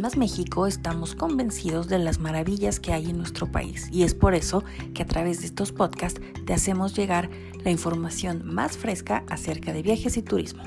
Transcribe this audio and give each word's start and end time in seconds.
Más 0.00 0.16
México 0.16 0.66
estamos 0.66 1.14
convencidos 1.14 1.88
de 1.88 1.98
las 1.98 2.18
maravillas 2.18 2.80
que 2.80 2.92
hay 2.92 3.10
en 3.10 3.16
nuestro 3.16 3.46
país 3.46 3.88
y 3.92 4.02
es 4.02 4.14
por 4.14 4.34
eso 4.34 4.62
que 4.94 5.02
a 5.02 5.06
través 5.06 5.40
de 5.40 5.46
estos 5.46 5.72
podcasts 5.72 6.20
te 6.44 6.52
hacemos 6.52 6.94
llegar 6.94 7.30
la 7.64 7.70
información 7.70 8.42
más 8.44 8.76
fresca 8.76 9.24
acerca 9.28 9.72
de 9.72 9.82
viajes 9.82 10.16
y 10.16 10.22
turismo. 10.22 10.62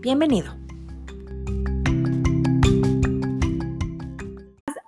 Bienvenido. 0.00 0.54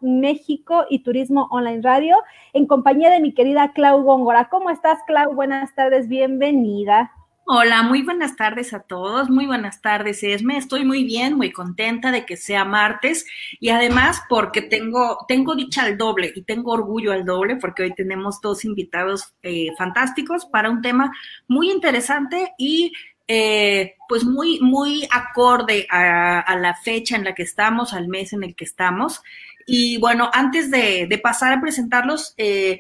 México 0.01 0.85
y 0.89 1.01
Turismo 1.01 1.49
Online 1.51 1.83
Radio 1.83 2.17
en 2.53 2.67
compañía 2.67 3.11
de 3.11 3.21
mi 3.21 3.35
querida 3.35 3.73
Clau 3.73 4.03
Góngora. 4.03 4.49
¿Cómo 4.51 4.71
estás, 4.71 4.99
Clau? 5.07 5.35
Buenas 5.35 5.75
tardes, 5.75 6.09
bienvenida. 6.09 7.13
Hola, 7.51 7.83
muy 7.83 8.03
buenas 8.03 8.37
tardes 8.37 8.75
a 8.75 8.81
todos, 8.81 9.31
muy 9.31 9.47
buenas 9.47 9.81
tardes, 9.81 10.23
Esme. 10.23 10.59
Estoy 10.59 10.85
muy 10.85 11.03
bien, 11.05 11.35
muy 11.35 11.51
contenta 11.51 12.13
de 12.13 12.27
que 12.27 12.37
sea 12.37 12.67
martes 12.67 13.25
y 13.59 13.71
además 13.71 14.21
porque 14.29 14.61
tengo, 14.61 15.25
tengo 15.27 15.55
dicha 15.55 15.85
al 15.85 15.97
doble 15.97 16.31
y 16.35 16.43
tengo 16.43 16.73
orgullo 16.73 17.11
al 17.11 17.25
doble 17.25 17.57
porque 17.57 17.85
hoy 17.85 17.95
tenemos 17.95 18.43
dos 18.43 18.67
invitados 18.67 19.33
eh, 19.43 19.69
fantásticos 19.79 20.45
para 20.45 20.69
un 20.69 20.83
tema 20.83 21.11
muy 21.47 21.71
interesante 21.71 22.53
y 22.59 22.93
eh, 23.27 23.95
pues 24.11 24.25
muy, 24.25 24.61
muy 24.61 25.09
acorde 25.11 25.87
a, 25.89 26.55
la 26.55 26.75
fecha 26.75 27.17
en 27.17 27.25
la 27.25 27.35
que 27.35 27.45
estamos, 27.45 27.95
al 27.95 28.09
mes 28.09 28.35
en 28.35 28.45
el 28.45 28.55
que 28.55 28.65
estamos. 28.65 29.23
Y 29.67 29.97
bueno, 29.97 30.29
antes 30.35 30.71
de, 30.71 31.19
pasar 31.23 31.55
a 31.55 31.63
presentarlos, 31.63 32.35
eh, 32.37 32.79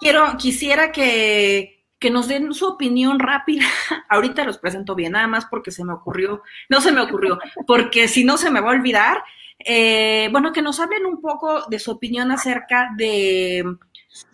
quiero, 0.00 0.38
quisiera 0.38 0.90
que 0.90 1.83
que 1.98 2.10
nos 2.10 2.28
den 2.28 2.52
su 2.54 2.66
opinión 2.66 3.18
rápida. 3.18 3.64
Ahorita 4.08 4.44
los 4.44 4.58
presento 4.58 4.94
bien, 4.94 5.12
nada 5.12 5.26
más 5.26 5.46
porque 5.46 5.70
se 5.70 5.84
me 5.84 5.92
ocurrió, 5.92 6.42
no 6.68 6.80
se 6.80 6.92
me 6.92 7.00
ocurrió, 7.00 7.38
porque 7.66 8.08
si 8.08 8.24
no 8.24 8.36
se 8.36 8.50
me 8.50 8.60
va 8.60 8.70
a 8.70 8.74
olvidar. 8.74 9.22
Eh, 9.58 10.28
bueno, 10.32 10.52
que 10.52 10.62
nos 10.62 10.80
hablen 10.80 11.06
un 11.06 11.20
poco 11.20 11.66
de 11.68 11.78
su 11.78 11.92
opinión 11.92 12.30
acerca 12.32 12.90
de, 12.96 13.64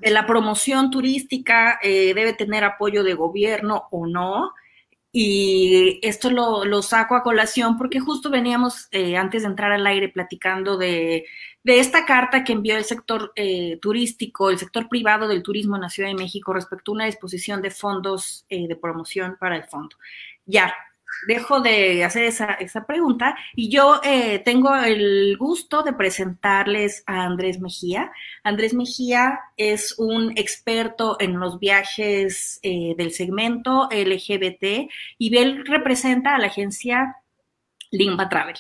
la 0.00 0.26
promoción 0.26 0.90
turística, 0.90 1.78
eh, 1.82 2.14
debe 2.14 2.32
tener 2.32 2.64
apoyo 2.64 3.04
de 3.04 3.14
gobierno 3.14 3.86
o 3.90 4.06
no. 4.06 4.52
Y 5.12 5.98
esto 6.02 6.30
lo, 6.30 6.82
saco 6.82 7.16
a 7.16 7.22
colación 7.22 7.76
porque 7.76 7.98
justo 7.98 8.30
veníamos 8.30 8.88
eh, 8.92 9.16
antes 9.16 9.42
de 9.42 9.48
entrar 9.48 9.72
al 9.72 9.86
aire 9.86 10.08
platicando 10.08 10.76
de 10.76 11.26
de 11.62 11.78
esta 11.78 12.06
carta 12.06 12.42
que 12.42 12.52
envió 12.52 12.76
el 12.76 12.84
sector 12.84 13.32
eh, 13.36 13.78
turístico, 13.82 14.50
el 14.50 14.58
sector 14.58 14.88
privado 14.88 15.28
del 15.28 15.42
turismo 15.42 15.76
en 15.76 15.82
la 15.82 15.90
Ciudad 15.90 16.08
de 16.08 16.14
México 16.14 16.52
respecto 16.52 16.90
a 16.90 16.94
una 16.94 17.06
disposición 17.06 17.60
de 17.60 17.70
fondos 17.70 18.46
eh, 18.48 18.66
de 18.66 18.76
promoción 18.76 19.36
para 19.38 19.56
el 19.56 19.64
fondo. 19.64 19.96
Ya, 20.46 20.72
dejo 21.26 21.60
de 21.60 22.04
hacer 22.04 22.24
esa, 22.24 22.54
esa 22.54 22.86
pregunta 22.86 23.36
y 23.54 23.70
yo 23.70 24.00
eh, 24.02 24.40
tengo 24.44 24.74
el 24.74 25.36
gusto 25.36 25.82
de 25.82 25.92
presentarles 25.92 27.02
a 27.06 27.24
Andrés 27.24 27.60
Mejía. 27.60 28.10
Andrés 28.42 28.74
Mejía 28.74 29.40
es 29.56 29.98
un 29.98 30.32
experto 30.36 31.16
en 31.20 31.38
los 31.38 31.58
viajes 31.58 32.60
del 32.62 33.12
segmento 33.12 33.88
LGBT 33.90 34.90
y 35.18 35.36
él 35.36 35.64
representa 35.66 36.34
a 36.34 36.38
la 36.38 36.46
agencia 36.46 37.16
Limba 37.90 38.28
Travel. 38.28 38.56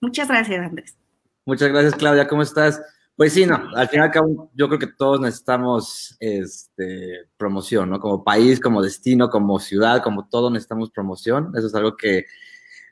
Muchas 0.00 0.28
gracias, 0.28 0.64
Andrés. 0.64 0.96
Muchas 1.44 1.68
gracias, 1.68 1.94
Claudia. 1.94 2.28
¿Cómo 2.28 2.42
estás? 2.42 2.80
Pues 3.18 3.32
sí, 3.32 3.46
no, 3.46 3.60
al 3.74 3.88
final 3.88 4.12
yo 4.54 4.68
creo 4.68 4.78
que 4.78 4.86
todos 4.86 5.20
necesitamos 5.20 6.16
este, 6.20 7.26
promoción, 7.36 7.90
¿no? 7.90 7.98
Como 7.98 8.22
país, 8.22 8.60
como 8.60 8.80
destino, 8.80 9.28
como 9.28 9.58
ciudad, 9.58 10.04
como 10.04 10.28
todo 10.28 10.50
necesitamos 10.50 10.92
promoción. 10.92 11.50
Eso 11.56 11.66
es 11.66 11.74
algo 11.74 11.96
que 11.96 12.26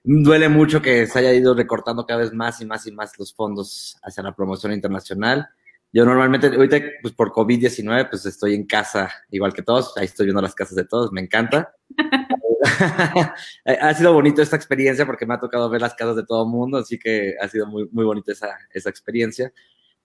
duele 0.02 0.48
mucho 0.48 0.82
que 0.82 1.06
se 1.06 1.20
haya 1.20 1.32
ido 1.32 1.54
recortando 1.54 2.04
cada 2.06 2.22
vez 2.22 2.32
más 2.32 2.60
y 2.60 2.66
más 2.66 2.88
y 2.88 2.90
más 2.90 3.16
los 3.20 3.32
fondos 3.32 3.98
hacia 4.02 4.24
la 4.24 4.34
promoción 4.34 4.72
internacional. 4.72 5.48
Yo 5.92 6.04
normalmente, 6.04 6.48
ahorita, 6.48 6.80
pues 7.02 7.14
por 7.14 7.30
COVID-19, 7.30 8.10
pues 8.10 8.26
estoy 8.26 8.56
en 8.56 8.66
casa 8.66 9.08
igual 9.30 9.52
que 9.52 9.62
todos. 9.62 9.96
Ahí 9.96 10.06
estoy 10.06 10.26
viendo 10.26 10.42
las 10.42 10.56
casas 10.56 10.74
de 10.74 10.86
todos, 10.86 11.12
me 11.12 11.20
encanta. 11.20 11.72
ha 13.64 13.94
sido 13.94 14.12
bonito 14.12 14.42
esta 14.42 14.56
experiencia 14.56 15.06
porque 15.06 15.24
me 15.24 15.34
ha 15.34 15.38
tocado 15.38 15.70
ver 15.70 15.82
las 15.82 15.94
casas 15.94 16.16
de 16.16 16.26
todo 16.26 16.42
el 16.42 16.50
mundo, 16.50 16.78
así 16.78 16.98
que 16.98 17.36
ha 17.40 17.46
sido 17.46 17.68
muy, 17.68 17.88
muy 17.92 18.04
bonita 18.04 18.32
esa, 18.32 18.48
esa 18.74 18.90
experiencia. 18.90 19.52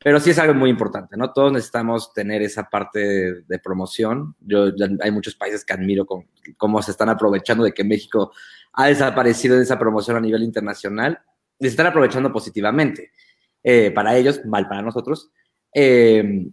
Pero 0.03 0.19
sí 0.19 0.31
es 0.31 0.39
algo 0.39 0.55
muy 0.55 0.69
importante, 0.69 1.15
¿no? 1.15 1.31
Todos 1.31 1.51
necesitamos 1.51 2.11
tener 2.13 2.41
esa 2.41 2.63
parte 2.63 3.43
de, 3.43 3.59
promoción. 3.59 4.35
Yo, 4.39 4.65
hay 5.01 5.11
muchos 5.11 5.35
países 5.35 5.63
que 5.63 5.73
admiro 5.73 6.05
con, 6.05 6.27
cómo 6.57 6.81
se 6.81 6.91
están 6.91 7.09
aprovechando 7.09 7.63
de 7.63 7.71
que 7.71 7.83
México 7.83 8.31
ha 8.73 8.87
desaparecido 8.87 9.57
de 9.57 9.63
esa 9.63 9.77
promoción 9.77 10.17
a 10.17 10.21
nivel 10.21 10.41
internacional 10.41 11.19
y 11.59 11.65
se 11.65 11.69
están 11.69 11.87
aprovechando 11.87 12.33
positivamente. 12.33 13.11
Eh, 13.63 13.91
para 13.91 14.17
ellos, 14.17 14.43
mal 14.45 14.67
para 14.67 14.81
nosotros. 14.81 15.29
Eh, 15.73 16.47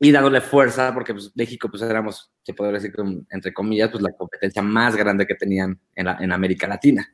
y 0.00 0.12
dándole 0.12 0.40
fuerza, 0.40 0.94
porque 0.94 1.12
pues, 1.12 1.32
México, 1.34 1.68
pues 1.68 1.82
éramos, 1.82 2.30
se 2.42 2.54
podría 2.54 2.74
decir, 2.74 2.92
entre 3.30 3.52
comillas, 3.52 3.90
pues 3.90 4.02
la 4.02 4.12
competencia 4.12 4.62
más 4.62 4.94
grande 4.94 5.26
que 5.26 5.34
tenían 5.34 5.80
en, 5.96 6.06
en 6.06 6.32
América 6.32 6.68
Latina. 6.68 7.12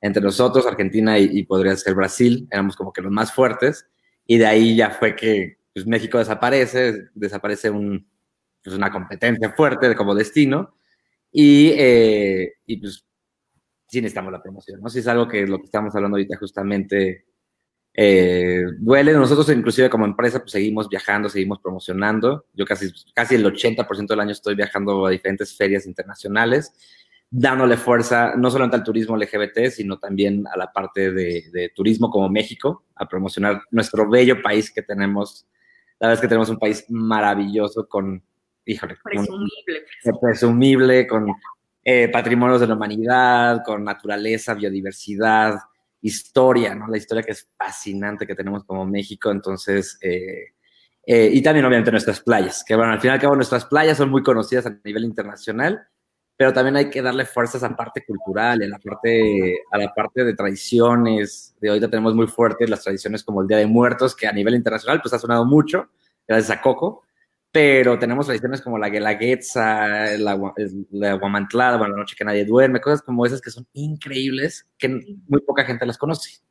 Entre 0.00 0.22
nosotros, 0.22 0.66
Argentina 0.66 1.18
y, 1.18 1.42
podría 1.44 1.74
ser 1.76 1.94
Brasil, 1.94 2.46
éramos 2.50 2.76
como 2.76 2.92
que 2.92 3.00
los 3.00 3.10
más 3.10 3.32
fuertes, 3.32 3.86
y 4.26 4.38
de 4.38 4.46
ahí 4.46 4.76
ya 4.76 4.90
fue 4.90 5.14
que 5.14 5.58
pues, 5.72 5.86
México 5.86 6.18
desaparece, 6.18 7.08
desaparece 7.14 7.70
un, 7.70 8.08
pues, 8.62 8.76
una 8.76 8.90
competencia 8.90 9.52
fuerte 9.52 9.94
como 9.94 10.14
destino, 10.14 10.74
y, 11.32 11.72
eh, 11.76 12.54
y 12.66 12.78
pues 12.78 13.04
sí 13.86 14.00
necesitamos 14.00 14.32
la 14.32 14.42
promoción, 14.42 14.80
¿no? 14.80 14.88
Si 14.88 15.00
es 15.00 15.06
algo 15.06 15.28
que 15.28 15.46
lo 15.46 15.58
que 15.58 15.66
estamos 15.66 15.94
hablando 15.94 16.16
ahorita 16.16 16.38
justamente 16.38 17.26
eh, 17.98 18.64
duele. 18.78 19.12
Nosotros 19.14 19.48
inclusive 19.50 19.88
como 19.88 20.04
empresa 20.04 20.40
pues 20.40 20.52
seguimos 20.52 20.88
viajando, 20.88 21.28
seguimos 21.28 21.60
promocionando. 21.60 22.46
Yo 22.52 22.66
casi, 22.66 22.92
casi 23.14 23.36
el 23.36 23.44
80% 23.44 24.06
del 24.06 24.20
año 24.20 24.32
estoy 24.32 24.54
viajando 24.54 25.06
a 25.06 25.10
diferentes 25.10 25.56
ferias 25.56 25.86
internacionales, 25.86 26.72
dándole 27.38 27.76
fuerza 27.76 28.34
no 28.34 28.50
solamente 28.50 28.76
al 28.76 28.82
turismo 28.82 29.14
LGBT, 29.14 29.68
sino 29.68 29.98
también 29.98 30.46
a 30.50 30.56
la 30.56 30.72
parte 30.72 31.12
de, 31.12 31.70
turismo 31.74 32.08
como 32.08 32.30
México, 32.30 32.84
a 32.94 33.06
promocionar 33.06 33.60
nuestro 33.70 34.08
bello 34.08 34.40
país 34.40 34.72
que 34.72 34.80
tenemos. 34.80 35.46
La 35.98 36.08
verdad 36.08 36.14
es 36.14 36.20
que 36.22 36.28
tenemos 36.28 36.48
un 36.48 36.58
país 36.58 36.86
maravilloso 36.88 37.86
con, 37.88 38.22
híjole, 38.64 38.96
presumible, 39.04 39.84
presumible 40.18 41.06
con 41.06 41.34
eh, 41.84 42.08
patrimonios 42.08 42.60
de 42.62 42.68
la 42.68 42.74
humanidad, 42.74 43.62
con 43.66 43.84
naturaleza, 43.84 44.54
biodiversidad, 44.54 45.58
historia, 46.00 46.74
¿no? 46.74 46.88
La 46.88 46.96
historia 46.96 47.22
que 47.22 47.32
es 47.32 47.50
fascinante 47.58 48.26
que 48.26 48.34
tenemos 48.34 48.64
como 48.64 48.86
México, 48.86 49.30
entonces, 49.30 49.98
eh, 50.00 50.54
eh, 51.06 51.30
y 51.30 51.42
también 51.42 51.66
obviamente 51.66 51.90
nuestras 51.90 52.20
playas, 52.20 52.64
que 52.66 52.74
bueno, 52.74 52.92
al 52.92 53.00
fin 53.00 53.10
y 53.10 53.12
al 53.12 53.20
cabo 53.20 53.34
nuestras 53.34 53.66
playas 53.66 53.98
son 53.98 54.08
muy 54.08 54.22
conocidas 54.22 54.64
a 54.64 54.78
nivel 54.84 55.04
internacional, 55.04 55.86
pero 56.36 56.52
también 56.52 56.76
hay 56.76 56.90
que 56.90 57.00
darle 57.00 57.24
fuerzas 57.24 57.62
a 57.62 57.70
la 57.70 57.76
parte 57.76 58.04
cultural, 58.04 58.62
a 58.62 58.68
la 58.68 58.78
parte, 58.78 59.58
a 59.70 59.78
la 59.78 59.94
parte 59.94 60.24
de 60.24 60.34
tradiciones, 60.34 61.56
de 61.60 61.70
ahorita 61.70 61.88
tenemos 61.88 62.14
muy 62.14 62.26
fuertes 62.26 62.68
las 62.68 62.82
tradiciones 62.82 63.24
como 63.24 63.40
el 63.40 63.48
Día 63.48 63.56
de 63.58 63.66
Muertos, 63.66 64.14
que 64.14 64.26
a 64.26 64.32
nivel 64.32 64.54
internacional 64.54 65.00
pues 65.00 65.14
ha 65.14 65.18
sonado 65.18 65.46
mucho, 65.46 65.88
gracias 66.28 66.56
a 66.56 66.60
Coco, 66.60 67.04
pero 67.50 67.98
tenemos 67.98 68.26
tradiciones 68.26 68.60
como 68.60 68.76
la 68.76 68.90
Guelaguetza, 68.90 70.18
la, 70.18 70.52
la 70.90 71.14
Guamantlada, 71.14 71.78
bueno, 71.78 71.94
la 71.94 72.00
noche 72.00 72.16
que 72.18 72.24
nadie 72.24 72.44
duerme, 72.44 72.82
cosas 72.82 73.00
como 73.00 73.24
esas 73.24 73.40
que 73.40 73.50
son 73.50 73.66
increíbles, 73.72 74.68
que 74.76 74.88
muy 75.26 75.40
poca 75.40 75.64
gente 75.64 75.86
las 75.86 75.96
conoce. 75.96 76.42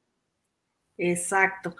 Exacto. 0.98 1.76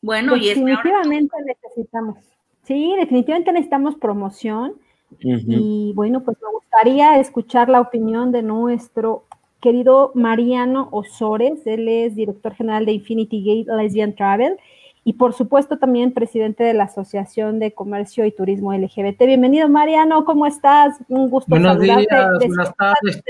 Bueno, 0.00 0.36
y 0.36 0.48
definitivamente 0.48 1.36
necesitamos, 1.44 2.24
sí, 2.62 2.94
definitivamente 2.98 3.52
necesitamos 3.52 3.96
promoción. 3.96 4.80
Y 5.20 5.92
bueno, 5.94 6.22
pues 6.22 6.36
me 6.42 6.50
gustaría 6.52 7.18
escuchar 7.18 7.68
la 7.68 7.80
opinión 7.80 8.32
de 8.32 8.42
nuestro 8.42 9.24
querido 9.60 10.12
Mariano 10.14 10.88
Osores, 10.92 11.66
él 11.66 11.88
es 11.88 12.14
director 12.14 12.54
general 12.54 12.86
de 12.86 12.92
Infinity 12.92 13.42
Gate 13.42 13.76
Lesbian 13.76 14.14
Travel 14.14 14.56
y 15.04 15.14
por 15.14 15.32
supuesto 15.32 15.78
también 15.78 16.12
presidente 16.12 16.62
de 16.62 16.74
la 16.74 16.84
Asociación 16.84 17.58
de 17.58 17.72
Comercio 17.72 18.24
y 18.24 18.30
Turismo 18.30 18.72
LGBT. 18.72 19.20
Bienvenido 19.20 19.68
Mariano, 19.68 20.24
¿cómo 20.24 20.46
estás? 20.46 20.98
Un 21.08 21.28
gusto 21.30 21.48
Buenos 21.48 21.80
días, 21.80 22.06
buenas 22.38 22.76
tardes, 22.76 23.22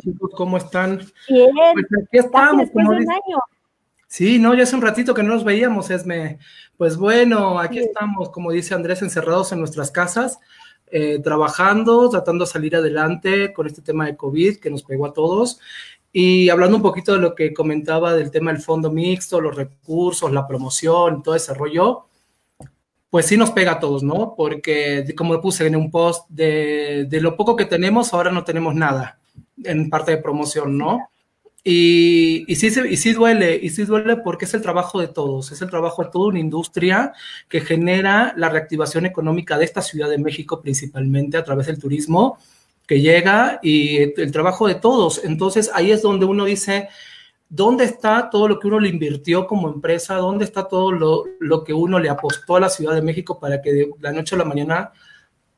chicos, 0.00 0.30
¿cómo 0.36 0.56
están? 0.56 0.98
Bien, 1.28 1.50
pues 1.72 1.86
aquí 2.02 2.18
estamos. 2.18 2.62
Después 2.62 2.88
de 2.88 2.96
un 2.96 3.10
año. 3.10 3.38
Sí, 4.08 4.38
no, 4.38 4.54
ya 4.54 4.64
hace 4.64 4.76
un 4.76 4.82
ratito 4.82 5.14
que 5.14 5.22
no 5.22 5.34
nos 5.34 5.44
veíamos, 5.44 5.90
Esme. 5.90 6.38
Pues 6.76 6.96
bueno, 6.96 7.58
aquí 7.58 7.78
estamos, 7.78 8.30
como 8.30 8.50
dice 8.50 8.74
Andrés, 8.74 9.00
encerrados 9.02 9.52
en 9.52 9.60
nuestras 9.60 9.90
casas, 9.90 10.40
eh, 10.96 11.18
trabajando, 11.18 12.08
tratando 12.08 12.44
de 12.44 12.50
salir 12.52 12.76
adelante 12.76 13.52
con 13.52 13.66
este 13.66 13.82
tema 13.82 14.06
de 14.06 14.16
COVID 14.16 14.58
que 14.60 14.70
nos 14.70 14.84
pegó 14.84 15.06
a 15.06 15.12
todos. 15.12 15.58
Y 16.12 16.48
hablando 16.50 16.76
un 16.76 16.84
poquito 16.84 17.14
de 17.14 17.18
lo 17.18 17.34
que 17.34 17.52
comentaba 17.52 18.14
del 18.14 18.30
tema 18.30 18.52
del 18.52 18.62
fondo 18.62 18.92
mixto, 18.92 19.40
los 19.40 19.56
recursos, 19.56 20.30
la 20.30 20.46
promoción, 20.46 21.20
todo 21.20 21.34
ese 21.34 21.52
rollo, 21.52 22.04
pues 23.10 23.26
sí 23.26 23.36
nos 23.36 23.50
pega 23.50 23.72
a 23.72 23.80
todos, 23.80 24.04
¿no? 24.04 24.34
Porque 24.36 25.04
como 25.16 25.40
puse 25.40 25.66
en 25.66 25.74
un 25.74 25.90
post, 25.90 26.28
de, 26.28 27.06
de, 27.08 27.20
lo 27.20 27.36
poco 27.36 27.56
que 27.56 27.64
tenemos, 27.64 28.14
ahora 28.14 28.30
no 28.30 28.44
tenemos 28.44 28.76
nada 28.76 29.18
en 29.64 29.90
parte 29.90 30.12
de 30.12 30.18
promoción, 30.18 30.78
¿no? 30.78 31.08
Y, 31.66 32.44
y, 32.46 32.56
sí, 32.56 32.68
y 32.90 32.96
sí 32.98 33.14
duele, 33.14 33.58
y 33.60 33.70
sí 33.70 33.84
duele 33.84 34.18
porque 34.18 34.44
es 34.44 34.52
el 34.52 34.60
trabajo 34.60 35.00
de 35.00 35.08
todos, 35.08 35.50
es 35.50 35.62
el 35.62 35.70
trabajo 35.70 36.04
de 36.04 36.10
toda 36.10 36.28
una 36.28 36.38
industria 36.38 37.14
que 37.48 37.62
genera 37.62 38.34
la 38.36 38.50
reactivación 38.50 39.06
económica 39.06 39.56
de 39.56 39.64
esta 39.64 39.80
Ciudad 39.80 40.10
de 40.10 40.18
México 40.18 40.60
principalmente 40.60 41.38
a 41.38 41.44
través 41.44 41.66
del 41.66 41.78
turismo 41.78 42.38
que 42.86 43.00
llega 43.00 43.60
y 43.62 43.96
el 43.96 44.30
trabajo 44.30 44.68
de 44.68 44.74
todos. 44.74 45.24
Entonces 45.24 45.70
ahí 45.72 45.90
es 45.90 46.02
donde 46.02 46.26
uno 46.26 46.44
dice, 46.44 46.90
¿dónde 47.48 47.84
está 47.84 48.28
todo 48.30 48.46
lo 48.46 48.58
que 48.58 48.66
uno 48.66 48.78
le 48.78 48.90
invirtió 48.90 49.46
como 49.46 49.68
empresa? 49.68 50.16
¿Dónde 50.16 50.44
está 50.44 50.68
todo 50.68 50.92
lo, 50.92 51.24
lo 51.40 51.64
que 51.64 51.72
uno 51.72 51.98
le 51.98 52.10
apostó 52.10 52.56
a 52.56 52.60
la 52.60 52.68
Ciudad 52.68 52.94
de 52.94 53.00
México 53.00 53.40
para 53.40 53.62
que 53.62 53.72
de 53.72 53.90
la 54.00 54.12
noche 54.12 54.34
a 54.34 54.38
la 54.38 54.44
mañana 54.44 54.92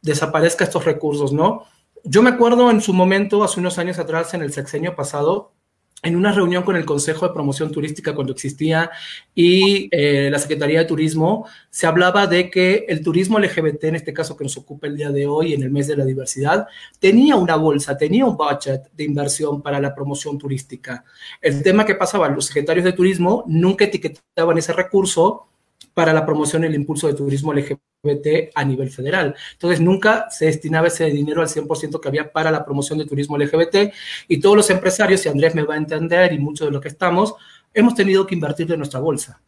desaparezca 0.02 0.62
estos 0.62 0.85
recursos, 0.85 1.32
¿no? 1.32 1.64
Yo 2.05 2.23
me 2.23 2.31
acuerdo 2.31 2.70
en 2.70 2.81
su 2.81 2.93
momento, 2.93 3.43
hace 3.43 3.59
unos 3.59 3.79
años 3.79 3.99
atrás, 3.99 4.32
en 4.35 4.43
el 4.43 4.52
sexenio 4.52 4.94
pasado, 4.94 5.56
en 6.02 6.14
una 6.14 6.31
reunión 6.31 6.62
con 6.62 6.76
el 6.76 6.84
Consejo 6.84 7.26
de 7.26 7.32
Promoción 7.32 7.72
Turística 7.72 8.14
cuando 8.14 8.32
existía 8.32 8.90
y 9.34 9.88
eh, 9.90 10.28
la 10.31 10.38
Secretaría 10.38 10.81
de 10.81 10.84
Turismo, 10.84 11.46
se 11.70 11.87
hablaba 11.87 12.26
de 12.26 12.50
que 12.50 12.84
el 12.88 13.02
turismo 13.02 13.38
LGBT, 13.38 13.84
en 13.84 13.96
este 13.96 14.12
caso 14.12 14.37
que 14.37 14.44
nos 14.44 14.56
ocupa 14.56 14.87
el 14.87 14.96
día 14.96 15.10
de 15.10 15.26
hoy, 15.26 15.54
en 15.54 15.62
el 15.62 15.70
mes 15.70 15.88
de 15.88 15.96
la 15.96 16.04
diversidad, 16.04 16.66
tenía 17.00 17.37
una 17.37 17.56
bolsa, 17.56 17.96
tenía 17.96 18.25
un 18.25 18.37
budget 18.37 18.90
de 18.93 19.04
inversión 19.04 19.62
para 19.62 19.81
la 19.81 19.94
promoción 19.94 20.38
turística. 20.38 21.04
El 21.40 21.62
tema 21.62 21.84
que 21.84 21.94
pasaba, 21.94 22.28
los 22.28 22.46
secretarios 22.46 22.84
de 22.84 22.92
turismo 22.92 23.44
nunca 23.46 23.87
etiquetaban 23.87 24.58
ese 24.58 24.72
recurso 24.72 25.49
para 25.96 26.12
la 26.12 26.26
promoción 26.26 26.62
y 26.62 26.66
el 26.66 26.75
impulso 26.75 27.06
de 27.06 27.14
turismo 27.14 27.54
LGBT 27.54 28.50
a 28.54 28.64
nivel 28.66 28.90
federal. 28.90 29.34
Entonces, 29.52 29.81
nunca 29.81 30.26
se 30.28 30.44
destinaba 30.44 30.88
ese 30.88 31.06
dinero 31.06 31.40
al 31.40 31.48
100% 31.48 31.98
que 31.98 32.08
había 32.08 32.31
para 32.31 32.50
la 32.50 32.66
promoción 32.66 32.98
de 32.98 33.06
turismo 33.06 33.38
LGBT 33.38 33.94
y 34.28 34.38
todos 34.38 34.56
los 34.56 34.69
empresarios, 34.69 35.25
y 35.25 35.31
Andrés 35.31 35.54
me 35.54 35.62
va 35.62 35.72
a 35.72 35.78
entender 35.78 36.34
y 36.34 36.38
muchos 36.38 36.66
de 36.66 36.72
los 36.72 36.82
que 36.82 36.88
estamos, 36.88 37.34
hemos 37.72 37.94
tenido 37.94 38.26
que 38.26 38.34
invertir 38.34 38.66
de 38.66 38.76
nuestra 38.76 39.00
bolsa 39.00 39.40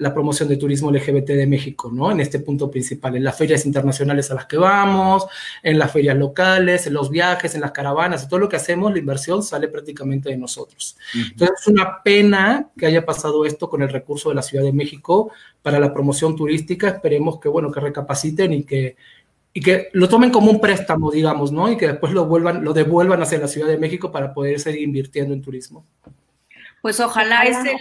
la 0.00 0.14
promoción 0.14 0.48
de 0.48 0.56
turismo 0.56 0.90
LGBT 0.90 1.28
de 1.28 1.46
México, 1.46 1.90
¿no? 1.92 2.10
En 2.10 2.20
este 2.20 2.40
punto 2.40 2.70
principal, 2.70 3.16
en 3.16 3.22
las 3.22 3.36
ferias 3.36 3.66
internacionales 3.66 4.30
a 4.30 4.34
las 4.34 4.46
que 4.46 4.56
vamos, 4.56 5.26
en 5.62 5.78
las 5.78 5.92
ferias 5.92 6.16
locales, 6.16 6.86
en 6.86 6.94
los 6.94 7.10
viajes, 7.10 7.54
en 7.54 7.60
las 7.60 7.72
caravanas, 7.72 8.26
todo 8.26 8.40
lo 8.40 8.48
que 8.48 8.56
hacemos, 8.56 8.92
la 8.92 8.98
inversión 8.98 9.42
sale 9.42 9.68
prácticamente 9.68 10.30
de 10.30 10.38
nosotros. 10.38 10.96
Entonces, 11.14 11.60
es 11.60 11.66
una 11.66 12.02
pena 12.02 12.70
que 12.78 12.86
haya 12.86 13.04
pasado 13.04 13.44
esto 13.44 13.68
con 13.68 13.82
el 13.82 13.90
recurso 13.90 14.30
de 14.30 14.36
la 14.36 14.42
Ciudad 14.42 14.64
de 14.64 14.72
México 14.72 15.32
para 15.60 15.78
la 15.78 15.92
promoción 15.92 16.34
turística. 16.34 16.88
Esperemos 16.88 17.38
que, 17.38 17.50
bueno, 17.50 17.70
que 17.70 17.80
recapaciten 17.80 18.54
y 18.54 18.64
que, 18.64 18.96
y 19.52 19.60
que 19.60 19.88
lo 19.92 20.08
tomen 20.08 20.30
como 20.30 20.50
un 20.50 20.62
préstamo, 20.62 21.10
digamos, 21.10 21.52
¿no? 21.52 21.70
Y 21.70 21.76
que 21.76 21.88
después 21.88 22.14
lo, 22.14 22.24
vuelvan, 22.24 22.64
lo 22.64 22.72
devuelvan 22.72 23.20
hacia 23.20 23.38
la 23.38 23.48
Ciudad 23.48 23.68
de 23.68 23.76
México 23.76 24.10
para 24.10 24.32
poder 24.32 24.60
seguir 24.60 24.80
invirtiendo 24.80 25.34
en 25.34 25.42
turismo. 25.42 25.84
Pues 26.82 26.98
ojalá, 27.00 27.42
es 27.42 27.58
el, 27.58 27.76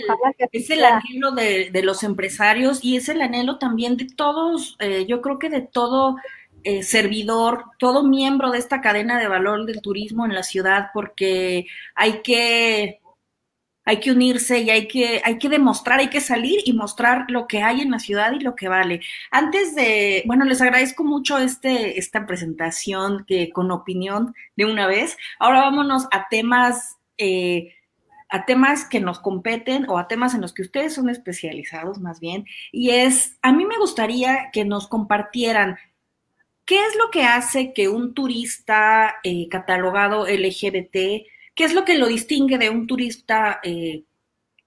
es 0.51 0.69
el 0.69 0.83
anhelo 0.83 1.31
de, 1.31 1.81
los 1.83 2.03
empresarios 2.03 2.83
y 2.83 2.97
es 2.97 3.07
el 3.09 3.21
anhelo 3.21 3.57
también 3.57 3.95
de 3.95 4.05
todos, 4.05 4.75
eh, 4.79 5.05
yo 5.07 5.21
creo 5.21 5.39
que 5.39 5.49
de 5.49 5.61
todo 5.61 6.17
eh, 6.63 6.83
servidor, 6.83 7.63
todo 7.77 8.03
miembro 8.03 8.51
de 8.51 8.57
esta 8.59 8.81
cadena 8.81 9.17
de 9.17 9.29
valor 9.29 9.65
del 9.65 9.81
turismo 9.81 10.25
en 10.25 10.33
la 10.33 10.43
ciudad, 10.43 10.89
porque 10.93 11.67
hay 11.95 12.21
que, 12.21 12.99
hay 13.85 13.99
que 14.01 14.11
unirse 14.11 14.59
y 14.59 14.69
hay 14.69 14.87
que, 14.87 15.21
hay 15.23 15.37
que 15.37 15.47
demostrar, 15.47 15.99
hay 15.99 16.09
que 16.09 16.19
salir 16.19 16.59
y 16.65 16.73
mostrar 16.73 17.25
lo 17.29 17.47
que 17.47 17.63
hay 17.63 17.81
en 17.81 17.91
la 17.91 17.99
ciudad 17.99 18.33
y 18.33 18.41
lo 18.41 18.55
que 18.55 18.67
vale. 18.67 18.99
Antes 19.31 19.73
de, 19.75 20.23
bueno, 20.25 20.43
les 20.45 20.61
agradezco 20.61 21.05
mucho 21.05 21.37
este, 21.37 21.97
esta 21.97 22.27
presentación 22.27 23.25
que, 23.25 23.49
con 23.51 23.71
opinión 23.71 24.35
de 24.57 24.65
una 24.65 24.85
vez. 24.85 25.17
Ahora 25.39 25.61
vámonos 25.61 26.07
a 26.11 26.27
temas 26.29 26.97
eh, 27.17 27.73
a 28.29 28.45
temas 28.45 28.85
que 28.85 28.99
nos 28.99 29.19
competen 29.19 29.89
o 29.89 29.97
a 29.97 30.07
temas 30.07 30.35
en 30.35 30.41
los 30.41 30.53
que 30.53 30.61
ustedes 30.61 30.93
son 30.93 31.09
especializados 31.09 31.99
más 31.99 32.19
bien. 32.19 32.45
Y 32.71 32.91
es, 32.91 33.37
a 33.41 33.51
mí 33.51 33.65
me 33.65 33.77
gustaría 33.77 34.49
que 34.53 34.65
nos 34.65 34.87
compartieran 34.87 35.77
qué 36.65 36.75
es 36.75 36.95
lo 36.95 37.09
que 37.09 37.23
hace 37.23 37.73
que 37.73 37.89
un 37.89 38.13
turista 38.13 39.15
eh, 39.23 39.49
catalogado 39.49 40.27
LGBT, 40.27 40.93
qué 40.93 41.63
es 41.65 41.73
lo 41.73 41.83
que 41.83 41.97
lo 41.97 42.05
distingue 42.05 42.59
de 42.59 42.69
un 42.69 42.85
turista 42.85 43.59
eh, 43.63 44.03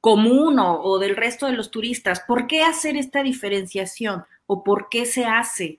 común 0.00 0.59
o, 0.59 0.99
del 0.99 1.14
resto 1.14 1.47
de 1.47 1.53
los 1.53 1.70
turistas. 1.70 2.20
¿Por 2.26 2.49
qué 2.49 2.64
hacer 2.64 2.97
esta 2.97 3.23
diferenciación 3.23 4.25
o 4.47 4.64
por 4.64 4.88
qué 4.88 5.06
se 5.06 5.25
hace? 5.25 5.79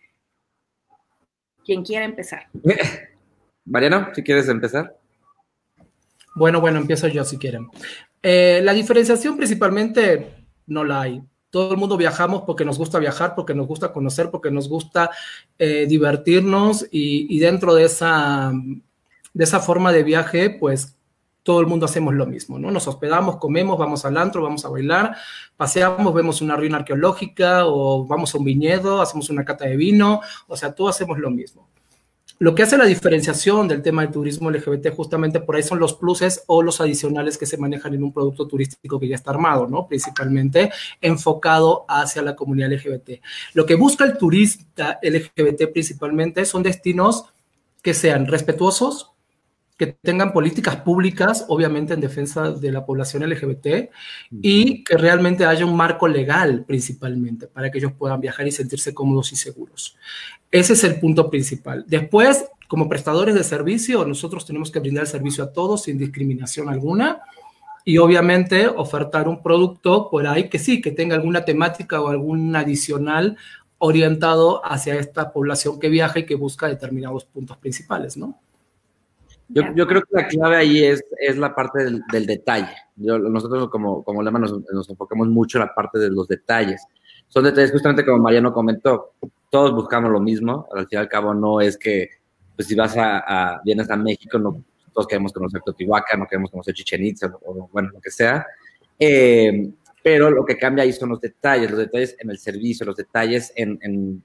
Quien 1.65 1.83
quiera 1.83 2.05
empezar. 2.05 2.47
Mariano, 3.65 4.07
si 4.15 4.23
quieres 4.23 4.47
empezar. 4.47 4.97
Bueno, 6.35 6.59
bueno, 6.61 6.79
empiezo 6.79 7.07
yo 7.07 7.23
si 7.23 7.37
quieren. 7.37 7.69
Eh, 8.21 8.61
la 8.63 8.73
diferenciación 8.73 9.37
principalmente 9.37 10.45
no 10.67 10.83
la 10.83 11.01
hay. 11.01 11.21
Todo 11.49 11.71
el 11.71 11.77
mundo 11.77 11.97
viajamos 11.97 12.43
porque 12.43 12.65
nos 12.65 12.79
gusta 12.79 12.97
viajar, 12.97 13.35
porque 13.35 13.53
nos 13.53 13.67
gusta 13.67 13.93
conocer, 13.93 14.31
porque 14.31 14.49
nos 14.49 14.67
gusta 14.67 15.11
eh, 15.59 15.85
divertirnos 15.87 16.87
y, 16.89 17.37
dentro 17.39 17.75
de 17.75 17.83
esa, 17.83 18.51
de 19.33 19.43
esa 19.43 19.59
forma 19.59 19.91
de 19.91 20.03
viaje, 20.03 20.49
pues 20.49 20.97
todo 21.43 21.59
el 21.59 21.67
mundo 21.67 21.85
hacemos 21.85 22.13
lo 22.15 22.25
mismo, 22.25 22.57
¿no? 22.57 22.71
Nos 22.71 22.87
hospedamos, 22.87 23.35
comemos, 23.35 23.77
vamos 23.77 24.03
al 24.05 24.17
antro, 24.17 24.41
vamos 24.41 24.65
a 24.65 24.69
bailar, 24.69 25.15
paseamos, 25.57 26.13
vemos 26.13 26.41
una 26.41 26.55
ruina 26.55 26.77
arqueológica 26.77 27.67
o 27.67 28.07
vamos 28.07 28.33
a 28.33 28.37
un 28.37 28.45
viñedo, 28.45 29.01
hacemos 29.01 29.29
una 29.29 29.43
cata 29.43 29.65
de 29.65 29.75
vino, 29.75 30.21
o 30.47 30.55
sea, 30.57 30.73
todos 30.73 30.95
hacemos 30.95 31.19
lo 31.19 31.29
mismo. 31.29 31.67
Lo 32.43 32.53
que 32.53 32.63
hace 32.63 32.77
la 32.77 32.83
diferenciación 32.83 33.69
del 33.69 33.81
tema 33.81 34.01
del 34.01 34.11
turismo 34.11 34.51
LGBT 34.51 34.89
justamente 34.93 35.39
por 35.39 35.55
ahí 35.55 35.63
son 35.63 35.79
los 35.79 35.93
pluses 35.93 36.43
o 36.47 36.61
los 36.61 36.81
adicionales 36.81 37.37
que 37.37 37.45
se 37.45 37.55
manejan 37.55 37.93
en 37.93 38.03
un 38.03 38.11
producto 38.11 38.45
turístico 38.45 38.99
que 38.99 39.07
ya 39.07 39.15
está 39.15 39.31
armado, 39.31 39.65
¿no? 39.65 39.87
Principalmente 39.87 40.69
enfocado 40.99 41.85
hacia 41.87 42.21
la 42.21 42.35
comunidad 42.35 42.73
LGBT. 42.73 43.21
Lo 43.53 43.65
que 43.65 43.75
busca 43.75 44.03
el 44.03 44.17
turista 44.17 44.99
LGBT 45.01 45.71
principalmente 45.71 46.43
son 46.43 46.63
destinos 46.63 47.27
que 47.81 47.93
sean 47.93 48.27
respetuosos, 48.27 49.13
que 49.77 49.87
tengan 49.87 50.33
políticas 50.33 50.75
públicas, 50.77 51.45
obviamente 51.47 51.93
en 51.93 52.01
defensa 52.01 52.51
de 52.51 52.71
la 52.71 52.85
población 52.85 53.27
LGBT, 53.27 53.89
y 54.41 54.83
que 54.83 54.97
realmente 54.97 55.45
haya 55.45 55.65
un 55.65 55.75
marco 55.75 56.07
legal 56.07 56.63
principalmente 56.65 57.47
para 57.47 57.71
que 57.71 57.79
ellos 57.79 57.93
puedan 57.97 58.21
viajar 58.21 58.47
y 58.47 58.51
sentirse 58.51 58.93
cómodos 58.93 59.31
y 59.31 59.35
seguros. 59.35 59.97
Ese 60.53 60.73
es 60.73 60.83
el 60.83 60.99
punto 60.99 61.31
principal. 61.31 61.83
Después, 61.87 62.45
como 62.67 62.87
prestadores 62.87 63.33
de 63.33 63.43
servicio, 63.43 64.05
nosotros 64.05 64.45
tenemos 64.45 64.69
que 64.69 64.79
brindar 64.79 65.05
el 65.05 65.07
servicio 65.07 65.43
a 65.43 65.51
todos 65.51 65.81
sin 65.81 65.97
discriminación 65.97 66.69
alguna 66.69 67.23
y 67.83 67.97
obviamente 67.97 68.67
ofertar 68.67 69.27
un 69.27 69.41
producto 69.41 70.11
por 70.11 70.27
ahí 70.27 70.49
que 70.49 70.59
sí, 70.59 70.79
que 70.79 70.91
tenga 70.91 71.15
alguna 71.15 71.43
temática 71.43 71.99
o 71.99 72.09
algún 72.09 72.55
adicional 72.55 73.35
orientado 73.79 74.63
hacia 74.63 74.93
esta 74.93 75.33
población 75.33 75.79
que 75.79 75.89
viaja 75.89 76.19
y 76.19 76.27
que 76.27 76.35
busca 76.35 76.67
determinados 76.67 77.25
puntos 77.25 77.57
principales, 77.57 78.15
¿no? 78.15 78.39
Yo, 79.49 79.63
yo, 79.73 79.87
creo 79.87 80.01
que 80.03 80.07
la 80.11 80.27
clave 80.27 80.55
ahí 80.57 80.83
es, 80.83 81.03
es 81.19 81.35
la 81.35 81.55
parte 81.55 81.83
del, 81.83 82.25
detalle. 82.27 82.69
nosotros 82.95 83.69
como, 83.69 84.03
como 84.03 84.21
lema 84.21 84.37
nos, 84.37 84.53
nos, 84.71 84.87
enfocamos 84.87 85.29
mucho 85.29 85.57
en 85.57 85.65
la 85.65 85.73
parte 85.73 85.97
de 85.97 86.11
los 86.11 86.27
detalles. 86.27 86.85
Son 87.27 87.43
detalles 87.43 87.71
justamente 87.71 88.05
como 88.05 88.19
Mariano 88.19 88.53
comentó, 88.53 89.13
todos 89.53 89.71
buscamos 89.71 90.09
lo 90.09 90.19
mismo, 90.19 90.67
al 90.73 90.87
fin 90.87 90.97
y 90.97 90.99
al 90.99 91.07
cabo 91.07 91.31
no 91.31 91.61
es 91.61 91.77
que, 91.77 92.09
pues 92.55 92.67
si 92.67 92.73
vas 92.73 92.95
a, 92.97 93.61
vienes 93.63 93.87
a 93.91 93.95
México, 93.95 94.39
no, 94.39 94.65
todos 94.91 95.05
queremos 95.05 95.31
conocer 95.31 95.61
Teotihuacán, 95.61 96.21
no 96.21 96.25
queremos 96.25 96.49
conocer 96.49 96.73
Chichen 96.73 97.05
Itza, 97.05 97.31
o, 97.45 97.69
bueno, 97.71 97.89
lo 97.93 98.01
que 98.01 98.09
sea. 98.09 98.47
Eh, 98.97 99.69
pero 100.01 100.31
lo 100.31 100.43
que 100.43 100.57
cambia 100.57 100.83
ahí 100.83 100.91
son 100.91 101.09
los 101.09 101.21
detalles, 101.21 101.69
los 101.69 101.81
detalles 101.81 102.15
en 102.17 102.31
el 102.31 102.39
servicio, 102.39 102.83
los 102.83 102.95
detalles 102.95 103.53
en, 103.55 103.77
en 103.83 104.23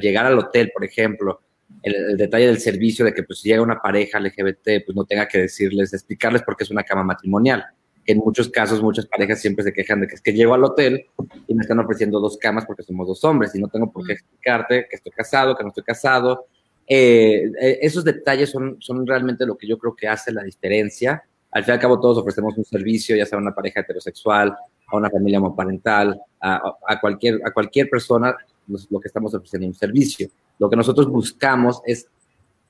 llegar 0.00 0.26
al 0.26 0.38
hotel, 0.38 0.70
por 0.72 0.84
ejemplo, 0.84 1.40
el, 1.82 2.16
detalle 2.16 2.46
del 2.46 2.60
servicio 2.60 3.04
de 3.04 3.12
que 3.12 3.24
pues 3.24 3.40
si 3.40 3.48
llega 3.48 3.62
una 3.62 3.80
pareja 3.80 4.20
LGBT, 4.20 4.84
pues 4.86 4.94
no 4.94 5.04
tenga 5.06 5.26
que 5.26 5.38
decirles, 5.38 5.92
explicarles 5.92 6.42
por 6.42 6.56
qué 6.56 6.62
es 6.62 6.70
una 6.70 6.84
cama 6.84 7.02
matrimonial. 7.02 7.64
En 8.08 8.16
muchos 8.16 8.48
casos, 8.48 8.82
muchas 8.82 9.04
parejas 9.04 9.38
siempre 9.38 9.62
se 9.62 9.70
quejan 9.70 10.00
de 10.00 10.08
que 10.08 10.14
es 10.14 10.22
que 10.22 10.32
llego 10.32 10.54
al 10.54 10.64
hotel 10.64 11.04
y 11.46 11.54
me 11.54 11.60
están 11.60 11.78
ofreciendo 11.78 12.18
dos 12.20 12.38
camas 12.38 12.64
porque 12.64 12.82
somos 12.82 13.06
dos 13.06 13.22
hombres 13.22 13.54
y 13.54 13.60
no 13.60 13.68
tengo 13.68 13.92
por 13.92 14.06
qué 14.06 14.14
explicarte 14.14 14.86
que 14.88 14.96
estoy 14.96 15.12
casado, 15.12 15.54
que 15.54 15.62
no 15.62 15.68
estoy 15.68 15.84
casado. 15.84 16.46
Eh, 16.86 17.52
eh, 17.60 17.78
esos 17.82 18.02
detalles 18.04 18.48
son, 18.48 18.78
son 18.80 19.06
realmente 19.06 19.44
lo 19.44 19.58
que 19.58 19.66
yo 19.68 19.76
creo 19.76 19.94
que 19.94 20.08
hace 20.08 20.32
la 20.32 20.42
diferencia. 20.42 21.22
Al 21.50 21.64
fin 21.64 21.72
y 21.72 21.74
al 21.74 21.80
cabo, 21.80 22.00
todos 22.00 22.16
ofrecemos 22.16 22.56
un 22.56 22.64
servicio, 22.64 23.14
ya 23.14 23.26
sea 23.26 23.38
a 23.38 23.42
una 23.42 23.54
pareja 23.54 23.80
heterosexual, 23.80 24.56
a 24.86 24.96
una 24.96 25.10
familia 25.10 25.38
homoparental, 25.38 26.18
a, 26.40 26.76
a, 26.86 26.98
cualquier, 26.98 27.42
a 27.44 27.50
cualquier 27.50 27.90
persona, 27.90 28.34
lo 28.88 29.00
que 29.00 29.08
estamos 29.08 29.34
ofreciendo 29.34 29.66
un 29.66 29.74
servicio. 29.74 30.30
Lo 30.58 30.70
que 30.70 30.76
nosotros 30.76 31.08
buscamos 31.08 31.82
es 31.84 32.08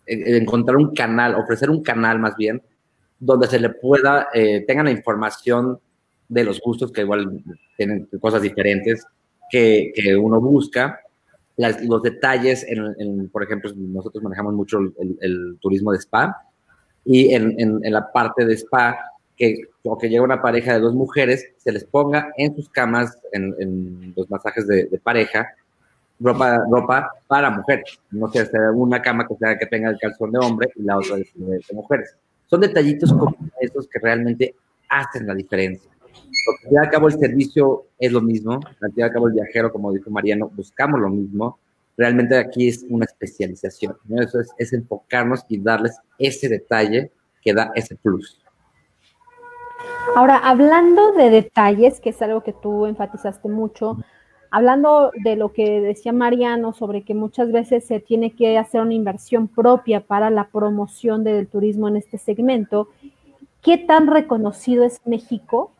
eh, 0.04 0.36
encontrar 0.36 0.78
un 0.78 0.94
canal, 0.94 1.36
ofrecer 1.36 1.70
un 1.70 1.82
canal 1.82 2.18
más 2.18 2.36
bien, 2.36 2.60
donde 3.18 3.46
se 3.48 3.58
le 3.58 3.70
pueda, 3.70 4.28
eh, 4.32 4.64
tengan 4.66 4.86
la 4.86 4.92
información 4.92 5.78
de 6.28 6.44
los 6.44 6.60
gustos, 6.60 6.92
que 6.92 7.00
igual 7.02 7.42
tienen 7.76 8.08
cosas 8.20 8.42
diferentes 8.42 9.04
que, 9.50 9.92
uno 10.20 10.40
busca, 10.40 11.00
los 11.56 12.02
detalles, 12.02 12.64
en, 12.68 13.28
por 13.30 13.42
ejemplo, 13.42 13.70
nosotros 13.74 14.22
manejamos 14.22 14.54
mucho 14.54 14.78
el, 15.20 15.58
turismo 15.60 15.92
de 15.92 15.98
spa, 15.98 16.36
y 17.04 17.32
en, 17.32 17.54
en, 17.58 17.92
la 17.92 18.12
parte 18.12 18.44
de 18.44 18.54
spa, 18.54 18.98
que, 19.36 19.56
o 19.82 19.96
que 19.96 20.08
llega 20.08 20.22
una 20.22 20.42
pareja 20.42 20.74
de 20.74 20.80
dos 20.80 20.94
mujeres, 20.94 21.52
se 21.56 21.72
les 21.72 21.84
ponga 21.84 22.32
en 22.36 22.54
sus 22.54 22.68
camas, 22.68 23.18
en, 23.32 24.12
los 24.14 24.30
masajes 24.30 24.66
de, 24.66 25.00
pareja, 25.02 25.48
ropa, 26.20 26.64
ropa 26.70 27.10
para 27.26 27.50
mujeres. 27.50 27.98
No 28.10 28.28
sea, 28.28 28.46
una 28.74 29.00
cama 29.00 29.26
que, 29.26 29.34
sea, 29.36 29.58
que 29.58 29.66
tenga 29.66 29.90
el 29.90 29.98
calzón 29.98 30.32
de 30.32 30.38
hombre 30.38 30.68
y 30.76 30.82
la 30.82 30.98
otra 30.98 31.16
de, 31.16 31.26
de 31.34 31.74
mujeres. 31.74 32.14
Son 32.48 32.60
detallitos 32.60 33.12
como 33.12 33.36
esos 33.60 33.86
que 33.86 33.98
realmente 33.98 34.54
hacen 34.88 35.26
la 35.26 35.34
diferencia. 35.34 35.90
Porque 36.00 36.78
al 36.78 36.90
cabo 36.90 37.08
el 37.08 37.18
servicio 37.18 37.86
es 37.98 38.10
lo 38.10 38.20
mismo, 38.20 38.58
al 38.80 39.12
cabo 39.12 39.28
el 39.28 39.34
viajero, 39.34 39.70
como 39.70 39.92
dijo 39.92 40.10
Mariano, 40.10 40.50
buscamos 40.54 41.00
lo 41.00 41.10
mismo. 41.10 41.58
Realmente 41.96 42.36
aquí 42.38 42.68
es 42.68 42.86
una 42.88 43.04
especialización, 43.04 43.96
Eso 44.18 44.40
es, 44.40 44.50
es 44.56 44.72
enfocarnos 44.72 45.44
y 45.48 45.58
darles 45.60 45.98
ese 46.18 46.48
detalle 46.48 47.10
que 47.42 47.52
da 47.52 47.72
ese 47.74 47.96
plus. 47.96 48.40
Ahora, 50.16 50.38
hablando 50.38 51.12
de 51.12 51.30
detalles, 51.30 52.00
que 52.00 52.10
es 52.10 52.22
algo 52.22 52.42
que 52.42 52.52
tú 52.52 52.86
enfatizaste 52.86 53.48
mucho, 53.48 53.98
hablando 54.50 55.12
de 55.22 55.36
lo 55.36 55.52
que 55.52 55.80
decía 55.80 56.12
Mariano 56.12 56.72
sobre 56.72 57.02
que 57.02 57.14
muchas 57.14 57.52
veces 57.52 57.84
se 57.84 58.00
tiene 58.00 58.32
que 58.32 58.58
hacer 58.58 58.80
una 58.80 58.94
inversión 58.94 59.48
propia 59.48 60.00
para 60.00 60.30
la 60.30 60.48
promoción 60.48 61.24
del 61.24 61.46
turismo 61.48 61.88
en 61.88 61.96
este 61.96 62.18
segmento, 62.18 62.88
¿qué 63.62 63.78
tan 63.78 64.06
reconocido 64.06 64.84
es 64.84 65.00
México 65.04 65.72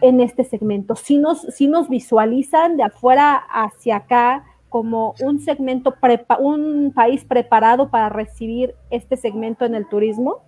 en 0.00 0.20
este 0.20 0.44
segmento? 0.44 0.96
Si 0.96 1.18
nos, 1.18 1.40
si 1.40 1.68
nos 1.68 1.88
visualizan 1.88 2.76
de 2.76 2.84
afuera 2.84 3.34
hacia 3.34 3.96
acá 3.96 4.44
como 4.68 5.14
un 5.22 5.40
segmento, 5.40 5.94
un 6.38 6.92
país 6.94 7.24
preparado 7.24 7.88
para 7.88 8.08
recibir 8.08 8.74
este 8.90 9.16
segmento 9.16 9.64
en 9.64 9.74
el 9.74 9.88
turismo. 9.88 10.42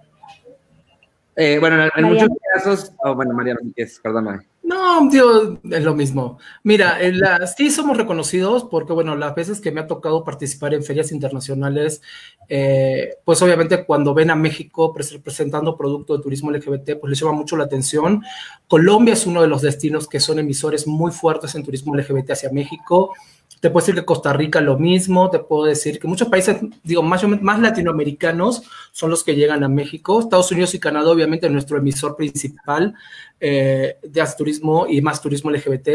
Eh, 1.40 1.58
bueno, 1.60 1.88
en, 1.94 2.04
muchos 2.04 2.28
casos, 2.52 2.92
oh, 3.04 3.14
bueno, 3.14 3.32
María, 3.32 3.54
perdóname. 4.02 4.40
No, 4.64 5.08
tío, 5.08 5.60
es 5.70 5.84
lo 5.84 5.94
mismo. 5.94 6.40
Mira, 6.64 6.98
sí 7.46 7.70
somos 7.70 7.96
reconocidos 7.96 8.64
porque, 8.64 8.92
bueno, 8.92 9.14
las 9.14 9.36
veces 9.36 9.60
que 9.60 9.70
me 9.70 9.80
ha 9.80 9.86
tocado 9.86 10.24
participar 10.24 10.74
en 10.74 10.82
ferias 10.82 11.12
internacionales, 11.12 12.02
eh, 12.48 13.14
pues 13.24 13.40
obviamente 13.40 13.84
cuando 13.86 14.14
ven 14.14 14.32
a 14.32 14.34
México 14.34 14.92
presentando 14.92 15.76
producto 15.76 16.16
de 16.16 16.24
turismo 16.24 16.50
LGBT, 16.50 16.98
pues 17.00 17.10
les 17.10 17.20
llama 17.20 17.34
mucho 17.34 17.56
la 17.56 17.64
atención. 17.64 18.24
Colombia 18.66 19.14
es 19.14 19.24
uno 19.24 19.40
de 19.40 19.46
los 19.46 19.62
destinos 19.62 20.08
que 20.08 20.18
son 20.18 20.40
emisores 20.40 20.88
muy 20.88 21.12
fuertes 21.12 21.54
en 21.54 21.62
turismo 21.62 21.94
LGBT 21.94 22.32
hacia 22.32 22.50
México. 22.50 23.14
Te 23.60 23.70
puedo 23.70 23.84
decir 23.84 23.94
que 23.96 24.04
Costa 24.04 24.32
Rica 24.32 24.60
lo 24.60 24.78
mismo, 24.78 25.30
te 25.30 25.40
puedo 25.40 25.64
decir 25.64 25.98
que 25.98 26.06
muchos 26.06 26.28
países, 26.28 26.58
digo, 26.84 27.02
más, 27.02 27.24
más 27.24 27.58
latinoamericanos 27.58 28.62
son 28.92 29.10
los 29.10 29.24
que 29.24 29.34
llegan 29.34 29.64
a 29.64 29.68
México. 29.68 30.20
Estados 30.20 30.52
Unidos 30.52 30.74
y 30.74 30.80
Canadá, 30.80 31.10
obviamente, 31.10 31.46
es 31.46 31.52
nuestro 31.52 31.78
emisor 31.78 32.16
principal 32.16 32.94
eh, 33.40 33.96
de 34.02 34.24
turismo 34.36 34.86
y 34.88 35.00
más 35.00 35.20
turismo 35.20 35.50
LGBT. 35.50 35.88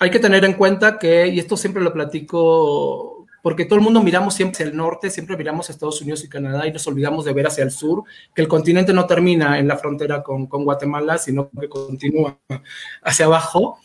Hay 0.00 0.10
que 0.10 0.18
tener 0.18 0.44
en 0.44 0.54
cuenta 0.54 0.98
que, 0.98 1.28
y 1.28 1.38
esto 1.38 1.56
siempre 1.56 1.82
lo 1.82 1.92
platico, 1.92 3.26
porque 3.42 3.64
todo 3.64 3.78
el 3.78 3.84
mundo 3.84 4.02
miramos 4.02 4.34
siempre 4.34 4.56
hacia 4.56 4.66
el 4.66 4.76
norte, 4.76 5.08
siempre 5.08 5.36
miramos 5.38 5.68
a 5.68 5.72
Estados 5.72 6.02
Unidos 6.02 6.22
y 6.24 6.28
Canadá 6.28 6.66
y 6.66 6.72
nos 6.72 6.86
olvidamos 6.86 7.24
de 7.24 7.32
ver 7.32 7.46
hacia 7.46 7.64
el 7.64 7.70
sur, 7.70 8.04
que 8.34 8.42
el 8.42 8.48
continente 8.48 8.92
no 8.92 9.06
termina 9.06 9.58
en 9.58 9.68
la 9.68 9.78
frontera 9.78 10.22
con 10.22 10.46
Guatemala, 10.46 11.16
sino 11.16 11.48
que 11.48 11.68
continúa 11.68 12.38
hacia 13.02 13.24
abajo. 13.24 13.78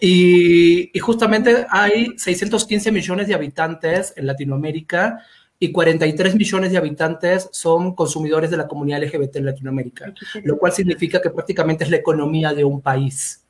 Y, 0.00 0.90
justamente 1.00 1.66
hay 1.68 2.14
615 2.16 2.90
millones 2.90 3.28
de 3.28 3.34
habitantes 3.34 4.14
en 4.16 4.26
Latinoamérica 4.26 5.18
y 5.58 5.72
43 5.72 6.34
millones 6.34 6.72
de 6.72 6.78
habitantes 6.78 7.48
son 7.52 7.94
consumidores 7.94 8.50
de 8.50 8.56
la 8.56 8.66
comunidad 8.66 9.02
LGBT 9.02 9.36
en 9.36 9.46
Latinoamérica, 9.46 10.12
lo 10.42 10.58
cual 10.58 10.72
significa 10.72 11.20
que 11.20 11.30
prácticamente 11.30 11.84
es 11.84 11.90
la 11.90 11.96
economía 11.96 12.52
de 12.52 12.64
un 12.64 12.80
país. 12.80 13.44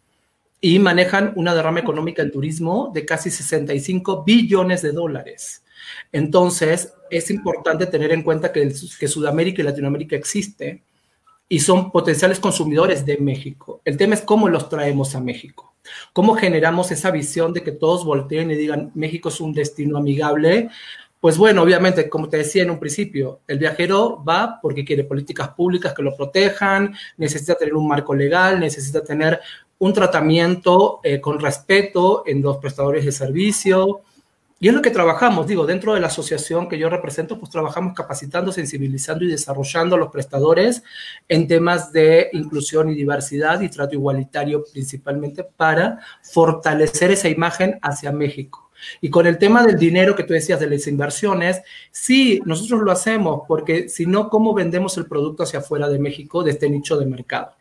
Y 0.60 0.78
manejan 0.78 1.32
una 1.36 1.54
derrama 1.54 1.80
económica 1.80 2.22
en 2.22 2.30
turismo 2.30 2.90
de 2.94 3.04
casi 3.04 3.30
65 3.30 4.24
billones 4.24 4.82
de 4.82 4.92
dólares. 4.92 5.62
Entonces, 6.10 6.94
es 7.10 7.30
importante 7.30 7.86
tener 7.86 8.12
en 8.12 8.22
cuenta 8.22 8.50
que, 8.50 8.72
que 8.98 9.08
Sudamérica 9.08 9.60
y 9.60 9.64
Latinoamérica 9.64 10.16
existe 10.16 10.82
y 11.48 11.60
son 11.60 11.90
potenciales 11.90 12.40
consumidores 12.40 13.04
de 13.04 13.18
México. 13.18 13.82
El 13.84 13.96
tema 13.96 14.14
es 14.14 14.22
cómo 14.22 14.48
los 14.48 14.68
traemos 14.68 15.14
a 15.14 15.20
México. 15.20 15.73
¿Cómo 16.12 16.34
generamos 16.34 16.90
esa 16.90 17.10
visión 17.10 17.52
de 17.52 17.62
que 17.62 17.72
todos 17.72 18.04
volteen 18.04 18.50
y 18.50 18.54
digan 18.54 18.90
México 18.94 19.28
es 19.28 19.40
un 19.40 19.52
destino 19.52 19.98
amigable? 19.98 20.70
Pues 21.20 21.38
bueno, 21.38 21.62
obviamente, 21.62 22.08
como 22.10 22.28
te 22.28 22.36
decía 22.36 22.64
en 22.64 22.70
un 22.70 22.78
principio, 22.78 23.40
el 23.46 23.58
viajero 23.58 24.22
va 24.22 24.58
porque 24.60 24.84
quiere 24.84 25.04
políticas 25.04 25.48
públicas 25.50 25.94
que 25.94 26.02
lo 26.02 26.14
protejan, 26.14 26.94
necesita 27.16 27.54
tener 27.54 27.74
un 27.74 27.88
marco 27.88 28.14
legal, 28.14 28.60
necesita 28.60 29.02
tener 29.02 29.40
un 29.78 29.92
tratamiento 29.92 31.00
eh, 31.02 31.20
con 31.20 31.40
respeto 31.40 32.24
en 32.26 32.42
los 32.42 32.58
prestadores 32.58 33.04
de 33.04 33.12
servicio, 33.12 34.02
y 34.64 34.68
es 34.68 34.72
lo 34.72 34.80
que 34.80 34.90
trabajamos, 34.90 35.46
digo, 35.46 35.66
dentro 35.66 35.92
de 35.92 36.00
la 36.00 36.06
asociación 36.06 36.70
que 36.70 36.78
yo 36.78 36.88
represento, 36.88 37.38
pues 37.38 37.50
trabajamos 37.50 37.92
capacitando, 37.92 38.50
sensibilizando 38.50 39.22
y 39.22 39.28
desarrollando 39.28 39.94
a 39.94 39.98
los 39.98 40.10
prestadores 40.10 40.82
en 41.28 41.46
temas 41.46 41.92
de 41.92 42.30
inclusión 42.32 42.88
y 42.88 42.94
diversidad 42.94 43.60
y 43.60 43.68
trato 43.68 43.94
igualitario 43.94 44.64
principalmente 44.72 45.44
para 45.44 45.98
fortalecer 46.22 47.10
esa 47.10 47.28
imagen 47.28 47.78
hacia 47.82 48.10
México. 48.10 48.70
Y 49.02 49.10
con 49.10 49.26
el 49.26 49.36
tema 49.36 49.66
del 49.66 49.76
dinero 49.76 50.16
que 50.16 50.24
tú 50.24 50.32
decías 50.32 50.60
de 50.60 50.70
las 50.70 50.86
inversiones, 50.86 51.60
sí, 51.90 52.40
nosotros 52.46 52.80
lo 52.80 52.90
hacemos 52.90 53.42
porque 53.46 53.90
si 53.90 54.06
no, 54.06 54.30
¿cómo 54.30 54.54
vendemos 54.54 54.96
el 54.96 55.04
producto 55.04 55.42
hacia 55.42 55.58
afuera 55.58 55.90
de 55.90 55.98
México 55.98 56.42
de 56.42 56.52
este 56.52 56.70
nicho 56.70 56.96
de 56.96 57.04
mercado? 57.04 57.54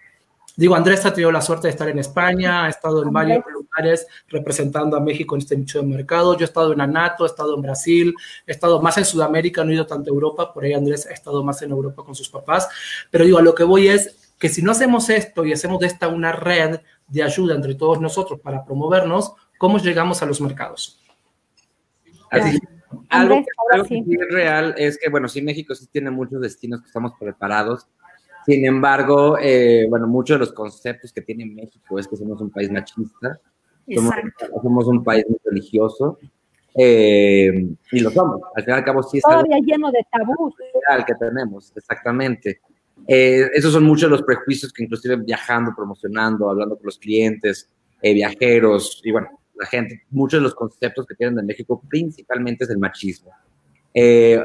Digo, 0.55 0.75
Andrés 0.75 1.03
ha 1.05 1.13
tenido 1.13 1.31
la 1.31 1.41
suerte 1.41 1.67
de 1.67 1.72
estar 1.72 1.89
en 1.89 1.98
España, 1.98 2.65
ha 2.65 2.69
estado 2.69 3.01
en 3.01 3.12
varios 3.12 3.43
lugares 3.51 4.05
representando 4.27 4.95
a 4.95 5.00
México 5.00 5.36
en 5.36 5.41
este 5.41 5.57
nicho 5.57 5.81
de 5.81 5.88
mercado. 5.88 6.36
Yo 6.38 6.41
he 6.41 6.45
estado 6.45 6.74
en 6.74 6.81
Anato, 6.81 7.24
he 7.24 7.27
estado 7.27 7.55
en 7.55 7.62
Brasil, 7.63 8.13
he 8.45 8.51
estado 8.51 8.79
más 8.79 8.98
en 9.00 9.05
Sudamérica, 9.05 9.63
no 9.63 9.72
he 9.72 9.75
ido 9.75 9.88
tanto 9.88 10.12
a 10.12 10.13
Europa, 10.13 10.53
por 10.53 10.63
ahí 10.63 10.74
Andrés 10.74 11.07
ha 11.07 11.13
estado 11.13 11.43
más 11.43 11.62
en 11.63 11.72
Europa 11.72 12.03
con 12.03 12.13
sus 12.13 12.29
papás. 12.29 12.69
Pero 13.10 13.25
digo, 13.25 13.39
a 13.39 13.41
lo 13.41 13.55
que 13.55 13.63
voy 13.63 13.88
es 13.88 14.36
que 14.38 14.48
si 14.48 14.62
no 14.62 14.72
hacemos 14.72 15.10
esto 15.10 15.43
y 15.43 15.53
hacemos 15.53 15.79
de 15.79 15.88
esta 15.88 16.07
una 16.07 16.31
red 16.31 16.81
de 17.07 17.24
ayuda 17.24 17.55
entre 17.55 17.74
todos 17.74 18.00
nosotros 18.00 18.39
para 18.39 18.63
promovernos, 18.63 19.33
¿cómo 19.57 19.79
llegamos 19.79 20.22
a 20.22 20.27
los 20.27 20.39
mercados? 20.39 21.01
Así, 22.29 22.60
algo, 23.10 23.43
que, 23.88 23.98
es 23.98 24.33
real 24.33 24.75
es 24.77 25.00
que, 25.00 25.10
bueno, 25.10 25.27
sí, 25.27 25.41
México 25.41 25.74
sí 25.74 25.88
tiene 25.91 26.12
muchos 26.12 26.41
destinos 26.41 26.81
que 26.81 26.88
estamos 26.88 27.13
preparados 27.19 27.88
sin 28.46 28.66
embargo, 28.66 29.38
eh, 29.40 29.86
bueno, 29.90 30.08
muchos 30.08 30.36
de 30.36 30.40
los 30.40 30.54
conceptos 30.54 31.12
que 31.12 31.22
tiene 31.22 31.46
México 31.46 31.98
es 31.98 32.08
que 32.08 32.16
somos 32.16 32.42
un 32.42 32.50
país 32.50 32.72
machista, 32.72 33.40
somos, 34.62 34.88
un 34.88 35.04
país 35.04 35.26
muy 35.28 35.40
religioso, 35.44 36.18
eh, 36.76 37.68
y 37.92 38.00
lo 38.00 38.10
somos. 38.10 38.42
Al 38.56 38.64
fin 38.64 38.74
y 38.74 38.78
al 38.78 38.84
cabo, 38.84 39.04
sí 39.04 39.18
es 39.18 39.24
Todavía 39.24 39.58
lleno 39.64 39.92
de 39.92 40.06
tabús. 40.12 40.54
que 41.06 41.16
tenemos, 41.16 41.72
exactamente. 41.76 42.62
Eh, 43.08 43.50
esos 43.54 43.74
son 43.74 43.84
muchos 43.84 44.10
de 44.10 44.18
los 44.18 44.24
prejuicios 44.24 44.72
que 44.72 44.84
inclusive 44.84 45.16
viajando, 45.18 45.74
promocionando, 45.76 46.50
hablando 46.50 46.76
con 46.76 46.86
los 46.86 46.98
clientes, 46.98 47.70
viajeros, 48.02 49.02
y 49.06 49.12
bueno, 49.12 49.30
la 49.56 49.66
gente, 49.66 50.04
muchos 50.10 50.40
de 50.40 50.44
los 50.44 50.56
conceptos 50.56 51.06
que 51.06 51.16
tienen 51.16 51.36
de 51.36 51.44
México 51.44 51.82
principalmente 51.88 52.66
es 52.66 52.70
el 52.70 52.78
machismo. 52.78 53.32
Eh, 53.94 54.42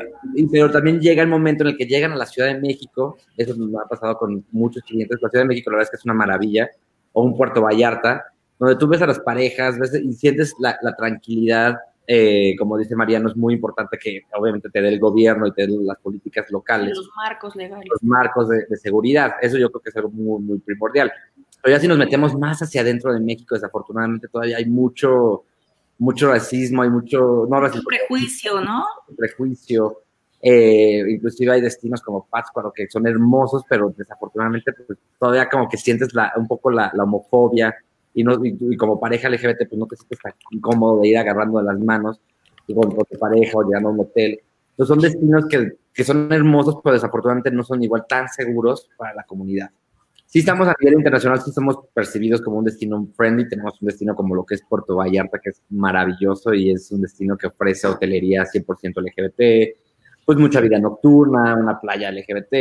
pero 0.52 0.70
también 0.70 1.00
llega 1.00 1.22
el 1.22 1.28
momento 1.28 1.64
en 1.64 1.70
el 1.70 1.76
que 1.76 1.86
llegan 1.86 2.12
a 2.12 2.16
la 2.16 2.26
Ciudad 2.26 2.48
de 2.48 2.60
México, 2.60 3.16
eso 3.36 3.54
nos 3.56 3.82
ha 3.82 3.88
pasado 3.88 4.18
con 4.18 4.44
muchos 4.52 4.82
clientes, 4.82 5.18
la 5.22 5.30
Ciudad 5.30 5.44
de 5.44 5.48
México 5.48 5.70
la 5.70 5.76
verdad 5.76 5.86
es 5.86 5.90
que 5.90 5.96
es 5.96 6.04
una 6.04 6.14
maravilla, 6.14 6.68
o 7.12 7.22
un 7.22 7.36
Puerto 7.36 7.62
Vallarta, 7.62 8.24
donde 8.58 8.76
tú 8.76 8.88
ves 8.88 9.00
a 9.00 9.06
las 9.06 9.20
parejas 9.20 9.78
ves, 9.78 9.94
y 9.94 10.12
sientes 10.12 10.54
la, 10.58 10.76
tranquilidad, 10.96 11.76
eh, 12.06 12.54
como 12.58 12.76
dice 12.76 12.94
Mariano, 12.94 13.28
es 13.28 13.36
muy 13.36 13.54
importante 13.54 13.98
que 13.98 14.22
obviamente 14.34 14.68
te 14.68 14.82
dé 14.82 14.88
el 14.88 14.98
gobierno 14.98 15.46
y 15.46 15.52
te 15.52 15.66
dé 15.66 15.76
las 15.80 15.98
políticas 15.98 16.50
locales. 16.50 16.96
Los 16.96 17.10
marcos 17.16 17.56
legales. 17.56 17.88
Los 17.90 18.02
marcos 18.02 18.48
de, 18.48 18.66
de 18.68 18.76
seguridad, 18.76 19.32
eso 19.40 19.56
yo 19.56 19.70
creo 19.70 19.82
que 19.82 19.90
es 19.90 19.96
algo 19.96 20.10
muy, 20.10 20.42
muy 20.42 20.58
primordial. 20.58 21.10
Pero 21.62 21.76
ya 21.76 21.80
si 21.80 21.88
nos 21.88 21.98
metemos 21.98 22.36
más 22.36 22.60
hacia 22.62 22.82
adentro 22.82 23.12
de 23.12 23.20
México, 23.20 23.54
desafortunadamente 23.54 24.28
todavía 24.28 24.58
hay 24.58 24.66
mucho 24.66 25.44
mucho 25.98 26.28
racismo, 26.28 26.82
hay 26.82 26.90
mucho, 26.90 27.46
no 27.48 27.60
racismo, 27.60 27.84
prejuicio, 27.86 28.60
¿no? 28.60 28.84
Prejuicio. 29.16 30.02
Eh, 30.40 31.02
inclusive 31.08 31.52
hay 31.52 31.60
destinos 31.60 32.00
como 32.00 32.26
Pátzcuaro 32.30 32.72
que 32.72 32.88
son 32.88 33.06
hermosos, 33.06 33.64
pero 33.68 33.92
desafortunadamente 33.96 34.72
pues, 34.72 34.98
todavía 35.18 35.48
como 35.48 35.68
que 35.68 35.76
sientes 35.76 36.14
la, 36.14 36.32
un 36.36 36.46
poco 36.46 36.70
la, 36.70 36.92
homofobia 36.96 37.74
y, 38.14 38.22
no, 38.22 38.38
y, 38.44 38.76
como 38.76 39.00
pareja 39.00 39.28
LGBT 39.28 39.68
pues 39.68 39.78
no 39.78 39.86
te 39.86 39.96
sientes 39.96 40.20
tan 40.20 40.32
incómodo 40.52 41.00
de 41.00 41.08
ir 41.08 41.18
agarrando 41.18 41.58
de 41.58 41.64
las 41.64 41.80
manos 41.80 42.20
y 42.68 42.74
con, 42.74 42.90
tu 42.90 43.18
pareja 43.18 43.58
o 43.58 43.64
llegando 43.64 43.88
a 43.88 43.92
un 43.92 44.00
hotel. 44.00 44.40
Entonces 44.70 44.94
son 44.94 45.00
destinos 45.00 45.46
que, 45.48 45.72
que 45.92 46.04
son 46.04 46.32
hermosos, 46.32 46.76
pero 46.84 46.94
desafortunadamente 46.94 47.50
no 47.50 47.64
son 47.64 47.82
igual 47.82 48.04
tan 48.08 48.28
seguros 48.28 48.88
para 48.96 49.14
la 49.14 49.24
comunidad 49.24 49.70
sí 50.28 50.40
estamos 50.40 50.68
a 50.68 50.74
nivel 50.78 50.98
internacional, 50.98 51.40
sí 51.40 51.50
somos 51.52 51.78
percibidos 51.94 52.42
como 52.42 52.58
un 52.58 52.64
destino 52.66 53.08
friendly, 53.16 53.48
tenemos 53.48 53.80
un 53.80 53.86
destino 53.86 54.14
como 54.14 54.34
lo 54.34 54.44
que 54.44 54.56
es 54.56 54.62
Puerto 54.62 54.96
Vallarta, 54.96 55.38
que 55.42 55.50
es 55.50 55.62
maravilloso 55.70 56.52
y 56.52 56.70
es 56.70 56.92
un 56.92 57.00
destino 57.00 57.36
que 57.36 57.46
ofrece 57.46 57.86
hotelería 57.86 58.44
100% 58.44 59.00
LGBT, 59.00 59.78
pues 60.26 60.38
mucha 60.38 60.60
vida 60.60 60.78
nocturna, 60.78 61.56
una 61.56 61.80
playa 61.80 62.12
LGBT, 62.12 62.52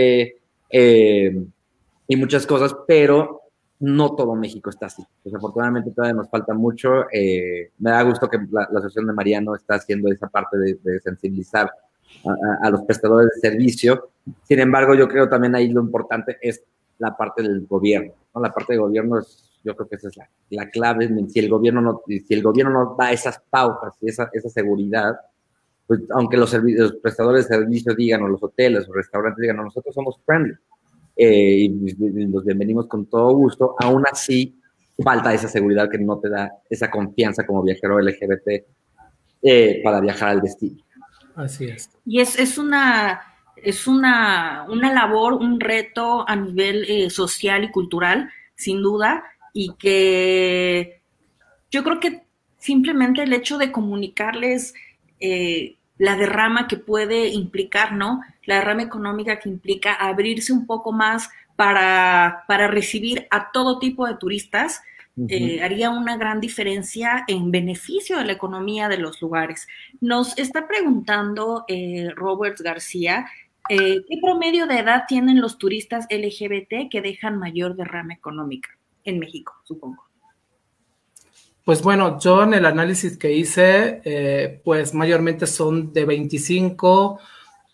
eh, 0.69 1.45
y 2.07 2.15
muchas 2.15 2.47
cosas, 2.47 2.73
pero 2.87 3.41
no 3.79 4.15
todo 4.15 4.33
México 4.33 4.69
está 4.69 4.85
así. 4.85 5.03
Desafortunadamente 5.25 5.91
todavía 5.91 6.15
nos 6.15 6.29
falta 6.29 6.53
mucho. 6.53 7.05
Eh, 7.11 7.71
me 7.79 7.91
da 7.91 8.01
gusto 8.03 8.29
que 8.29 8.39
la, 8.49 8.63
asociación 8.63 9.07
de 9.07 9.13
Mariano 9.13 9.55
está 9.55 9.75
haciendo 9.75 10.09
esa 10.09 10.27
parte 10.27 10.57
de, 10.57 10.99
sensibilizar 11.01 11.69
a, 12.61 12.69
los 12.69 12.81
prestadores 12.83 13.29
de 13.35 13.49
servicio. 13.49 14.11
Sin 14.43 14.59
embargo, 14.59 14.95
yo 14.95 15.09
creo 15.09 15.27
también 15.27 15.53
ahí 15.53 15.67
lo 15.67 15.81
importante 15.81 16.37
es 16.41 16.63
la 16.99 17.15
parte 17.15 17.43
del 17.43 17.65
gobierno. 17.65 18.13
¿no? 18.33 18.41
La 18.41 18.53
parte 18.53 18.73
del 18.73 18.81
gobierno 18.81 19.19
es, 19.19 19.59
yo 19.63 19.75
creo 19.75 19.87
que 19.87 19.95
esa 19.95 20.09
es 20.09 20.17
la, 20.49 20.69
clave. 20.69 21.09
Si 21.29 21.39
el 21.39 21.49
gobierno 21.49 21.81
no, 21.81 22.01
si 22.07 22.33
el 22.33 22.43
gobierno 22.43 22.71
no 22.71 22.95
da 22.97 23.11
esas 23.11 23.41
pautas 23.49 23.95
y 24.01 24.09
esa, 24.09 24.29
esa 24.33 24.49
seguridad, 24.49 25.15
pues 25.85 26.01
aunque 26.11 26.37
los, 26.37 26.53
los 26.53 26.95
prestadores 26.95 27.47
de 27.47 27.55
servicio 27.55 27.95
digan, 27.95 28.21
o 28.23 28.27
los 28.27 28.43
hoteles 28.43 28.87
o 28.89 28.93
restaurantes 28.93 29.41
digan, 29.41 29.57
no, 29.57 29.63
nosotros 29.63 29.95
somos 29.95 30.19
friendly 30.25 30.55
eh, 31.15 31.57
y 31.61 32.27
los 32.27 32.45
bienvenimos 32.45 32.87
con 32.87 33.05
todo 33.07 33.33
gusto, 33.33 33.75
aún 33.79 34.03
así 34.11 34.59
falta 35.03 35.33
esa 35.33 35.47
seguridad 35.47 35.89
que 35.89 35.97
no 35.97 36.19
te 36.19 36.29
da 36.29 36.51
esa 36.69 36.89
confianza 36.89 37.45
como 37.45 37.63
viajero 37.63 37.99
LGBT 37.99 38.65
eh, 39.41 39.81
para 39.83 39.99
viajar 39.99 40.29
al 40.29 40.41
destino. 40.41 40.83
Así 41.35 41.65
es. 41.65 41.89
Y 42.05 42.19
es, 42.19 42.37
es 42.37 42.57
una 42.57 43.21
es 43.63 43.87
una, 43.87 44.65
una, 44.69 44.93
labor, 44.93 45.33
un 45.33 45.59
reto 45.59 46.27
a 46.27 46.35
nivel 46.35 46.85
eh, 46.87 47.09
social 47.09 47.63
y 47.63 47.71
cultural, 47.71 48.29
sin 48.55 48.81
duda, 48.81 49.23
y 49.53 49.73
que 49.77 51.01
yo 51.71 51.83
creo 51.83 51.99
que 51.99 52.23
simplemente 52.57 53.23
el 53.23 53.33
hecho 53.33 53.57
de 53.57 53.71
comunicarles 53.71 54.73
eh, 55.19 55.75
la 55.97 56.15
derrama 56.15 56.67
que 56.67 56.77
puede 56.77 57.29
implicar, 57.29 57.93
¿no? 57.93 58.21
La 58.45 58.55
derrama 58.55 58.83
económica 58.83 59.39
que 59.39 59.49
implica 59.49 59.93
abrirse 59.93 60.53
un 60.53 60.65
poco 60.65 60.91
más 60.91 61.29
para, 61.55 62.43
para 62.47 62.67
recibir 62.67 63.27
a 63.31 63.51
todo 63.51 63.79
tipo 63.79 64.05
de 64.05 64.15
turistas, 64.15 64.81
eh, 65.29 65.63
haría 65.63 65.89
una 65.89 66.15
gran 66.15 66.39
diferencia 66.39 67.25
en 67.27 67.49
beneficio 67.49 68.19
de 68.19 68.25
la 68.25 68.33
economía 68.33 68.87
de 68.87 68.99
los 68.99 69.19
lugares. 69.19 69.67
Nos 69.99 70.37
está 70.37 70.67
preguntando 70.67 71.65
eh, 71.67 72.11
Robert 72.15 72.59
García, 72.59 73.25
eh, 73.69 74.03
¿qué 74.07 74.17
promedio 74.21 74.67
de 74.67 74.79
edad 74.79 75.03
tienen 75.07 75.41
los 75.41 75.57
turistas 75.57 76.05
LGBT 76.09 76.89
que 76.89 77.01
dejan 77.01 77.37
mayor 77.37 77.75
derrama 77.75 78.13
económica 78.13 78.69
en 79.03 79.19
México, 79.19 79.53
supongo? 79.63 80.03
Pues 81.63 81.81
bueno, 81.81 82.19
yo 82.19 82.43
en 82.43 82.53
el 82.53 82.65
análisis 82.65 83.17
que 83.17 83.33
hice, 83.33 84.01
eh, 84.05 84.61
pues 84.63 84.93
mayormente 84.93 85.45
son 85.45 85.91
de 85.91 86.05
25 86.05 87.19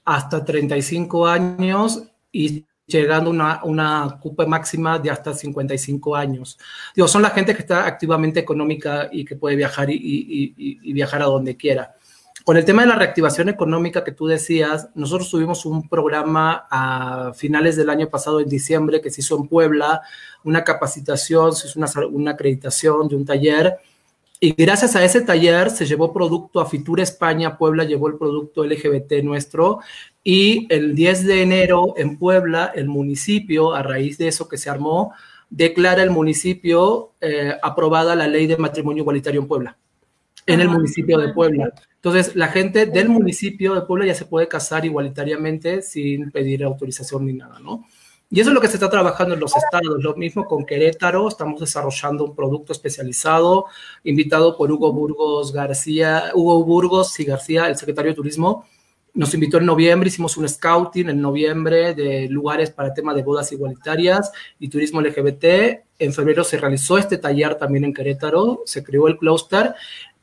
hasta 0.06 0.44
35 0.44 1.28
años 1.28 2.04
y 2.32 2.66
llegando 2.88 3.30
a 3.30 3.34
una, 3.34 3.64
una 3.64 4.20
cupa 4.20 4.46
máxima 4.46 4.98
de 4.98 5.12
hasta 5.12 5.34
55 5.34 6.16
años. 6.16 6.58
Digo, 6.96 7.08
son 7.08 7.22
la 7.22 7.30
gente 7.30 7.54
que 7.54 7.62
está 7.62 7.86
activamente 7.86 8.40
económica 8.40 9.10
y 9.12 9.24
que 9.24 9.36
puede 9.36 9.56
viajar 9.56 9.88
y 9.90 10.92
viajar 10.92 11.22
a 11.22 11.26
donde 11.26 11.56
quiera. 11.56 11.96
Con 12.44 12.58
el 12.58 12.66
tema 12.66 12.82
de 12.82 12.90
la 12.90 12.96
reactivación 12.96 13.48
económica 13.48 14.04
que 14.04 14.12
tú 14.12 14.28
decías, 14.28 14.90
nosotros 14.96 15.30
tuvimos 15.30 15.66
un 15.66 15.88
programa 15.88 16.68
a 16.70 17.32
finales 17.34 17.78
del 17.78 17.90
año 17.90 18.10
pasado, 18.10 18.42
en 18.42 18.50
diciembre, 18.50 19.00
que 19.00 19.10
se 19.10 19.22
hizo 19.22 19.38
en 19.38 19.48
Puebla, 19.48 20.02
una 20.44 20.66
capacitación, 20.66 21.56
se 21.56 21.68
hizo 21.68 21.80
una, 21.80 22.32
acreditación 22.32 23.08
de 23.08 23.16
un 23.16 23.26
taller. 23.26 23.78
Y 24.42 24.52
gracias 24.52 24.98
a 24.98 25.06
ese 25.06 25.22
taller 25.22 25.70
se 25.70 25.86
llevó 25.86 26.12
producto 26.12 26.60
a 26.60 26.66
Fitura 26.66 27.02
España, 27.02 27.58
Puebla 27.58 27.86
llevó 27.86 28.10
el 28.10 28.18
producto 28.18 28.66
LGBT 28.66 29.24
nuestro. 29.24 29.80
Y 30.22 30.68
el 30.70 30.96
10 30.96 31.26
de 31.26 31.44
enero 31.44 31.94
en 31.96 32.18
Puebla, 32.18 32.74
el 32.76 32.90
municipio, 32.90 33.74
a 33.74 33.84
raíz 33.84 34.18
de 34.18 34.28
eso 34.28 34.50
que 34.50 34.58
se 34.58 34.70
armó, 34.70 35.14
declara 35.50 36.04
el 36.04 36.10
municipio 36.10 37.14
eh, 37.22 37.56
aprobada 37.62 38.18
la 38.18 38.28
ley 38.28 38.48
de 38.48 38.58
matrimonio 38.58 39.04
igualitario 39.04 39.40
en 39.40 39.48
Puebla, 39.48 39.78
en 40.46 40.62
el 40.62 40.70
municipio 40.70 41.18
de 41.18 41.34
Puebla. 41.34 41.74
Entonces, 41.96 42.36
la 42.36 42.50
gente 42.50 42.86
del 42.86 43.10
municipio 43.10 43.76
de 43.76 43.82
Puebla 43.82 44.06
ya 44.06 44.16
se 44.16 44.26
puede 44.26 44.48
casar 44.48 44.86
igualitariamente 44.86 45.82
sin 45.82 46.32
pedir 46.32 46.64
autorización 46.64 47.26
ni 47.26 47.34
nada, 47.34 47.60
¿no? 47.60 47.86
Y 48.30 48.40
eso 48.40 48.50
es 48.50 48.56
lo 48.56 48.62
que 48.62 48.68
se 48.68 48.78
está 48.78 48.90
trabajando 48.90 49.36
en 49.36 49.40
los 49.40 49.56
estados. 49.56 50.04
Lo 50.04 50.16
mismo 50.16 50.46
con 50.46 50.66
Querétaro, 50.66 51.28
estamos 51.28 51.60
desarrollando 51.60 52.26
un 52.26 52.36
producto 52.36 52.74
especializado, 52.74 53.68
invitado 54.04 54.58
por 54.58 54.72
Hugo 54.72 54.92
Burgos 54.92 55.54
García, 55.54 56.32
Hugo 56.34 56.64
Burgos 56.64 57.20
y 57.20 57.26
García, 57.26 57.68
el 57.68 57.78
secretario 57.78 58.12
de 58.12 58.16
Turismo. 58.16 58.66
Nos 59.14 59.32
invitó 59.36 59.60
en 59.60 59.68
noviembre, 59.68 60.08
hicimos 60.08 60.36
un 60.38 60.50
scouting 60.50 61.10
en 61.10 61.22
noviembre 61.22 61.94
de 61.94 62.28
lugares 62.28 62.72
para 62.72 62.92
tema 62.92 63.14
de 63.14 63.22
bodas 63.22 63.52
igualitarias 63.52 64.32
y 64.60 64.68
turismo 64.68 65.00
LGBT. 65.00 65.84
En 66.00 66.12
febrero 66.12 66.44
se 66.44 66.58
realizó 66.58 66.98
este 66.98 67.20
taller 67.20 67.54
también 67.54 67.86
en 67.86 67.94
Querétaro, 67.94 68.64
se 68.66 68.84
creó 68.84 69.08
el 69.08 69.20
cluster 69.20 69.76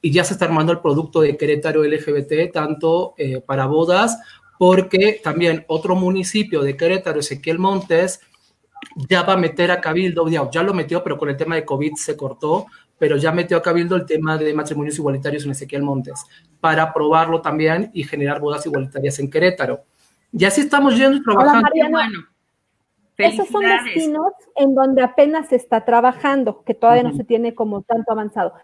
y 0.02 0.12
ya 0.12 0.24
se 0.24 0.34
está 0.34 0.46
armando 0.46 0.72
el 0.72 0.80
producto 0.80 1.20
de 1.20 1.36
Querétaro 1.36 1.84
LGBT, 1.84 2.52
tanto 2.52 3.14
eh, 3.18 3.40
para 3.40 3.66
bodas, 3.66 4.18
porque 4.58 5.20
también 5.22 5.64
otro 5.68 5.94
municipio 5.94 6.62
de 6.62 6.76
Querétaro, 6.76 7.20
Ezequiel 7.20 7.58
Montes, 7.58 8.20
ya 9.08 9.22
va 9.22 9.34
a 9.34 9.36
meter 9.36 9.70
a 9.70 9.80
Cabildo, 9.80 10.26
ya 10.50 10.62
lo 10.62 10.74
metió, 10.74 11.02
pero 11.02 11.18
con 11.18 11.28
el 11.28 11.36
tema 11.36 11.54
de 11.54 11.64
COVID 11.64 11.94
se 11.96 12.16
cortó, 12.16 12.66
pero 12.98 13.16
ya 13.16 13.32
metió 13.32 13.56
a 13.56 13.62
Cabildo 13.62 13.96
el 13.96 14.06
tema 14.06 14.38
de 14.38 14.54
matrimonios 14.54 14.98
igualitarios 14.98 15.44
en 15.44 15.52
Ezequiel 15.52 15.82
Montes, 15.82 16.24
para 16.60 16.92
probarlo 16.92 17.40
también 17.40 17.90
y 17.92 18.04
generar 18.04 18.40
bodas 18.40 18.64
igualitarias 18.66 19.18
en 19.18 19.30
Querétaro. 19.30 19.80
Y 20.32 20.44
así 20.44 20.62
estamos 20.62 20.96
yendo 20.96 21.16
y 21.16 21.22
trabajando. 21.22 21.68
bueno. 21.90 22.26
Esos 23.16 23.48
son 23.48 23.62
destinos 23.62 24.32
en 24.56 24.74
donde 24.74 25.02
apenas 25.02 25.50
se 25.50 25.56
está 25.56 25.84
trabajando, 25.84 26.62
que 26.64 26.72
todavía 26.72 27.02
no 27.02 27.12
se 27.12 27.22
tiene 27.22 27.54
como 27.54 27.82
tanto 27.82 28.12
avanzado 28.12 28.54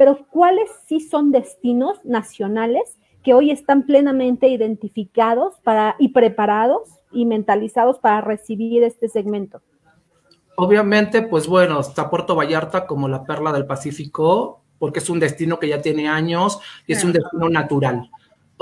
pero 0.00 0.26
¿cuáles 0.30 0.70
sí 0.86 0.98
son 0.98 1.30
destinos 1.30 2.02
nacionales 2.04 2.98
que 3.22 3.34
hoy 3.34 3.50
están 3.50 3.82
plenamente 3.82 4.48
identificados 4.48 5.56
para, 5.62 5.94
y 5.98 6.08
preparados 6.08 6.88
y 7.12 7.26
mentalizados 7.26 7.98
para 7.98 8.22
recibir 8.22 8.82
este 8.82 9.10
segmento? 9.10 9.60
Obviamente, 10.56 11.20
pues 11.20 11.46
bueno, 11.46 11.78
está 11.80 12.08
Puerto 12.08 12.34
Vallarta 12.34 12.86
como 12.86 13.08
la 13.08 13.24
perla 13.24 13.52
del 13.52 13.66
Pacífico, 13.66 14.62
porque 14.78 15.00
es 15.00 15.10
un 15.10 15.20
destino 15.20 15.58
que 15.58 15.68
ya 15.68 15.82
tiene 15.82 16.08
años 16.08 16.60
y 16.86 16.94
es 16.94 17.04
un 17.04 17.12
destino 17.12 17.50
natural. 17.50 18.10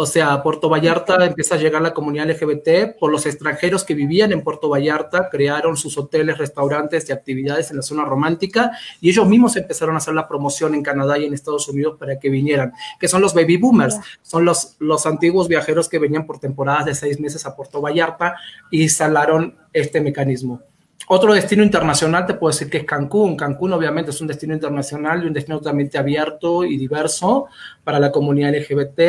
O 0.01 0.07
sea, 0.07 0.45
Puerto 0.45 0.69
Vallarta 0.69 1.27
empieza 1.27 1.57
a 1.57 1.59
llegar 1.59 1.83
la 1.83 1.93
comunidad 1.93 2.31
LGBT 2.31 2.97
por 3.01 3.11
los 3.11 3.27
extranjeros 3.27 3.83
que 3.83 3.95
vivían 3.95 4.31
en 4.31 4.45
Puerto 4.45 4.69
Vallarta, 4.69 5.29
crearon 5.29 5.77
sus 5.77 5.99
hoteles, 5.99 6.39
restaurantes 6.39 7.09
y 7.09 7.13
actividades 7.13 7.73
en 7.73 7.79
la 7.79 7.83
zona 7.83 8.05
romántica 8.05 8.71
y 9.01 9.11
ellos 9.11 9.27
mismos 9.27 9.57
empezaron 9.57 9.97
a 9.97 9.99
hacer 9.99 10.15
la 10.15 10.29
promoción 10.29 10.77
en 10.77 10.85
Canadá 10.85 11.19
y 11.19 11.25
en 11.25 11.35
Estados 11.35 11.69
Unidos 11.69 11.97
para 11.99 12.17
que 12.17 12.31
vinieran, 12.31 12.73
que 13.01 13.09
son 13.09 13.21
los 13.21 13.35
baby 13.35 13.57
boomers, 13.57 13.99
son 14.23 14.45
los, 14.45 14.77
los 14.79 15.05
antiguos 15.05 15.49
viajeros 15.49 15.89
que 15.89 15.99
venían 15.99 16.27
por 16.27 16.39
temporadas 16.39 16.85
de 16.85 16.95
seis 16.95 17.19
meses 17.19 17.45
a 17.45 17.57
Puerto 17.57 17.81
Vallarta 17.81 18.37
y 18.71 18.83
instalaron 18.85 19.59
este 19.73 20.01
mecanismo. 20.01 20.63
Otro 21.11 21.33
destino 21.33 21.63
internacional 21.63 22.27
te 22.27 22.35
puedo 22.35 22.53
decir 22.53 22.69
que 22.69 22.79
es 22.79 22.85
Cancún. 22.85 23.37
Cancún 23.37 23.73
obviamente 23.73 24.11
es 24.11 24.21
un 24.21 24.27
destino 24.27 24.53
internacional 24.53 25.23
y 25.23 25.27
un 25.27 25.33
destino 25.33 25.59
totalmente 25.59 25.97
abierto 25.97 26.65
y 26.65 26.77
diverso 26.77 27.47
para 27.83 27.99
la 27.99 28.13
comunidad 28.13 28.55
LGBT. 28.55 29.01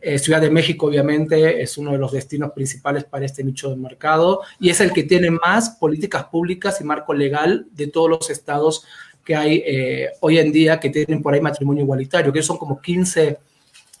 Eh, 0.00 0.18
Ciudad 0.18 0.40
de 0.40 0.50
México, 0.50 0.86
obviamente, 0.86 1.62
es 1.62 1.76
uno 1.76 1.92
de 1.92 1.98
los 1.98 2.12
destinos 2.12 2.52
principales 2.52 3.04
para 3.04 3.26
este 3.26 3.44
nicho 3.44 3.68
de 3.68 3.76
mercado 3.76 4.40
y 4.58 4.70
es 4.70 4.80
el 4.80 4.92
que 4.92 5.02
tiene 5.02 5.30
más 5.30 5.70
políticas 5.70 6.24
públicas 6.24 6.80
y 6.80 6.84
marco 6.84 7.12
legal 7.12 7.66
de 7.72 7.88
todos 7.88 8.08
los 8.08 8.30
estados 8.30 8.84
que 9.22 9.36
hay 9.36 9.62
eh, 9.66 10.10
hoy 10.20 10.38
en 10.38 10.52
día 10.52 10.80
que 10.80 10.90
tienen 10.90 11.22
por 11.22 11.34
ahí 11.34 11.40
matrimonio 11.40 11.82
igualitario, 11.82 12.32
que 12.32 12.42
son 12.42 12.58
como 12.58 12.80
15 12.80 13.38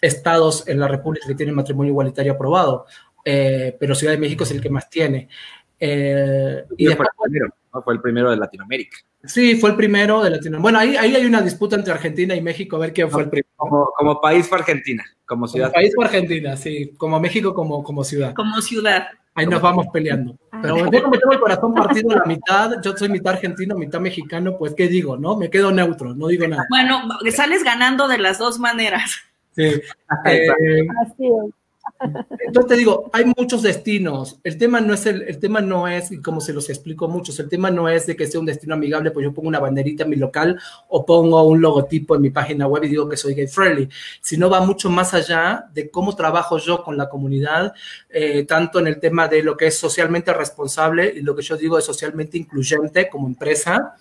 estados 0.00 0.68
en 0.68 0.78
la 0.78 0.88
República 0.88 1.26
que 1.26 1.34
tienen 1.34 1.54
matrimonio 1.54 1.90
igualitario 1.90 2.32
aprobado, 2.32 2.86
eh, 3.24 3.74
pero 3.80 3.94
Ciudad 3.94 4.12
de 4.12 4.18
México 4.18 4.44
es 4.44 4.50
el 4.50 4.60
que 4.60 4.68
más 4.68 4.90
tiene. 4.90 5.28
Y 5.80 6.86
fue, 6.86 7.06
el 7.06 7.12
primero, 7.22 7.54
fue 7.84 7.94
el 7.94 8.00
primero 8.00 8.30
de 8.30 8.36
Latinoamérica. 8.36 8.96
Sí, 9.24 9.56
fue 9.56 9.70
el 9.70 9.76
primero 9.76 10.22
de 10.22 10.30
Latinoamérica. 10.30 10.62
Bueno, 10.62 10.78
ahí, 10.78 10.96
ahí 10.96 11.16
hay 11.16 11.26
una 11.26 11.40
disputa 11.40 11.76
entre 11.76 11.92
Argentina 11.92 12.34
y 12.34 12.42
México, 12.42 12.76
a 12.76 12.80
ver 12.80 12.92
quién 12.92 13.10
fue 13.10 13.22
el 13.22 13.30
primero. 13.30 13.48
Como, 13.56 14.20
país 14.20 14.48
fue 14.48 14.58
Argentina, 14.58 15.04
como 15.26 15.48
ciudad. 15.48 15.68
Como 15.68 15.74
país 15.74 15.92
fue 15.94 16.04
Argentina, 16.04 16.56
sí. 16.56 16.92
Como 16.96 17.18
México, 17.20 17.54
como, 17.54 17.82
como 17.82 18.04
ciudad. 18.04 18.34
Como 18.34 18.60
ciudad. 18.60 19.06
Ahí 19.36 19.46
nos 19.46 19.60
vamos 19.60 19.86
peleando. 19.92 20.38
Ah. 20.52 20.60
Pero 20.62 20.90
yo 20.90 21.02
como 21.02 21.18
tengo 21.18 21.32
el 21.32 21.40
corazón 21.40 21.74
partido 21.74 22.12
a 22.12 22.18
la 22.20 22.24
mitad, 22.24 22.80
yo 22.82 22.96
soy 22.96 23.08
mitad 23.08 23.32
argentino, 23.34 23.74
mitad 23.74 23.98
mexicano, 23.98 24.56
pues 24.56 24.74
¿qué 24.74 24.86
digo, 24.86 25.16
no? 25.16 25.36
Me 25.36 25.50
quedo 25.50 25.72
neutro, 25.72 26.14
no 26.14 26.28
digo 26.28 26.46
nada. 26.46 26.64
Bueno, 26.68 27.02
sales 27.32 27.64
ganando 27.64 28.06
de 28.06 28.18
las 28.18 28.38
dos 28.38 28.58
maneras. 28.58 29.16
Sí. 29.52 29.64
Eh, 30.26 30.86
Así 31.02 31.26
es. 31.26 31.63
Entonces 32.00 32.68
te 32.68 32.76
digo, 32.76 33.10
hay 33.12 33.24
muchos 33.36 33.62
destinos. 33.62 34.38
El 34.44 34.58
tema 34.58 34.80
no 34.80 34.94
es 34.94 35.06
el, 35.06 35.22
el 35.22 35.38
tema 35.38 35.60
no 35.60 35.88
es, 35.88 36.12
y 36.12 36.20
como 36.20 36.40
se 36.40 36.52
los 36.52 36.68
explico 36.68 37.06
a 37.06 37.08
muchos, 37.08 37.38
el 37.40 37.48
tema 37.48 37.70
no 37.70 37.88
es 37.88 38.06
de 38.06 38.16
que 38.16 38.26
sea 38.26 38.40
un 38.40 38.46
destino 38.46 38.74
amigable, 38.74 39.10
pues 39.10 39.24
yo 39.24 39.32
pongo 39.32 39.48
una 39.48 39.60
banderita 39.60 40.04
en 40.04 40.10
mi 40.10 40.16
local 40.16 40.60
o 40.88 41.06
pongo 41.06 41.42
un 41.44 41.60
logotipo 41.60 42.14
en 42.16 42.22
mi 42.22 42.30
página 42.30 42.66
web 42.66 42.84
y 42.84 42.88
digo 42.88 43.08
que 43.08 43.16
soy 43.16 43.34
gay 43.34 43.46
friendly, 43.46 43.88
sino 44.20 44.50
va 44.50 44.60
mucho 44.60 44.90
más 44.90 45.14
allá 45.14 45.66
de 45.72 45.90
cómo 45.90 46.14
trabajo 46.14 46.58
yo 46.58 46.82
con 46.82 46.96
la 46.96 47.08
comunidad, 47.08 47.72
eh, 48.08 48.44
tanto 48.44 48.78
en 48.78 48.86
el 48.86 49.00
tema 49.00 49.28
de 49.28 49.42
lo 49.42 49.56
que 49.56 49.66
es 49.68 49.78
socialmente 49.78 50.32
responsable 50.32 51.12
y 51.14 51.22
lo 51.22 51.34
que 51.34 51.42
yo 51.42 51.56
digo 51.56 51.78
es 51.78 51.84
socialmente 51.84 52.38
incluyente 52.38 53.08
como 53.08 53.26
empresa, 53.26 53.96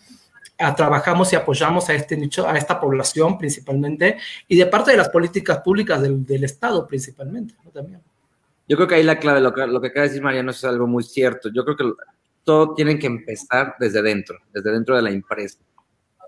trabajamos 0.75 1.33
y 1.33 1.35
apoyamos 1.35 1.89
a 1.89 1.93
este 1.93 2.15
nicho, 2.15 2.47
a 2.47 2.57
esta 2.57 2.79
población 2.79 3.37
principalmente, 3.37 4.17
y 4.47 4.57
de 4.57 4.65
parte 4.65 4.91
de 4.91 4.97
las 4.97 5.09
políticas 5.09 5.59
públicas 5.59 6.01
del, 6.01 6.25
del 6.25 6.43
Estado 6.43 6.87
principalmente, 6.87 7.55
¿no? 7.63 7.71
También. 7.71 8.01
Yo 8.67 8.77
creo 8.77 8.87
que 8.87 8.95
ahí 8.95 9.03
la 9.03 9.19
clave, 9.19 9.41
lo 9.41 9.53
que, 9.53 9.67
lo 9.67 9.81
que 9.81 9.87
acaba 9.87 10.03
de 10.03 10.09
decir 10.09 10.23
Mariano 10.23 10.51
es 10.51 10.63
algo 10.63 10.87
muy 10.87 11.03
cierto. 11.03 11.49
Yo 11.53 11.65
creo 11.65 11.75
que 11.75 11.83
todo 12.43 12.73
tiene 12.73 12.97
que 12.97 13.07
empezar 13.07 13.75
desde 13.79 14.01
dentro, 14.01 14.37
desde 14.53 14.71
dentro 14.71 14.95
de 14.95 15.01
la 15.01 15.11
empresa. 15.11 15.59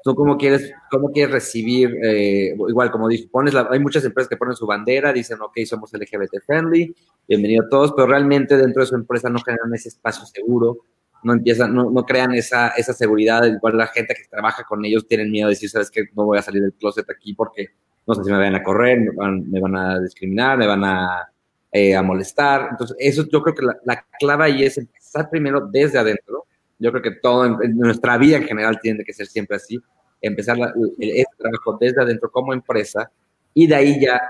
Tú 0.04 0.14
cómo 0.14 0.38
quieres, 0.38 0.72
cómo 0.92 1.12
quieres 1.12 1.34
recibir, 1.34 1.96
eh, 2.04 2.56
igual 2.70 2.92
como 2.92 3.08
dijo, 3.08 3.28
pones 3.32 3.56
la, 3.56 3.68
hay 3.72 3.80
muchas 3.80 4.06
empresas 4.06 4.30
que 4.30 4.38
ponen 4.38 4.56
su 4.56 4.68
bandera, 4.68 5.12
dicen, 5.12 5.42
ok, 5.42 5.58
somos 5.66 5.92
LGBT 5.94 6.44
friendly, 6.46 6.96
bienvenido 7.28 7.64
a 7.66 7.70
todos, 7.70 7.94
pero 7.96 8.08
realmente 8.08 8.56
dentro 8.56 8.84
de 8.84 8.88
su 8.88 8.96
empresa 8.96 9.30
no 9.30 9.40
generan 9.40 9.74
ese 9.74 9.90
espacio 9.90 10.26
seguro, 10.28 10.78
no 11.24 11.34
empiezan, 11.34 11.74
no, 11.74 11.90
no 11.90 12.06
crean 12.06 12.34
esa, 12.34 12.70
esa 12.70 12.94
seguridad, 12.94 13.44
igual 13.46 13.78
la 13.78 13.88
gente 13.88 14.14
que 14.14 14.30
trabaja 14.30 14.64
con 14.64 14.86
ellos 14.86 15.08
tienen 15.08 15.32
miedo 15.32 15.48
de 15.48 15.56
decir, 15.56 15.70
sabes 15.70 15.90
que 15.90 16.06
no 16.14 16.26
voy 16.26 16.38
a 16.38 16.42
salir 16.42 16.62
del 16.62 16.74
closet 16.74 17.10
aquí 17.10 17.34
porque 17.34 17.70
no 18.06 18.14
sé 18.14 18.24
si 18.24 18.32
me 18.32 18.38
van 18.38 18.56
a 18.56 18.64
correr, 18.64 19.00
me 19.00 19.12
van, 19.12 19.52
van 19.52 19.76
a 19.76 20.00
discriminar, 20.00 20.58
me 20.58 20.68
van 20.68 20.84
a, 20.84 21.28
eh, 21.72 21.96
a, 21.96 22.04
molestar. 22.04 22.68
Entonces, 22.72 22.96
eso 23.00 23.26
yo 23.32 23.42
creo 23.42 23.56
que 23.56 23.66
la, 23.66 23.76
la, 23.84 24.06
clave 24.20 24.46
ahí 24.46 24.64
es 24.64 24.78
empezar 24.78 25.30
primero 25.30 25.62
desde 25.62 25.98
adentro. 25.98 26.46
Yo 26.78 26.92
creo 26.92 27.02
que 27.02 27.12
todo 27.12 27.46
en, 27.46 27.78
nuestra 27.78 28.18
vida 28.18 28.38
en 28.38 28.44
general 28.44 28.80
tiene 28.80 29.04
que 29.04 29.14
ser 29.14 29.26
siempre 29.26 29.58
así. 29.58 29.82
Empezar 30.22 30.58
la, 30.58 30.74
el, 31.00 31.26
trabajo 31.38 31.78
desde 31.80 32.02
adentro 32.02 32.30
como 32.30 32.54
empresa 32.54 33.10
y 33.54 33.66
de 33.66 33.76
ahí 33.76 34.00
ya 34.00 34.22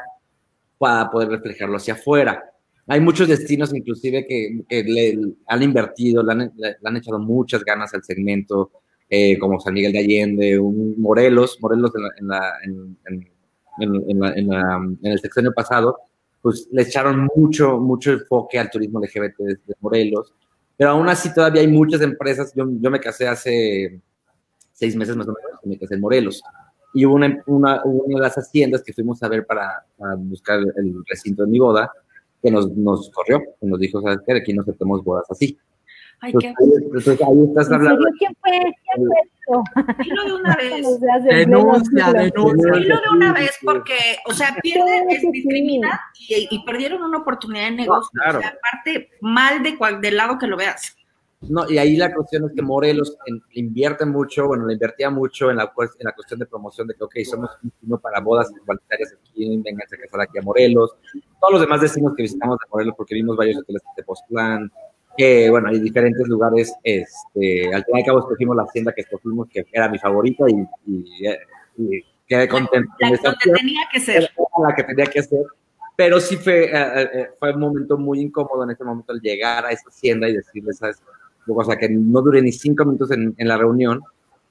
para 0.77 1.09
poder 1.09 1.29
reflejarlo 1.29 1.77
hacia 1.77 1.95
afuera 1.95 2.54
hay 2.87 2.99
muchos 2.99 3.27
destinos 3.27 3.73
inclusive 3.73 4.25
que, 4.27 4.63
que 4.69 4.83
le 4.83 5.17
han 5.47 5.63
invertido, 5.63 6.21
le 6.23 6.31
han, 6.31 6.53
le 6.55 6.75
han, 6.83 6.97
echado 6.97 7.19
muchas 7.19 7.63
ganas 7.63 7.93
al 7.93 8.03
segmento, 8.03 8.71
eh, 9.09 9.37
como 9.39 9.59
San 9.59 9.73
Miguel 9.73 9.93
de 9.93 9.99
Allende, 9.99 10.59
un 10.59 10.95
Morelos, 10.99 11.57
Morelos 11.61 11.91
en, 12.19 12.97
en, 13.79 14.99
el 15.01 15.19
sexenio 15.19 15.51
pasado, 15.53 15.97
pues 16.41 16.67
le 16.71 16.83
echaron 16.83 17.27
mucho, 17.35 17.79
mucho 17.79 18.13
enfoque 18.13 18.59
al 18.59 18.69
turismo 18.69 18.99
LGBT 18.99 19.37
de, 19.39 19.55
de 19.65 19.75
Morelos, 19.79 20.33
pero 20.77 20.91
aún 20.91 21.09
así 21.09 21.33
todavía 21.33 21.61
hay 21.61 21.67
muchas 21.67 22.01
empresas, 22.01 22.53
yo, 22.55 22.65
yo 22.79 22.91
me 22.91 22.99
casé 22.99 23.27
hace 23.27 23.99
seis 24.73 24.95
meses 24.95 25.15
más 25.15 25.27
o 25.27 25.33
menos, 25.33 25.59
me 25.63 25.77
casé 25.79 25.95
en 25.95 26.01
Morelos, 26.01 26.43
y 26.93 27.05
hubo 27.05 27.15
una, 27.15 27.43
una, 27.47 27.83
una 27.83 28.15
de 28.15 28.21
las 28.21 28.35
haciendas 28.35 28.83
que 28.83 28.93
fuimos 28.93 29.21
a 29.23 29.27
ver 29.27 29.45
para, 29.45 29.85
para 29.97 30.15
buscar 30.15 30.59
el 30.59 31.03
recinto 31.07 31.43
de 31.43 31.51
mi 31.51 31.59
boda, 31.59 31.91
que 32.45 32.51
nos, 32.51 32.71
nos 32.77 33.09
corrió, 33.09 33.41
que 33.59 33.67
nos 33.67 33.79
dijo, 33.79 34.01
¿sabes 34.01 34.19
qué? 34.25 34.33
Aquí 34.33 34.53
no 34.53 34.61
aceptamos 34.61 35.03
bodas 35.03 35.25
así. 35.31 35.57
Ay, 36.21 36.31
entonces, 36.31 36.53
qué... 36.53 36.63
ahí, 36.63 36.71
entonces, 36.83 37.21
ahí 37.21 37.43
estás 37.43 37.71
hablando. 37.71 38.05
¿Quién 38.19 38.35
fue? 38.39 38.61
¿Quién 38.61 39.07
fue 39.07 39.17
esto? 39.23 40.03
Dilo 40.03 40.23
de 40.25 40.33
una 40.33 40.55
vez. 40.57 40.71
denuncia, 40.71 42.13
denuncia. 42.13 42.71
Dilo 42.73 42.95
de 43.01 43.09
una 43.11 43.33
vez 43.33 43.57
porque, 43.63 43.97
o 44.27 44.33
sea, 44.33 44.55
pierden, 44.61 45.09
es 45.09 45.23
discriminan 45.31 45.99
y, 46.29 46.47
y, 46.51 46.65
perdieron 46.65 47.01
una 47.01 47.17
oportunidad 47.17 47.65
de 47.65 47.71
negocio. 47.71 48.09
No, 48.13 48.21
claro. 48.21 48.39
O 48.39 48.41
sea, 48.41 48.55
aparte, 48.57 49.09
mal 49.21 49.63
de 49.63 49.77
cual, 49.77 49.99
del 50.01 50.17
lado 50.17 50.37
que 50.37 50.47
lo 50.47 50.55
veas. 50.55 50.95
No, 51.41 51.69
y 51.69 51.77
ahí 51.77 51.95
la 51.95 52.13
cuestión 52.13 52.45
es 52.45 52.53
que 52.55 52.61
Morelos 52.61 53.17
en, 53.27 53.41
invierte 53.51 54.05
mucho, 54.05 54.47
bueno, 54.47 54.65
le 54.65 54.73
invertía 54.73 55.09
mucho 55.09 55.51
en 55.51 55.57
la, 55.57 55.63
en 55.63 56.05
la 56.05 56.13
cuestión 56.13 56.39
de 56.39 56.45
promoción 56.45 56.87
de 56.87 56.95
que, 56.95 57.03
ok, 57.03 57.15
somos 57.23 57.51
un 57.61 57.69
destino 57.69 57.99
para 57.99 58.19
bodas 58.19 58.51
igualitarias 58.55 59.13
aquí, 59.13 59.61
vengan 59.63 59.85
a 59.85 59.97
casar 60.01 60.21
aquí 60.21 60.39
a 60.39 60.41
Morelos. 60.41 60.95
Todos 61.39 61.53
los 61.53 61.61
demás 61.61 61.81
destinos 61.81 62.13
que 62.15 62.23
visitamos 62.23 62.57
de 62.57 62.69
Morelos, 62.71 62.95
porque 62.97 63.15
vimos 63.15 63.37
varios 63.37 63.57
hoteles 63.59 63.81
de 63.83 64.01
Tepoztlán, 64.01 64.71
que, 65.17 65.49
bueno, 65.49 65.69
hay 65.69 65.79
diferentes 65.79 66.27
lugares, 66.27 66.73
este, 66.83 67.73
al 67.73 67.83
fin 67.85 67.95
y 67.95 67.99
al 67.99 68.05
cabo 68.05 68.19
escogimos 68.19 68.55
la 68.55 68.63
hacienda 68.63 68.93
que 68.93 69.01
escogimos, 69.01 69.47
que 69.49 69.65
era 69.71 69.87
mi 69.87 69.99
favorita 69.99 70.45
y, 70.49 70.67
y, 70.87 71.05
y 71.77 72.05
quedé 72.27 72.47
contento. 72.47 72.91
La, 72.99 73.11
la 73.11 73.17
donde 73.17 73.59
tenía 73.59 73.81
que 73.91 73.99
ser. 73.99 74.29
La 74.67 74.75
que 74.75 74.83
tenía 74.83 75.05
que 75.05 75.21
ser 75.21 75.45
pero 75.95 76.19
sí 76.19 76.35
fue, 76.37 76.71
uh, 76.73 77.35
fue 77.39 77.53
un 77.53 77.59
momento 77.59 77.97
muy 77.97 78.19
incómodo 78.19 78.63
en 78.63 78.71
ese 78.71 78.83
momento 78.83 79.13
el 79.13 79.21
llegar 79.21 79.65
a 79.65 79.71
esa 79.71 79.89
hacienda 79.89 80.27
y 80.27 80.33
decirles, 80.33 80.77
¿sabes? 80.77 81.01
O 81.47 81.63
sea, 81.63 81.77
que 81.77 81.89
no 81.89 82.21
dure 82.21 82.41
ni 82.41 82.51
cinco 82.51 82.85
minutos 82.85 83.11
en, 83.11 83.33
en, 83.37 83.47
la 83.47 83.57
reunión 83.57 84.01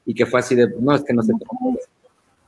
y 0.05 0.15
que 0.15 0.27
fue 0.27 0.41
así 0.41 0.55
de, 0.55 0.69
no, 0.79 0.95
es 0.95 1.05
que 1.05 1.13
no 1.13 1.23
se 1.23 1.33
toma, 1.33 1.77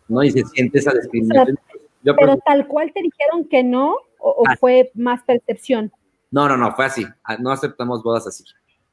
¿no? 0.09 0.23
Y 0.23 0.31
se 0.31 0.45
siente 0.45 0.79
esa 0.79 0.93
discriminación. 0.93 1.59
Yo 2.03 2.15
pero 2.15 2.33
creo, 2.33 2.43
tal 2.47 2.67
cual 2.69 2.93
te 2.93 3.03
dijeron 3.03 3.49
que 3.49 3.65
no, 3.65 3.97
o, 4.19 4.31
o 4.31 4.43
ah, 4.47 4.57
fue 4.59 4.91
más 4.95 5.23
percepción. 5.25 5.91
No, 6.31 6.49
no, 6.49 6.57
no, 6.57 6.75
fue 6.75 6.85
así. 6.85 7.05
Ah, 7.25 7.37
no 7.39 7.51
aceptamos 7.51 8.03
bodas 8.03 8.27
así. 8.27 8.45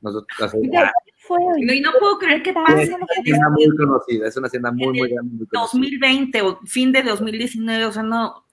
Nosotros, 0.02 0.42
así 0.42 0.58
ah, 0.76 0.92
fue, 1.20 1.40
y 1.58 1.80
no 1.80 1.92
puedo 1.98 2.18
creer 2.18 2.44
que 2.44 2.52
pase. 2.52 2.84
Es 2.84 2.90
una 2.90 3.06
hacienda 3.18 3.50
muy 3.50 3.78
conocida, 3.78 4.28
es 4.28 4.38
una 4.38 4.48
hacienda 4.48 4.72
muy, 4.72 5.00
muy 5.00 5.10
grande. 5.10 5.36
Muy 5.36 5.48
2020 5.52 6.42
o 6.42 6.60
fin 6.66 6.92
de 6.92 7.04
2019, 7.04 7.86
o 7.86 7.92
sea, 7.92 8.04
no, 8.04 8.44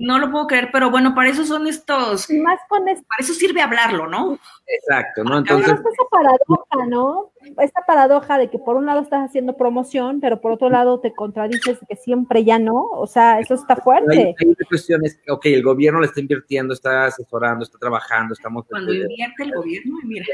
no 0.00 0.18
lo 0.18 0.30
puedo 0.30 0.46
creer, 0.46 0.70
pero 0.72 0.90
bueno, 0.90 1.14
para 1.14 1.28
eso 1.28 1.44
son 1.44 1.66
estos. 1.66 2.30
Más 2.30 2.58
con 2.70 2.88
esto. 2.88 3.04
Para 3.06 3.22
eso 3.22 3.34
sirve 3.34 3.60
hablarlo, 3.60 4.06
¿no? 4.06 4.38
Exacto, 4.66 5.22
¿no? 5.22 5.36
Entonces. 5.36 5.72
esa 5.72 6.08
paradoja, 6.10 6.86
¿no? 6.88 7.32
Esta 7.58 7.84
paradoja 7.86 8.38
de 8.38 8.48
que 8.48 8.58
por 8.58 8.76
un 8.76 8.86
lado 8.86 9.02
estás 9.02 9.28
haciendo 9.28 9.58
promoción, 9.58 10.20
pero 10.20 10.40
por 10.40 10.52
otro 10.52 10.70
lado 10.70 11.00
te 11.00 11.12
contradices 11.12 11.78
que 11.86 11.96
siempre 11.96 12.44
ya 12.44 12.58
no. 12.58 12.86
O 12.92 13.06
sea, 13.06 13.40
eso 13.40 13.52
está 13.52 13.76
fuerte. 13.76 14.34
Hay, 14.38 14.48
hay 14.48 14.66
cuestiones, 14.66 15.20
ok, 15.28 15.44
el 15.46 15.62
gobierno 15.62 16.00
le 16.00 16.06
está 16.06 16.20
invirtiendo, 16.20 16.72
está 16.72 17.04
asesorando, 17.04 17.64
está 17.64 17.76
trabajando, 17.76 18.32
estamos. 18.32 18.64
Cuando 18.70 18.94
invierte 18.94 19.42
el 19.42 19.52
gobierno, 19.52 19.98
mira. 20.04 20.24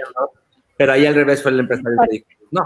Pero 0.77 0.93
ahí 0.93 1.07
al 1.07 1.15
revés 1.17 1.43
fue 1.43 1.51
el 1.51 1.61
empresario 1.61 1.99
que 2.09 2.19
dijo, 2.19 2.27
no. 2.53 2.63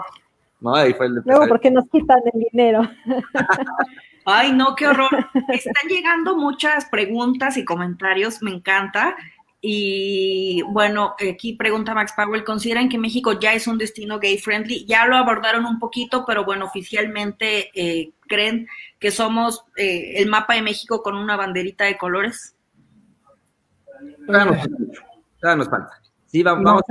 No, 0.60 0.74
ahí 0.74 0.92
fue 0.92 1.06
el 1.06 1.16
empresario. 1.16 1.38
Luego, 1.38 1.48
porque 1.48 1.70
nos 1.70 1.88
quitan 1.88 2.20
el 2.30 2.40
dinero. 2.52 2.82
Ay, 4.24 4.52
no, 4.52 4.74
qué 4.74 4.86
horror. 4.86 5.10
Están 5.48 5.88
llegando 5.88 6.36
muchas 6.36 6.86
preguntas 6.86 7.56
y 7.56 7.64
comentarios, 7.64 8.42
me 8.42 8.50
encanta. 8.50 9.16
Y 9.62 10.62
bueno, 10.68 11.14
aquí 11.30 11.54
pregunta 11.54 11.94
Max 11.94 12.14
Powell, 12.16 12.44
¿consideran 12.44 12.88
que 12.88 12.98
México 12.98 13.38
ya 13.38 13.52
es 13.52 13.66
un 13.66 13.76
destino 13.76 14.18
gay 14.18 14.38
friendly? 14.38 14.86
Ya 14.86 15.06
lo 15.06 15.16
abordaron 15.16 15.66
un 15.66 15.78
poquito, 15.78 16.24
pero 16.26 16.44
bueno, 16.44 16.64
oficialmente 16.64 17.70
eh, 17.74 18.12
creen 18.26 18.66
que 18.98 19.10
somos 19.10 19.64
eh, 19.76 20.14
el 20.16 20.28
mapa 20.28 20.54
de 20.54 20.62
México 20.62 21.02
con 21.02 21.14
una 21.14 21.36
banderita 21.36 21.84
de 21.84 21.98
colores. 21.98 22.54
Todavía 24.26 25.56
nos, 25.56 25.68
falta. 25.68 26.00
Sí, 26.26 26.42
vamos, 26.42 26.64
vamos, 26.64 26.82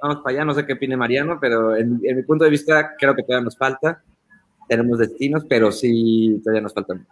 vamos, 0.00 0.16
para 0.22 0.36
allá, 0.36 0.44
no 0.44 0.54
sé 0.54 0.64
qué 0.64 0.74
opine 0.74 0.96
Mariano, 0.96 1.38
pero 1.40 1.74
en, 1.74 2.00
en 2.04 2.16
mi 2.16 2.22
punto 2.22 2.44
de 2.44 2.50
vista 2.50 2.94
creo 2.96 3.16
que 3.16 3.22
todavía 3.22 3.44
nos 3.44 3.56
falta 3.56 4.02
tenemos 4.68 4.98
destinos, 4.98 5.44
pero 5.48 5.72
sí, 5.72 6.40
todavía 6.42 6.62
nos 6.62 6.74
faltan. 6.74 7.06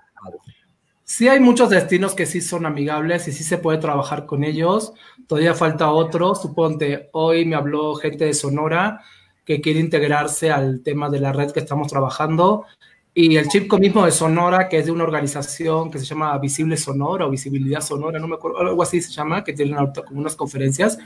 Sí 1.05 1.29
hay 1.29 1.39
muchos 1.39 1.69
destinos 1.69 2.15
que 2.15 2.25
sí 2.25 2.41
son 2.41 2.65
amigables 2.65 3.29
y 3.29 3.33
sí 3.33 3.45
se 3.45 3.59
puede 3.59 3.79
trabajar 3.79 4.25
con 4.25 4.43
ellos. 4.43 4.95
Todavía 5.27 5.55
falta 5.55 5.91
otro. 5.91 6.35
Suponte, 6.35 7.11
hoy 7.13 7.45
me 7.45 7.57
habló 7.57 7.95
gente 7.95 8.25
de 8.25 8.35
Sonora 8.35 9.03
que 9.45 9.61
quiere 9.61 9.81
integrarse 9.81 10.51
al 10.51 10.83
tema 10.83 11.11
de 11.11 11.21
la 11.21 11.33
red 11.33 11.51
que 11.51 11.61
estamos 11.61 11.89
trabajando. 11.89 12.65
Y 13.13 13.37
el 13.37 13.49
chico 13.49 13.79
mismo 13.79 14.05
de 14.05 14.11
Sonora, 14.11 14.69
que 14.69 14.79
es 14.79 14.87
de 14.87 14.93
una 14.93 15.05
organización 15.05 15.91
que 15.91 15.99
se 15.99 16.05
llama 16.05 16.37
Visible 16.39 16.77
Sonora 16.77 17.27
o 17.27 17.31
Visibilidad 17.31 17.81
Sonora, 17.81 18.19
no 18.19 18.27
me 18.27 18.37
acuerdo, 18.37 18.59
algo 18.59 18.83
así 18.83 19.01
se 19.01 19.13
llama, 19.13 19.45
que 19.45 19.53
tienen 19.53 19.77
como 19.77 20.21
unas 20.21 20.35
conferencias 20.35 20.99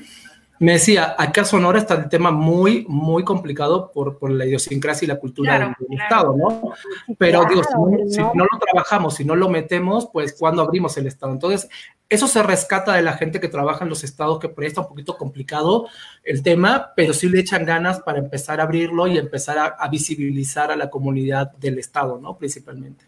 me 0.61 0.73
decía, 0.73 1.15
acá 1.17 1.45
Sonora 1.45 1.79
está 1.79 1.95
el 1.95 2.09
tema 2.09 2.31
muy, 2.31 2.85
muy 2.89 3.25
complicado 3.25 3.91
por, 3.93 4.19
por 4.19 4.31
la 4.31 4.45
idiosincrasia 4.47 5.07
y 5.07 5.09
la 5.09 5.19
cultura 5.19 5.57
claro, 5.57 5.75
del, 5.79 5.89
claro. 5.89 6.03
Estado, 6.03 6.37
¿no? 6.37 6.73
Pero 7.17 7.41
claro, 7.41 7.55
digo, 7.55 7.63
si 8.09 8.15
si 8.15 8.21
no, 8.21 8.45
lo 8.51 8.59
trabajamos, 8.59 9.15
si 9.15 9.25
no 9.25 9.37
lo 9.37 9.49
metemos, 9.49 10.09
pues 10.13 10.35
¿cuándo 10.39 10.63
abrimos 10.63 10.97
el 10.97 11.07
Estado? 11.07 11.33
Entonces, 11.33 11.69
eso 12.09 12.27
se 12.27 12.43
rescata 12.43 12.95
de 12.95 13.03
la 13.03 13.13
gente 13.13 13.39
que 13.39 13.49
trabaja 13.49 13.85
en 13.85 13.91
los 13.91 14.03
estados, 14.03 14.39
que 14.39 14.49
por 14.49 14.65
ahí 14.65 14.69
está 14.69 14.81
un 14.81 14.89
poquito 14.89 15.17
complicado 15.17 15.89
el 16.25 16.43
tema, 16.43 16.93
pero 16.97 17.13
sí 17.13 17.29
le 17.29 17.41
echan 17.41 17.65
ganas 17.65 18.01
para 18.01 18.19
empezar 18.19 18.61
a 18.61 18.65
abrirlo 18.65 19.07
y 19.07 19.19
empezar 19.19 19.59
a, 19.59 19.67
a 19.67 19.89
visibilizar 19.89 20.73
a 20.73 20.77
la 20.77 20.89
comunidad 20.89 21.53
del 21.53 21.79
Estado, 21.79 22.19
¿no? 22.19 22.37
Principalmente. 22.39 23.08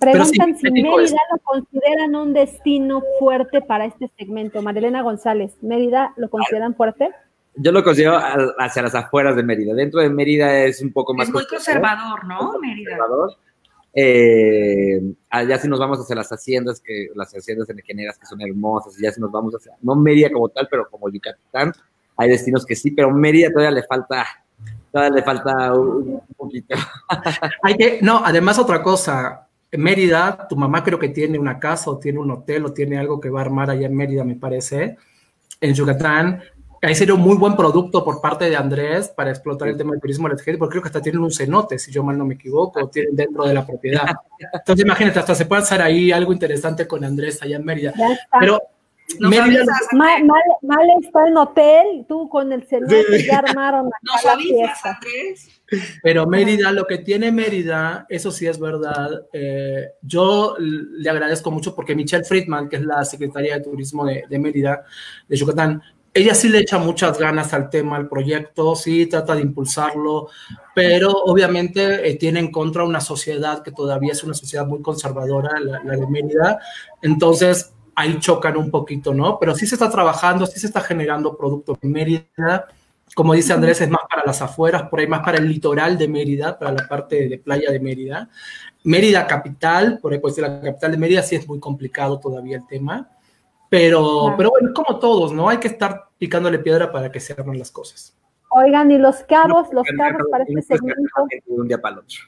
Preguntan 0.00 0.56
sí, 0.56 0.66
si 0.66 0.70
Mérida 0.70 1.18
lo 1.30 1.38
consideran 1.44 2.16
un 2.16 2.32
destino 2.32 3.02
fuerte 3.18 3.60
para 3.60 3.84
este 3.84 4.10
segmento. 4.18 4.62
Marilena 4.62 5.02
González, 5.02 5.52
¿Mérida 5.60 6.14
lo 6.16 6.30
consideran 6.30 6.74
fuerte? 6.74 7.10
Yo 7.56 7.70
lo 7.70 7.84
considero 7.84 8.18
hacia 8.58 8.82
las 8.82 8.94
afueras 8.94 9.36
de 9.36 9.42
Mérida. 9.42 9.74
Dentro 9.74 10.00
de 10.00 10.08
Mérida 10.08 10.64
es 10.64 10.80
un 10.80 10.92
poco 10.92 11.12
más... 11.12 11.28
Es 11.28 11.34
muy 11.34 11.46
conservador, 11.46 12.24
¿no? 12.24 12.58
Mérida. 12.58 12.96
Conservador, 12.96 13.36
Eh, 13.92 15.02
ya 15.46 15.58
si 15.58 15.68
nos 15.68 15.78
vamos 15.78 15.98
hacia 15.98 16.16
las 16.16 16.30
haciendas, 16.32 16.80
que 16.80 17.08
las 17.14 17.34
haciendas 17.34 17.68
enequeneras 17.68 18.18
que 18.18 18.24
son 18.24 18.40
hermosas, 18.40 18.96
ya 18.98 19.12
si 19.12 19.20
nos 19.20 19.30
vamos 19.30 19.54
hacia, 19.54 19.72
no 19.82 19.96
Mérida 19.96 20.30
como 20.32 20.48
tal, 20.48 20.66
pero 20.70 20.88
como 20.88 21.10
Yucatán, 21.10 21.72
hay 22.16 22.30
destinos 22.30 22.64
que 22.64 22.74
sí, 22.74 22.92
pero 22.92 23.10
Mérida 23.10 23.50
todavía 23.50 23.72
le 23.72 23.82
falta, 23.82 24.24
todavía 24.90 25.16
le 25.16 25.22
falta 25.22 25.74
un, 25.74 26.22
poquito. 26.36 26.74
hay 27.62 27.74
que, 27.76 27.98
no, 28.00 28.22
además 28.24 28.58
otra 28.58 28.82
cosa, 28.82 29.48
en 29.72 29.80
Mérida, 29.80 30.46
tu 30.48 30.56
mamá 30.56 30.82
creo 30.82 30.98
que 30.98 31.08
tiene 31.08 31.38
una 31.38 31.58
casa 31.58 31.90
o 31.90 31.98
tiene 31.98 32.18
un 32.18 32.30
hotel 32.30 32.64
o 32.64 32.72
tiene 32.72 32.98
algo 32.98 33.20
que 33.20 33.30
va 33.30 33.40
a 33.40 33.44
armar 33.44 33.70
allá 33.70 33.86
en 33.86 33.96
Mérida, 33.96 34.24
me 34.24 34.36
parece. 34.36 34.96
En 35.60 35.74
Yucatán 35.74 36.42
ahí 36.82 36.94
sería 36.94 37.14
un 37.14 37.20
muy 37.20 37.36
buen 37.36 37.56
producto 37.56 38.04
por 38.04 38.20
parte 38.20 38.46
de 38.46 38.56
Andrés 38.56 39.08
para 39.08 39.30
explotar 39.30 39.68
el 39.68 39.76
tema 39.76 39.92
del 39.92 40.00
turismo 40.00 40.28
LGBT, 40.28 40.58
porque 40.58 40.72
creo 40.72 40.82
que 40.82 40.88
hasta 40.88 41.02
tienen 41.02 41.22
un 41.22 41.30
cenote, 41.30 41.78
si 41.78 41.92
yo 41.92 42.02
mal 42.02 42.16
no 42.16 42.24
me 42.24 42.34
equivoco, 42.34 42.88
tienen 42.88 43.14
dentro 43.14 43.44
de 43.44 43.54
la 43.54 43.66
propiedad. 43.66 44.06
Entonces, 44.52 44.84
imagínate, 44.84 45.18
hasta 45.18 45.34
se 45.34 45.46
puede 45.46 45.62
hacer 45.62 45.82
ahí 45.82 46.10
algo 46.10 46.32
interesante 46.32 46.86
con 46.86 47.04
Andrés 47.04 47.42
allá 47.42 47.56
en 47.56 47.64
Mérida. 47.64 47.92
Pero 48.38 48.60
Mérida, 49.18 49.64
mal, 49.92 50.24
mal, 50.24 50.86
está 51.02 51.26
el 51.26 51.36
hotel, 51.36 52.04
tú 52.08 52.28
con 52.28 52.52
el 52.52 52.64
cenote 52.64 53.24
ya 53.26 53.38
armaron 53.38 53.90
la 54.24 54.36
fiesta. 54.36 54.98
Pero 56.02 56.26
Mérida, 56.26 56.72
lo 56.72 56.86
que 56.86 56.98
tiene 56.98 57.32
Mérida, 57.32 58.06
eso 58.08 58.30
sí 58.30 58.46
es 58.46 58.58
verdad. 58.58 59.26
Eh, 59.32 59.88
yo 60.02 60.56
le 60.58 61.10
agradezco 61.10 61.50
mucho 61.50 61.74
porque 61.74 61.94
Michelle 61.94 62.24
Friedman, 62.24 62.68
que 62.68 62.76
es 62.76 62.82
la 62.82 63.04
secretaria 63.04 63.56
de 63.56 63.64
Turismo 63.64 64.04
de, 64.04 64.24
de 64.28 64.38
Mérida, 64.38 64.84
de 65.28 65.36
Yucatán, 65.36 65.82
ella 66.12 66.34
sí 66.34 66.48
le 66.48 66.58
echa 66.58 66.78
muchas 66.78 67.18
ganas 67.18 67.52
al 67.54 67.70
tema, 67.70 67.96
al 67.96 68.08
proyecto, 68.08 68.74
sí 68.74 69.06
trata 69.06 69.36
de 69.36 69.42
impulsarlo, 69.42 70.28
pero 70.74 71.10
obviamente 71.10 72.08
eh, 72.08 72.16
tiene 72.16 72.40
en 72.40 72.50
contra 72.50 72.84
una 72.84 73.00
sociedad 73.00 73.62
que 73.62 73.70
todavía 73.70 74.12
es 74.12 74.24
una 74.24 74.34
sociedad 74.34 74.66
muy 74.66 74.82
conservadora, 74.82 75.60
la, 75.60 75.78
de 75.78 76.06
Mérida, 76.08 76.58
entonces 77.00 77.74
ahí 78.00 78.18
chocan 78.18 78.56
un 78.56 78.70
poquito, 78.70 79.14
¿no? 79.14 79.38
Pero 79.38 79.54
sí 79.54 79.66
se 79.66 79.74
está 79.74 79.90
trabajando, 79.90 80.46
sí 80.46 80.58
se 80.58 80.66
está 80.66 80.80
generando 80.80 81.36
producto 81.36 81.78
en 81.80 81.92
Mérida, 81.92 82.66
como 83.14 83.34
dice 83.34 83.52
Andrés, 83.52 83.80
es 83.80 83.90
más 83.90 84.02
para 84.08 84.22
las 84.24 84.40
afueras, 84.40 84.84
por 84.84 85.00
ahí 85.00 85.06
más 85.06 85.20
para 85.20 85.38
el 85.38 85.48
litoral 85.48 85.98
de 85.98 86.08
Mérida, 86.08 86.58
para 86.58 86.72
la 86.72 86.86
parte 86.86 87.28
de 87.28 87.38
playa 87.38 87.70
de 87.70 87.80
Mérida. 87.80 88.28
Mérida 88.84 89.26
capital, 89.26 89.98
por 90.00 90.12
ahí 90.12 90.18
puede 90.18 90.34
ser 90.34 90.44
la 90.44 90.60
capital 90.60 90.92
de 90.92 90.98
Mérida, 90.98 91.22
sí 91.22 91.36
es 91.36 91.46
muy 91.46 91.58
complicado 91.58 92.18
todavía 92.20 92.56
el 92.58 92.66
tema. 92.66 93.08
Pero, 93.68 94.34
pero 94.36 94.50
bueno, 94.50 94.70
como 94.74 94.98
todos, 94.98 95.32
¿no? 95.32 95.48
Hay 95.48 95.58
que 95.58 95.68
estar 95.68 96.08
picándole 96.18 96.58
piedra 96.58 96.90
para 96.90 97.10
que 97.10 97.20
se 97.20 97.32
abran 97.32 97.58
las 97.58 97.70
cosas. 97.70 98.16
Oigan, 98.50 98.90
y 98.90 98.98
los 98.98 99.22
cabos, 99.24 99.72
los 99.72 99.86
cabos 99.96 100.22
para 100.30 100.44
este 100.44 100.62
segmento. 100.62 101.28
un 101.46 101.68
día 101.68 101.80
para 101.80 101.94
el 101.94 101.98
otro. 102.00 102.18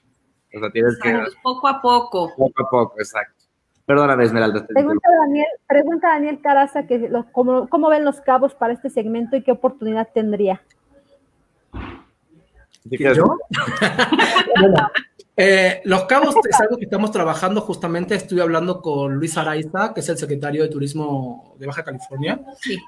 O 0.54 0.60
sea, 0.60 0.70
tienes 0.70 0.98
que. 1.02 1.20
Poco 1.42 1.66
a 1.68 1.82
poco. 1.82 2.32
Poco 2.36 2.62
a 2.62 2.70
poco, 2.70 2.94
exacto. 2.98 3.41
Perdóname, 3.86 4.24
Esmeralda. 4.24 4.66
Pregunta 4.66 5.08
Daniel, 5.20 5.46
pregunta 5.66 6.08
Daniel 6.08 6.40
Caraza 6.40 6.86
que 6.86 7.10
cómo, 7.32 7.68
cómo, 7.68 7.88
ven 7.88 8.04
los 8.04 8.20
cabos 8.20 8.54
para 8.54 8.72
este 8.72 8.90
segmento 8.90 9.36
y 9.36 9.42
qué 9.42 9.52
oportunidad 9.52 10.08
tendría. 10.14 10.62
¿Yo? 12.84 13.38
bueno, 14.60 14.90
eh, 15.36 15.80
los 15.84 16.04
cabos 16.04 16.34
es 16.48 16.60
algo 16.60 16.76
que 16.76 16.84
estamos 16.84 17.10
trabajando 17.10 17.62
justamente, 17.62 18.14
estoy 18.14 18.40
hablando 18.40 18.82
con 18.82 19.14
Luis 19.14 19.36
Araiza, 19.38 19.94
que 19.94 20.00
es 20.00 20.08
el 20.08 20.18
secretario 20.18 20.62
de 20.62 20.68
Turismo 20.68 21.54
de 21.58 21.66
Baja 21.66 21.84
California 21.84 22.40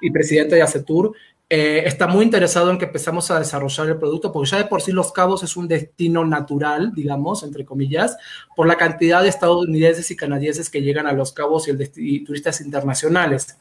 y 0.02 0.10
presidente 0.10 0.56
de 0.56 0.62
ACETUR. 0.62 1.14
Eh, 1.48 1.82
está 1.86 2.06
muy 2.06 2.24
interesado 2.24 2.70
en 2.70 2.78
que 2.78 2.86
empezamos 2.86 3.30
a 3.30 3.38
desarrollar 3.38 3.88
el 3.88 3.98
producto, 3.98 4.32
porque 4.32 4.50
ya 4.50 4.58
de 4.58 4.64
por 4.64 4.82
sí 4.82 4.92
Los 4.92 5.12
Cabos 5.12 5.42
es 5.42 5.56
un 5.56 5.68
destino 5.68 6.24
natural, 6.24 6.92
digamos, 6.94 7.42
entre 7.44 7.64
comillas, 7.64 8.16
por 8.56 8.66
la 8.66 8.76
cantidad 8.76 9.22
de 9.22 9.28
estadounidenses 9.28 10.10
y 10.10 10.16
canadienses 10.16 10.68
que 10.68 10.82
llegan 10.82 11.06
a 11.06 11.12
Los 11.12 11.32
Cabos 11.32 11.68
y, 11.68 11.70
el 11.70 12.24
turistas 12.24 12.60
internacionales. 12.60 13.56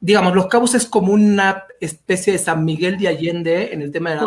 Digamos, 0.00 0.34
Los 0.34 0.46
Cabos 0.46 0.74
es 0.74 0.86
como 0.86 1.12
una 1.12 1.64
especie 1.80 2.32
de 2.32 2.38
San 2.38 2.64
Miguel 2.64 2.98
de 2.98 3.08
Allende 3.08 3.72
en 3.72 3.82
el 3.82 3.92
tema 3.92 4.10
de 4.10 4.16
la 4.16 4.22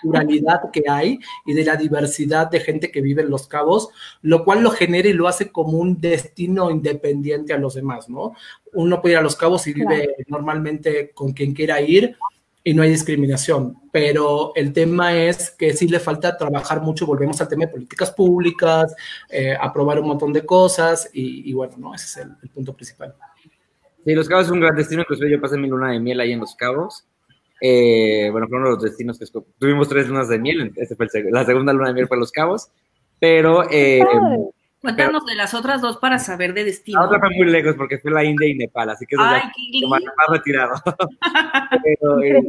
pluralidad 0.00 0.70
que 0.72 0.84
hay 0.88 1.18
y 1.46 1.54
de 1.54 1.64
la 1.64 1.76
diversidad 1.76 2.50
de 2.50 2.60
gente 2.60 2.90
que 2.90 3.00
vive 3.00 3.22
en 3.22 3.30
Los 3.30 3.48
Cabos, 3.48 3.90
lo 4.22 4.44
cual 4.44 4.62
lo 4.62 4.70
genera 4.70 5.08
y 5.08 5.12
lo 5.12 5.28
hace 5.28 5.50
como 5.50 5.78
un 5.78 6.00
destino 6.00 6.70
independiente 6.70 7.52
a 7.52 7.58
los 7.58 7.74
demás, 7.74 8.08
¿no? 8.08 8.34
Uno 8.72 9.00
puede 9.00 9.14
ir 9.14 9.18
a 9.18 9.22
Los 9.22 9.36
Cabos 9.36 9.66
y 9.66 9.72
vive 9.72 10.16
normalmente 10.28 11.10
con 11.12 11.32
quien 11.32 11.54
quiera 11.54 11.80
ir 11.80 12.16
y 12.62 12.74
no 12.74 12.82
hay 12.82 12.90
discriminación, 12.90 13.76
pero 13.90 14.52
el 14.54 14.72
tema 14.72 15.16
es 15.16 15.50
que 15.50 15.72
sí 15.72 15.88
le 15.88 15.98
falta 15.98 16.36
trabajar 16.36 16.82
mucho, 16.82 17.06
volvemos 17.06 17.40
al 17.40 17.48
tema 17.48 17.64
de 17.64 17.72
políticas 17.72 18.10
públicas, 18.10 18.94
eh, 19.30 19.56
aprobar 19.58 19.98
un 19.98 20.08
montón 20.08 20.32
de 20.32 20.44
cosas 20.44 21.08
y, 21.12 21.52
bueno, 21.54 21.74
¿no? 21.78 21.94
Ese 21.94 22.20
es 22.20 22.26
el, 22.26 22.50
punto 22.50 22.74
principal. 22.74 23.14
Sí, 24.04 24.14
Los 24.14 24.28
Cabos 24.28 24.46
es 24.46 24.52
un 24.52 24.60
gran 24.60 24.76
destino, 24.76 25.02
inclusive 25.02 25.30
yo 25.30 25.40
pasé 25.40 25.56
mi 25.56 25.68
luna 25.68 25.92
de 25.92 26.00
miel 26.00 26.20
ahí 26.20 26.32
en 26.32 26.40
Los 26.40 26.54
Cabos 26.54 27.06
eh, 27.60 28.28
bueno, 28.30 28.48
fueron 28.48 28.70
los 28.70 28.82
destinos 28.82 29.18
que 29.18 29.26
tuvimos 29.58 29.88
tres 29.88 30.08
lunas 30.08 30.28
de 30.28 30.38
miel, 30.38 30.72
este 30.76 30.96
fue 30.96 31.06
la 31.30 31.44
segunda 31.44 31.72
luna 31.72 31.88
de 31.88 31.94
miel 31.94 32.08
fue 32.08 32.18
Los 32.18 32.32
Cabos, 32.32 32.70
pero... 33.18 33.70
Eh, 33.70 34.00
Cuéntanos 34.80 35.26
de 35.26 35.34
las 35.34 35.52
otras 35.52 35.82
dos 35.82 35.98
para 35.98 36.18
saber 36.18 36.54
de 36.54 36.64
destino. 36.64 37.00
La 37.00 37.06
otra 37.06 37.20
fue 37.20 37.28
muy 37.36 37.50
lejos 37.50 37.74
porque 37.76 37.98
fue 37.98 38.10
la 38.10 38.24
India 38.24 38.48
y 38.48 38.54
Nepal, 38.54 38.88
así 38.88 39.04
que 39.04 39.14
es 39.14 39.20
Ay, 39.22 39.42
más, 39.86 40.00
retirado. 40.28 40.72
pero, 41.84 42.22
eh, 42.22 42.42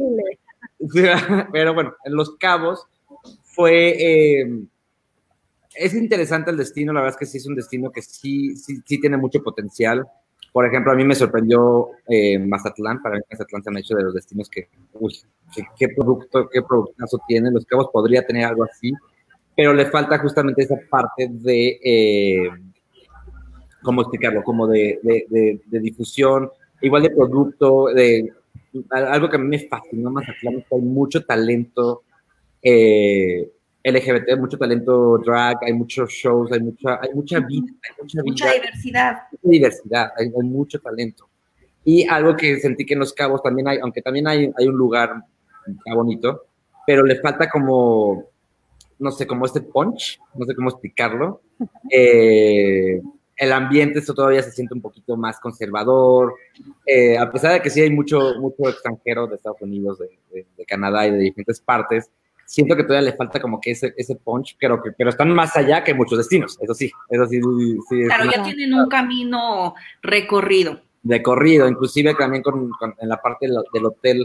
pero, 1.52 1.74
bueno, 1.74 1.94
en 2.04 2.14
Los 2.14 2.36
Cabos 2.38 2.86
fue... 3.42 3.96
Eh, 3.98 4.62
es 5.74 5.94
interesante 5.94 6.50
el 6.50 6.56
destino, 6.56 6.92
la 6.92 7.00
verdad 7.00 7.16
es 7.16 7.18
que 7.18 7.30
sí 7.30 7.38
es 7.38 7.46
un 7.46 7.54
destino 7.54 7.90
que 7.90 8.02
sí, 8.02 8.56
sí, 8.56 8.78
sí 8.84 8.98
tiene 8.98 9.16
mucho 9.18 9.42
potencial. 9.42 10.06
Por 10.52 10.66
ejemplo, 10.66 10.92
a 10.92 10.94
mí 10.94 11.04
me 11.04 11.14
sorprendió 11.14 11.88
eh, 12.06 12.38
Mazatlán, 12.38 13.00
para 13.00 13.16
mí 13.16 13.22
Mazatlán 13.30 13.62
se 13.62 13.70
han 13.70 13.78
hecho 13.78 13.94
de 13.94 14.02
los 14.02 14.14
destinos 14.14 14.50
que, 14.50 14.68
uy, 14.92 15.18
qué, 15.78 15.88
producto, 15.88 16.46
qué 16.52 16.60
productazo 16.60 17.18
tiene, 17.26 17.50
Los 17.50 17.64
Cabos 17.64 17.88
podría 17.90 18.26
tener 18.26 18.44
algo 18.44 18.64
así, 18.64 18.92
pero 19.56 19.72
le 19.72 19.86
falta 19.86 20.18
justamente 20.18 20.62
esa 20.62 20.76
parte 20.90 21.28
de, 21.30 21.80
eh, 21.82 22.50
¿cómo 23.82 24.02
explicarlo? 24.02 24.44
Como 24.44 24.66
de, 24.66 25.00
de, 25.02 25.80
difusión, 25.80 26.50
igual 26.82 27.02
de 27.04 27.10
producto, 27.10 27.86
de 27.86 28.30
algo 28.90 29.30
que 29.30 29.36
a 29.36 29.40
mí 29.40 29.48
me 29.48 29.68
fascinó 29.68 30.10
Mazatlán, 30.10 30.58
es 30.58 30.66
que 30.66 30.74
hay 30.74 30.82
mucho 30.82 31.24
talento 31.24 32.02
eh, 32.62 33.50
LGBT, 33.84 34.38
mucho 34.38 34.56
talento 34.56 35.18
drag, 35.18 35.58
hay 35.62 35.72
muchos 35.72 36.10
shows, 36.10 36.52
hay 36.52 36.60
mucha, 36.60 37.00
hay 37.02 37.12
mucha 37.14 37.40
vida, 37.40 37.66
hay 37.82 38.02
mucha, 38.02 38.22
mucha 38.24 38.52
diversidad. 38.52 39.16
Mucha 39.32 39.50
diversidad, 39.50 40.12
hay, 40.16 40.30
mucho 40.30 40.80
talento. 40.80 41.28
Y 41.84 42.06
algo 42.06 42.36
que 42.36 42.60
sentí 42.60 42.86
que 42.86 42.94
en 42.94 43.00
Los 43.00 43.12
Cabos 43.12 43.42
también 43.42 43.66
hay, 43.66 43.78
aunque 43.78 44.00
también 44.02 44.28
hay, 44.28 44.52
hay 44.56 44.66
un 44.68 44.76
lugar 44.76 45.24
bonito, 45.94 46.46
pero 46.86 47.04
le 47.04 47.16
falta 47.20 47.48
como, 47.50 48.24
no 49.00 49.10
sé, 49.10 49.26
como 49.26 49.46
este 49.46 49.60
punch, 49.60 50.20
no 50.34 50.46
sé 50.46 50.54
cómo 50.54 50.70
explicarlo. 50.70 51.42
Eh, 51.90 53.00
el 53.36 53.52
ambiente 53.52 53.98
esto 53.98 54.14
todavía 54.14 54.42
se 54.42 54.52
siente 54.52 54.74
un 54.74 54.80
poquito 54.80 55.16
más 55.16 55.40
conservador, 55.40 56.34
eh, 56.86 57.18
a 57.18 57.28
pesar 57.30 57.54
de 57.54 57.62
que 57.62 57.70
sí 57.70 57.80
hay 57.80 57.90
mucho, 57.90 58.34
mucho 58.38 58.68
extranjero 58.68 59.26
de 59.26 59.36
Estados 59.36 59.60
Unidos, 59.62 59.98
de, 59.98 60.46
de 60.56 60.64
Canadá 60.64 61.06
y 61.06 61.10
de 61.10 61.18
diferentes 61.18 61.60
partes, 61.60 62.10
siento 62.44 62.76
que 62.76 62.84
todavía 62.84 63.10
le 63.10 63.16
falta 63.16 63.40
como 63.40 63.60
que 63.60 63.72
ese, 63.72 63.94
ese 63.96 64.16
punch, 64.16 64.56
pero, 64.60 64.82
que, 64.82 64.92
pero 64.92 65.10
están 65.10 65.30
más 65.30 65.56
allá 65.56 65.82
que 65.82 65.94
muchos 65.94 66.18
destinos, 66.18 66.58
eso 66.60 66.74
sí, 66.74 66.90
eso 67.08 67.26
sí. 67.26 67.40
sí 67.88 68.04
claro, 68.04 68.30
ya 68.30 68.42
tienen 68.42 68.74
un 68.74 68.88
camino 68.88 69.74
recorrido. 70.02 70.80
Recorrido, 71.04 71.68
inclusive 71.68 72.14
también 72.14 72.42
con, 72.42 72.70
en 72.98 73.08
la 73.08 73.20
parte 73.20 73.46
del, 73.46 73.86
hotel, 73.86 74.24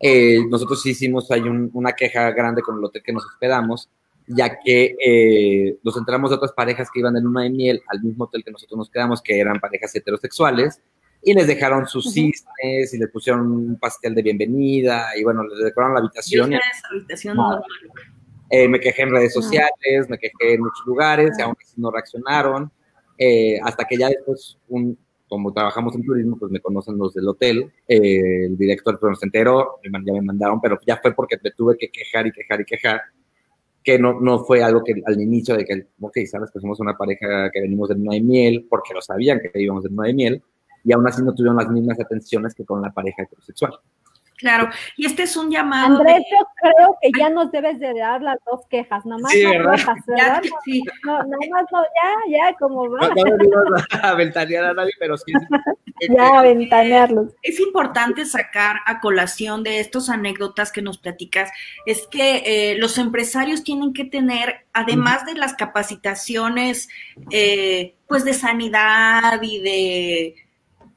eh, 0.00 0.40
nosotros 0.48 0.80
sí 0.80 0.90
hicimos, 0.90 1.30
hay 1.30 1.42
una 1.42 1.92
queja 1.92 2.30
grande 2.30 2.62
con 2.62 2.78
el 2.78 2.84
hotel 2.84 3.02
que 3.02 3.12
nos 3.12 3.24
hospedamos, 3.24 3.88
ya 4.26 4.58
que 4.58 4.96
eh, 5.04 5.76
nos 5.82 5.96
enteramos 5.96 6.30
de 6.30 6.36
otras 6.36 6.52
parejas 6.52 6.88
que 6.92 7.00
iban 7.00 7.16
en 7.16 7.24
luna 7.24 7.42
de 7.42 7.50
miel 7.50 7.82
al 7.88 8.02
mismo 8.02 8.24
hotel 8.24 8.42
que 8.44 8.52
nosotros 8.52 8.78
nos 8.78 8.90
quedamos, 8.90 9.20
que 9.20 9.38
eran 9.38 9.60
parejas 9.60 9.94
heterosexuales, 9.94 10.80
y 11.24 11.32
les 11.32 11.46
dejaron 11.46 11.86
sus 11.86 12.12
cisnes 12.12 12.92
y 12.92 12.98
les 12.98 13.08
pusieron 13.10 13.40
un 13.50 13.78
pastel 13.78 14.14
de 14.14 14.22
bienvenida 14.22 15.08
y 15.18 15.24
bueno, 15.24 15.42
les 15.44 15.64
decoraron 15.64 15.94
la 15.94 16.00
habitación. 16.00 16.52
Eh, 18.50 18.68
me 18.68 18.78
quejé 18.78 19.02
en 19.02 19.10
redes 19.10 19.32
sociales, 19.32 20.08
me 20.08 20.18
quejé 20.18 20.54
en 20.54 20.60
muchos 20.60 20.86
lugares, 20.86 21.32
y 21.38 21.42
aún 21.42 21.56
así 21.60 21.80
no 21.80 21.90
reaccionaron, 21.90 22.70
eh, 23.18 23.58
hasta 23.62 23.84
que 23.84 23.96
ya 23.96 24.08
después, 24.08 24.58
un, 24.68 24.98
como 25.26 25.52
trabajamos 25.52 25.94
en 25.96 26.04
turismo, 26.04 26.36
pues 26.38 26.52
me 26.52 26.60
conocen 26.60 26.98
los 26.98 27.14
del 27.14 27.26
hotel, 27.26 27.72
eh, 27.88 28.44
el 28.46 28.56
director 28.56 28.98
pues, 29.00 29.18
se 29.18 29.26
enteró, 29.26 29.80
ya 29.82 30.12
me 30.12 30.20
mandaron, 30.20 30.60
pero 30.60 30.78
ya 30.86 30.98
fue 30.98 31.14
porque 31.14 31.38
me 31.42 31.50
tuve 31.52 31.76
que 31.78 31.88
quejar 31.88 32.26
y 32.26 32.32
quejar 32.32 32.60
y 32.60 32.64
quejar, 32.64 33.00
que 33.82 33.98
no, 33.98 34.20
no 34.20 34.44
fue 34.44 34.62
algo 34.62 34.84
que 34.84 35.02
al 35.04 35.20
inicio 35.20 35.56
de 35.56 35.64
que, 35.64 35.86
ok, 36.00 36.18
sabes 36.30 36.50
que 36.52 36.60
somos 36.60 36.78
una 36.80 36.96
pareja 36.96 37.50
que 37.50 37.60
venimos 37.60 37.88
de 37.88 37.96
luna 37.96 38.14
de 38.14 38.20
miel, 38.20 38.66
porque 38.68 38.94
lo 38.94 39.00
sabían 39.00 39.40
que 39.40 39.50
íbamos 39.60 39.84
de 39.84 39.90
luna 39.90 40.06
de 40.06 40.14
miel, 40.14 40.42
y 40.84 40.92
aún 40.92 41.06
así 41.08 41.22
no 41.22 41.34
tuvieron 41.34 41.56
las 41.56 41.68
mismas 41.68 41.98
atenciones 41.98 42.54
que 42.54 42.64
con 42.64 42.82
la 42.82 42.90
pareja 42.90 43.22
heterosexual. 43.22 43.72
Claro, 44.36 44.68
y 44.96 45.06
este 45.06 45.22
es 45.22 45.36
un 45.36 45.50
llamado. 45.50 45.98
Andrés, 45.98 46.24
yo 46.30 46.46
creo 46.56 46.96
que 47.00 47.10
ya 47.16 47.30
nos 47.30 47.52
debes 47.52 47.78
de 47.78 47.94
dar 47.94 48.20
las 48.20 48.38
dos 48.44 48.62
quejas, 48.68 49.06
nomás 49.06 49.30
Sí, 49.30 49.44
no 49.44 49.50
¿verdad? 49.50 49.72
rojas, 49.72 49.96
¿verdad? 50.06 50.42
Ya, 50.42 50.50
sí. 50.64 50.82
No, 51.04 51.12
nada 51.18 51.38
más 51.50 51.64
no, 51.72 51.82
ya, 51.82 52.38
ya, 52.38 52.56
como 52.58 52.90
va, 52.90 53.08
No, 53.08 53.14
no 53.14 53.36
venimos 53.36 53.64
a 54.02 54.14
ventanear 54.14 54.64
a 54.64 54.74
nadie, 54.74 54.92
pero 54.98 55.16
sí. 55.16 55.32
ya, 56.16 56.42
ventanearlos. 56.42 57.32
Es 57.42 57.60
importante 57.60 58.24
sacar 58.26 58.76
a 58.86 59.00
colación 59.00 59.62
de 59.62 59.78
estas 59.78 60.08
anécdotas 60.08 60.72
que 60.72 60.82
nos 60.82 60.98
platicas, 60.98 61.50
es 61.86 62.08
que 62.08 62.42
eh, 62.44 62.76
los 62.78 62.98
empresarios 62.98 63.62
tienen 63.62 63.92
que 63.92 64.04
tener, 64.04 64.66
además 64.72 65.24
de 65.26 65.34
las 65.34 65.54
capacitaciones, 65.54 66.88
eh, 67.30 67.94
pues 68.08 68.24
de 68.24 68.34
sanidad 68.34 69.40
y 69.42 69.60
de 69.62 70.43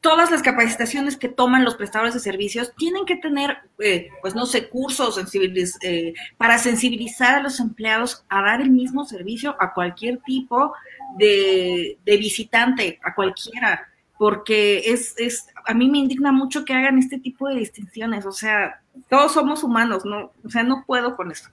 todas 0.02 0.32
las 0.32 0.42
capacitaciones 0.42 1.18
que 1.18 1.30
toman 1.30 1.64
los 1.66 1.76
prestadores 1.76 2.14
de 2.14 2.20
servicios, 2.20 2.74
tienen 2.78 3.06
que 3.06 3.16
tener, 3.18 3.58
eh, 3.80 4.10
pues 4.22 4.36
no 4.36 4.46
sé, 4.46 4.70
cursos 4.70 5.18
sensibiliz- 5.18 5.78
eh, 5.82 6.14
para 6.38 6.58
sensibilizar 6.58 7.36
a 7.36 7.44
los 7.44 7.60
empleados 7.60 8.24
a 8.30 8.42
dar 8.42 8.62
el 8.62 8.70
mismo 8.72 9.06
servicio 9.06 9.56
a 9.60 9.74
cualquier 9.74 10.20
tipo 10.20 10.74
de, 11.18 11.98
de 12.06 12.18
visitante, 12.18 13.00
a 13.04 13.14
cualquiera 13.16 13.88
porque 14.20 14.80
es, 14.92 15.14
es, 15.20 15.48
a 15.66 15.76
mí 15.76 15.90
me 15.92 16.00
indigna 16.00 16.32
mucho 16.32 16.66
que 16.66 16.74
hagan 16.74 16.98
este 16.98 17.20
tipo 17.20 17.48
de 17.48 17.56
distinciones, 17.58 18.26
o 18.26 18.32
sea, 18.32 18.82
todos 19.10 19.34
somos 19.34 19.64
humanos, 19.64 20.06
¿no? 20.06 20.32
O 20.44 20.50
sea, 20.50 20.64
no 20.64 20.84
puedo 20.88 21.16
con 21.16 21.32
eso. 21.32 21.50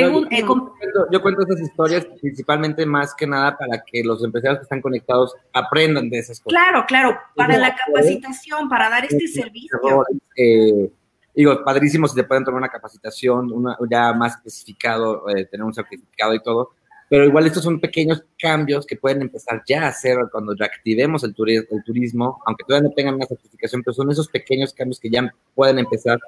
Pregun- 0.00 0.28
yo, 0.30 0.36
eh, 0.38 0.46
cuento, 0.78 1.06
yo 1.10 1.22
cuento 1.22 1.42
esas 1.42 1.60
historias 1.60 2.06
principalmente 2.20 2.86
más 2.86 3.14
que 3.14 3.26
nada 3.26 3.56
para 3.56 3.82
que 3.84 4.02
los 4.02 4.22
empresarios 4.24 4.58
que 4.60 4.62
están 4.64 4.80
conectados 4.80 5.34
aprendan 5.52 6.08
de 6.10 6.18
esas 6.18 6.40
cosas. 6.40 6.58
claro, 6.60 6.84
claro, 6.86 7.18
para 7.36 7.58
la 7.58 7.74
capacitación, 7.76 8.68
para 8.68 8.88
dar 8.88 9.04
este 9.04 9.26
servicio. 9.28 9.78
Errores, 9.82 10.16
eh, 10.36 10.90
digo, 11.34 11.62
padrísimo 11.64 12.06
si 12.08 12.14
te 12.14 12.24
pueden 12.24 12.44
tomar 12.44 12.58
una 12.58 12.68
capacitación, 12.68 13.52
una, 13.52 13.76
ya 13.90 14.12
más 14.12 14.36
especificado, 14.36 15.28
eh, 15.30 15.44
tener 15.46 15.64
un 15.64 15.74
certificado 15.74 16.34
y 16.34 16.42
todo, 16.42 16.70
pero 17.08 17.24
igual 17.26 17.46
estos 17.46 17.62
son 17.62 17.78
pequeños 17.78 18.24
cambios 18.38 18.86
que 18.86 18.96
pueden 18.96 19.20
empezar 19.20 19.62
ya 19.66 19.84
a 19.84 19.88
hacer 19.88 20.16
cuando 20.30 20.54
reactivemos 20.54 21.22
el, 21.24 21.34
turi- 21.34 21.66
el 21.70 21.84
turismo, 21.84 22.40
aunque 22.46 22.64
todavía 22.66 22.88
no 22.88 22.94
tengan 22.94 23.14
una 23.16 23.26
certificación, 23.26 23.82
pero 23.82 23.92
son 23.94 24.10
esos 24.10 24.28
pequeños 24.28 24.72
cambios 24.72 24.98
que 24.98 25.10
ya 25.10 25.30
pueden 25.54 25.78
empezar 25.78 26.18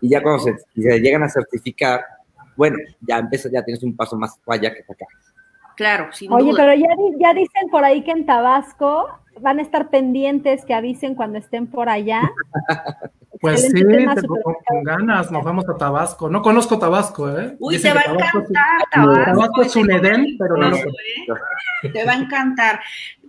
y 0.00 0.08
ya 0.08 0.20
cuando 0.20 0.42
se, 0.42 0.56
se 0.74 0.98
llegan 1.00 1.22
a 1.22 1.28
certificar, 1.28 2.04
bueno, 2.56 2.76
ya 3.00 3.18
empieza, 3.18 3.48
ya 3.52 3.62
tienes 3.64 3.82
un 3.82 3.96
paso 3.96 4.16
más 4.16 4.38
para 4.44 4.60
allá 4.60 4.74
que 4.74 4.82
para 4.84 4.94
acá. 4.96 5.06
Claro, 5.76 6.12
sin 6.12 6.32
Oye, 6.32 6.50
duda. 6.50 6.62
pero 6.62 6.74
ya, 6.74 6.88
di- 6.96 7.16
ya 7.18 7.34
dicen 7.34 7.68
por 7.70 7.84
ahí 7.84 8.02
que 8.04 8.10
en 8.10 8.26
Tabasco 8.26 9.08
van 9.40 9.58
a 9.58 9.62
estar 9.62 9.88
pendientes 9.88 10.64
que 10.66 10.74
avisen 10.74 11.14
cuando 11.14 11.38
estén 11.38 11.66
por 11.66 11.88
allá. 11.88 12.20
Pues 13.40 13.60
sí, 13.62 13.72
te- 13.72 14.06
con, 14.06 14.84
ganas, 14.84 15.32
nos 15.32 15.42
vamos 15.42 15.68
a 15.68 15.76
Tabasco. 15.76 16.28
No 16.28 16.42
conozco 16.42 16.78
Tabasco, 16.78 17.28
¿eh? 17.36 17.56
Uy, 17.58 17.74
Dicen 17.74 17.92
te 17.92 17.98
va 17.98 18.02
a 18.02 18.14
encantar, 18.14 18.44
Tabasco. 18.92 19.24
Tabasco 19.24 19.62
es 19.62 19.74
un 19.76 19.90
Edén, 19.90 20.36
pero 20.38 20.56
no 20.56 20.70
lo 20.70 20.76
¿eh? 20.76 21.90
Te 21.92 22.04
va 22.04 22.12
a 22.12 22.16
encantar. 22.18 22.78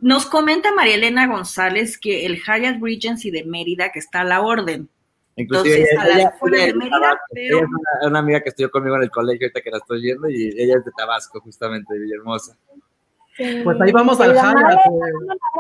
Nos 0.01 0.27
comenta 0.27 0.71
María 0.75 0.93
Elena 0.95 1.25
González 1.25 1.97
que 1.97 2.27
el 2.27 2.36
Hyatt 2.43 2.79
Regency 2.79 3.31
de 3.31 3.43
Mérida, 3.43 3.91
que 3.91 3.97
está 3.97 4.21
a 4.21 4.23
la 4.23 4.41
orden. 4.41 4.88
Inclusive 5.36 5.76
Entonces, 5.76 6.00
a 6.00 6.06
las 6.08 6.17
ella, 6.17 6.28
afueras 6.30 6.58
ella 6.60 6.65
de 6.65 6.69
es 6.72 6.76
Mérida, 6.76 7.00
Tabasco. 7.00 7.24
pero- 7.34 7.58
Ella 7.58 7.58
es 7.58 7.63
una, 8.02 8.08
una 8.10 8.19
amiga 8.19 8.41
que 8.41 8.50
estudió 8.50 8.72
conmigo 8.72 8.96
en 8.98 9.04
el 9.04 9.10
colegio 9.12 9.46
ahorita 9.48 9.62
que 9.62 9.72
la 9.72 9.78
estoy 9.78 10.02
viendo 10.02 10.30
y 10.30 10.48
ella 10.58 10.76
es 10.78 10.86
de 10.86 10.91
Tabasco, 10.96 11.39
justamente, 11.41 11.93
de 11.93 12.00
Villahermosa. 12.02 12.56
Sí. 13.36 13.62
Pues 13.63 13.82
ahí 13.82 13.91
vamos 13.91 14.22
al 14.22 14.38
abrazo 14.38 14.91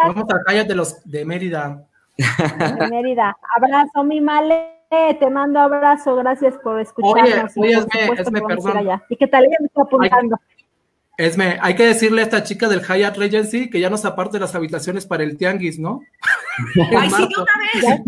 vamos 0.03 0.25
al 0.29 0.43
Hyatt 0.55 0.67
de 0.67 0.75
los 0.75 1.03
de 1.09 1.25
Mérida. 1.25 1.83
de 2.17 2.87
Mérida. 2.89 3.35
Abrazo, 3.57 4.03
mi 4.03 4.21
Male. 4.21 4.69
Te 5.19 5.27
mando 5.31 5.59
abrazo. 5.59 6.15
Gracias 6.17 6.53
por 6.63 6.79
escucharnos. 6.79 7.51
Oye, 7.57 7.75
oye, 7.77 8.21
Esme, 8.21 8.41
perdón. 8.43 8.77
allá. 8.77 9.03
¿Y 9.09 9.15
qué 9.15 9.25
tal? 9.25 9.45
Ella 9.45 9.57
me 9.59 9.65
está 9.65 9.81
apuntando. 9.81 10.37
Esme, 11.17 11.57
hay 11.61 11.73
que 11.75 11.87
decirle 11.87 12.21
a 12.21 12.25
esta 12.25 12.43
chica 12.43 12.67
del 12.69 12.81
Hyatt 12.81 13.17
Regency 13.17 13.71
que 13.71 13.79
ya 13.79 13.89
nos 13.89 14.05
aparte 14.05 14.39
las 14.39 14.53
habitaciones 14.53 15.07
para 15.07 15.23
el 15.23 15.35
tianguis, 15.35 15.79
¿no? 15.79 16.01
Ay, 16.97 17.09
sí, 17.09 17.27
de 17.27 17.41
una 17.41 17.91
vez. 17.95 18.01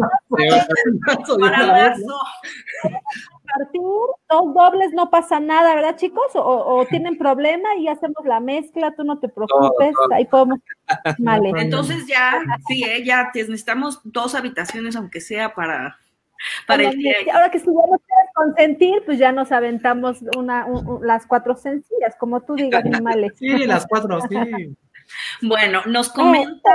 Para 1.40 1.58
abrazo. 1.60 2.18
Partir, 3.58 3.82
dos 4.30 4.54
dobles, 4.54 4.92
no 4.94 5.10
pasa 5.10 5.40
nada, 5.40 5.76
¿verdad, 5.76 5.96
chicos? 5.96 6.36
O, 6.36 6.42
o 6.42 6.86
tienen 6.88 7.18
problema 7.18 7.70
y 7.78 7.88
hacemos 7.88 8.26
la 8.26 8.40
mezcla, 8.40 8.94
tú 8.96 9.04
no 9.04 9.20
te 9.20 9.30
preocupes, 9.30 9.94
ahí 10.12 10.26
podemos. 10.26 10.60
Vale. 11.20 11.52
Entonces 11.56 12.06
ya, 12.08 12.42
sí, 12.68 12.84
¿eh? 12.84 13.04
ya 13.04 13.32
necesitamos 13.34 14.02
dos 14.04 14.36
habitaciones, 14.36 14.96
aunque 14.96 15.22
sea 15.22 15.54
para, 15.54 15.98
para 16.68 16.84
el 16.90 16.98
día. 16.98 17.16
Ahora 17.34 17.50
que 17.50 17.60
si 17.60 17.66
ya 17.66 17.72
no 17.72 17.98
quieres 18.00 18.30
consentir, 18.34 19.04
pues 19.06 19.18
ya 19.20 19.32
nos 19.32 19.52
aventamos 19.52 20.20
una, 20.38 20.66
un- 20.66 20.86
un- 20.88 21.08
las 21.08 21.26
cuatro 21.26 21.56
sencillas, 21.56 22.16
como 22.20 22.42
tú 22.42 22.56
digas, 22.56 22.84
mi 22.84 23.00
Male. 23.02 23.32
Sí, 23.36 23.66
las 23.66 23.86
cuatro, 23.88 24.20
sí. 24.30 24.76
Bueno, 25.42 25.84
nos 25.86 26.10
comenta, 26.10 26.70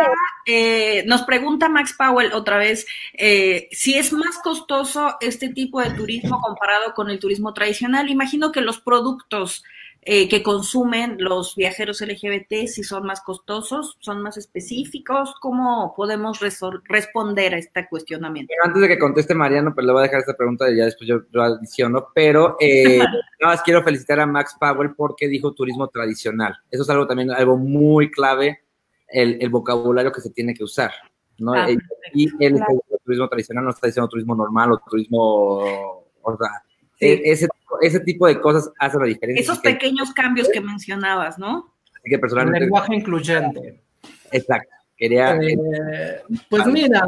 eh, 0.47 1.05
nos 1.07 1.23
pregunta 1.23 1.69
Max 1.69 1.95
Powell 1.97 2.33
otra 2.33 2.59
vez 2.59 2.87
eh, 3.15 3.69
si 3.73 3.95
es 3.95 4.13
más 4.13 4.39
costoso 4.39 5.17
este 5.21 5.49
tipo 5.49 5.81
de 5.81 5.91
turismo 5.91 6.41
comparado 6.41 6.95
con 6.95 7.11
el 7.11 7.19
turismo 7.19 7.53
tradicional. 7.53 8.09
Imagino 8.09 8.53
que 8.53 8.61
los 8.61 8.81
productos 8.81 9.65
eh, 10.03 10.29
que 10.31 10.43
consumen 10.43 11.17
los 11.19 11.55
viajeros 11.57 12.01
LGBT 12.01 12.67
si 12.67 12.83
son 12.83 13.05
más 13.05 13.21
costosos, 13.21 13.97
son 14.01 14.23
más 14.23 14.39
específicos. 14.39 15.35
¿Cómo 15.41 15.93
podemos 15.95 16.41
responder 16.89 17.55
a 17.55 17.59
este 17.59 17.87
cuestionamiento? 17.89 18.49
Pero 18.51 18.65
antes 18.67 18.81
de 18.83 18.89
que 18.89 18.99
conteste 18.99 19.35
Mariano, 19.35 19.75
pues 19.75 19.87
le 19.87 19.93
voy 19.93 20.01
a 20.01 20.05
dejar 20.05 20.21
esta 20.21 20.35
pregunta 20.37 20.71
y 20.71 20.77
ya 20.77 20.87
después 20.87 21.07
yo, 21.07 21.21
yo 21.31 21.43
adiciono, 21.43 22.09
pero 22.15 22.57
eh, 22.61 22.99
nada 23.41 23.55
más 23.55 23.63
quiero 23.63 23.83
felicitar 23.83 24.21
a 24.21 24.27
Max 24.27 24.57
Powell 24.59 24.95
porque 24.95 25.29
dijo 25.29 25.53
turismo 25.53 25.89
tradicional. 25.89 26.57
Eso 26.71 26.83
es 26.83 26.91
algo 26.91 27.07
también, 27.07 27.31
algo 27.31 27.59
muy 27.59 28.11
clave, 28.11 28.61
el, 29.07 29.37
el 29.41 29.51
vocabulario 29.51 30.13
que 30.13 30.21
se 30.23 30.31
tiene 30.31 30.55
que 30.55 30.65
usar, 30.65 30.93
¿no? 31.39 31.53
Ah, 31.53 31.69
Eh, 31.71 31.77
y 32.15 32.25
él 32.43 32.55
está 32.55 32.67
Claro. 32.67 32.73
diciendo 32.73 32.99
turismo 33.05 33.29
tradicional, 33.29 33.65
no 33.65 33.71
está 33.71 33.87
diciendo 33.87 34.09
turismo 34.09 34.35
normal 34.35 34.73
o 34.73 34.79
turismo, 34.79 35.19
o 36.23 36.37
sea, 36.39 36.49
Sí. 37.01 37.07
eh, 37.07 37.23
ese, 37.25 37.49
ese 37.81 38.01
tipo 38.01 38.27
de 38.27 38.41
cosas 38.41 38.71
hacen 38.79 39.01
la 39.01 39.07
diferencia. 39.07 39.43
Esos 39.43 39.59
pequeños 39.59 40.13
cambios 40.13 40.49
que 40.49 40.61
mencionabas, 40.61 41.39
¿no? 41.39 41.75
así 41.93 42.09
que 42.09 42.15
El 42.15 42.21
personalmente, 42.21 42.61
lenguaje 42.61 42.95
incluyente. 42.95 43.83
exacto, 44.31 44.75
quería... 44.97 45.35
Eh, 45.37 46.23
pues 46.49 46.67
mira, 46.67 47.03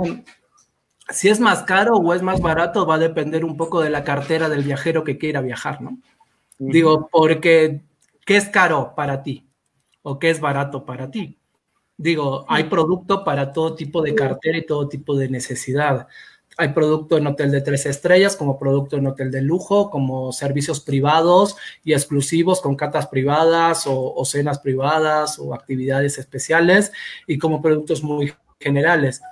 si 1.08 1.28
es 1.28 1.40
más 1.40 1.62
caro 1.64 1.96
o 1.96 2.14
es 2.14 2.22
más 2.22 2.40
barato 2.40 2.86
va 2.86 2.96
a 2.96 2.98
depender 2.98 3.44
un 3.44 3.56
poco 3.56 3.80
de 3.80 3.90
la 3.90 4.02
cartera 4.04 4.48
del 4.48 4.62
viajero 4.62 5.04
que 5.04 5.18
quiera 5.18 5.40
viajar, 5.40 5.80
¿no? 5.82 5.98
Digo, 6.58 7.08
porque 7.10 7.80
¿qué 8.24 8.36
es 8.36 8.48
caro 8.48 8.94
para 8.96 9.22
ti? 9.22 9.48
¿O 10.02 10.18
qué 10.18 10.30
es 10.30 10.40
barato 10.40 10.84
para 10.84 11.10
ti? 11.10 11.38
Digo, 11.96 12.44
hay 12.48 12.64
producto 12.64 13.24
para 13.24 13.52
todo 13.52 13.74
tipo 13.74 14.02
de 14.02 14.14
cartera 14.14 14.58
y 14.58 14.66
todo 14.66 14.88
tipo 14.88 15.16
de 15.16 15.28
necesidad. 15.28 16.08
Hay 16.58 16.68
producto 16.68 17.16
en 17.16 17.26
hotel 17.26 17.50
de 17.50 17.62
tres 17.62 17.86
estrellas, 17.86 18.36
como 18.36 18.58
producto 18.58 18.96
en 18.96 19.06
hotel 19.06 19.30
de 19.30 19.40
lujo, 19.40 19.90
como 19.90 20.32
servicios 20.32 20.80
privados 20.80 21.56
y 21.82 21.94
exclusivos 21.94 22.60
con 22.60 22.76
catas 22.76 23.06
privadas 23.06 23.84
o, 23.86 24.22
cenas 24.24 24.58
privadas 24.58 25.38
o 25.38 25.54
actividades 25.54 26.18
especiales 26.18 26.92
y 27.26 27.38
como 27.38 27.62
productos 27.62 28.02
muy 28.02 28.34
generales. 28.60 29.22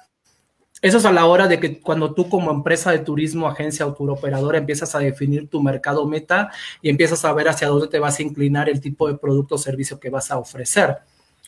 Eso 0.83 0.97
es 0.97 1.05
a 1.05 1.13
la 1.13 1.27
hora 1.27 1.47
de 1.47 1.61
que 1.61 1.79
cuando 1.79 2.15
tú 2.15 2.31
como 2.31 2.51
empresa 2.51 2.91
de 2.91 3.01
turismo, 3.01 3.49
agencia 3.49 3.87
o 3.87 4.13
operadora 4.13 4.57
empiezas 4.57 4.95
a 4.95 4.99
definir 4.99 5.49
tu 5.49 5.63
mercado 5.63 6.07
meta 6.07 6.51
y 6.81 6.89
empiezas 6.89 7.23
a 7.27 7.35
ver 7.35 7.49
hacia 7.49 7.69
dónde 7.69 7.89
te 7.89 7.99
vas 7.99 8.19
a 8.19 8.23
inclinar 8.23 8.71
el 8.71 8.81
tipo 8.81 9.07
de 9.07 9.19
producto 9.19 9.57
o 9.57 9.59
servicio 9.59 10.01
que 10.01 10.09
vas 10.09 10.31
a 10.31 10.39
ofrecer. 10.39 10.97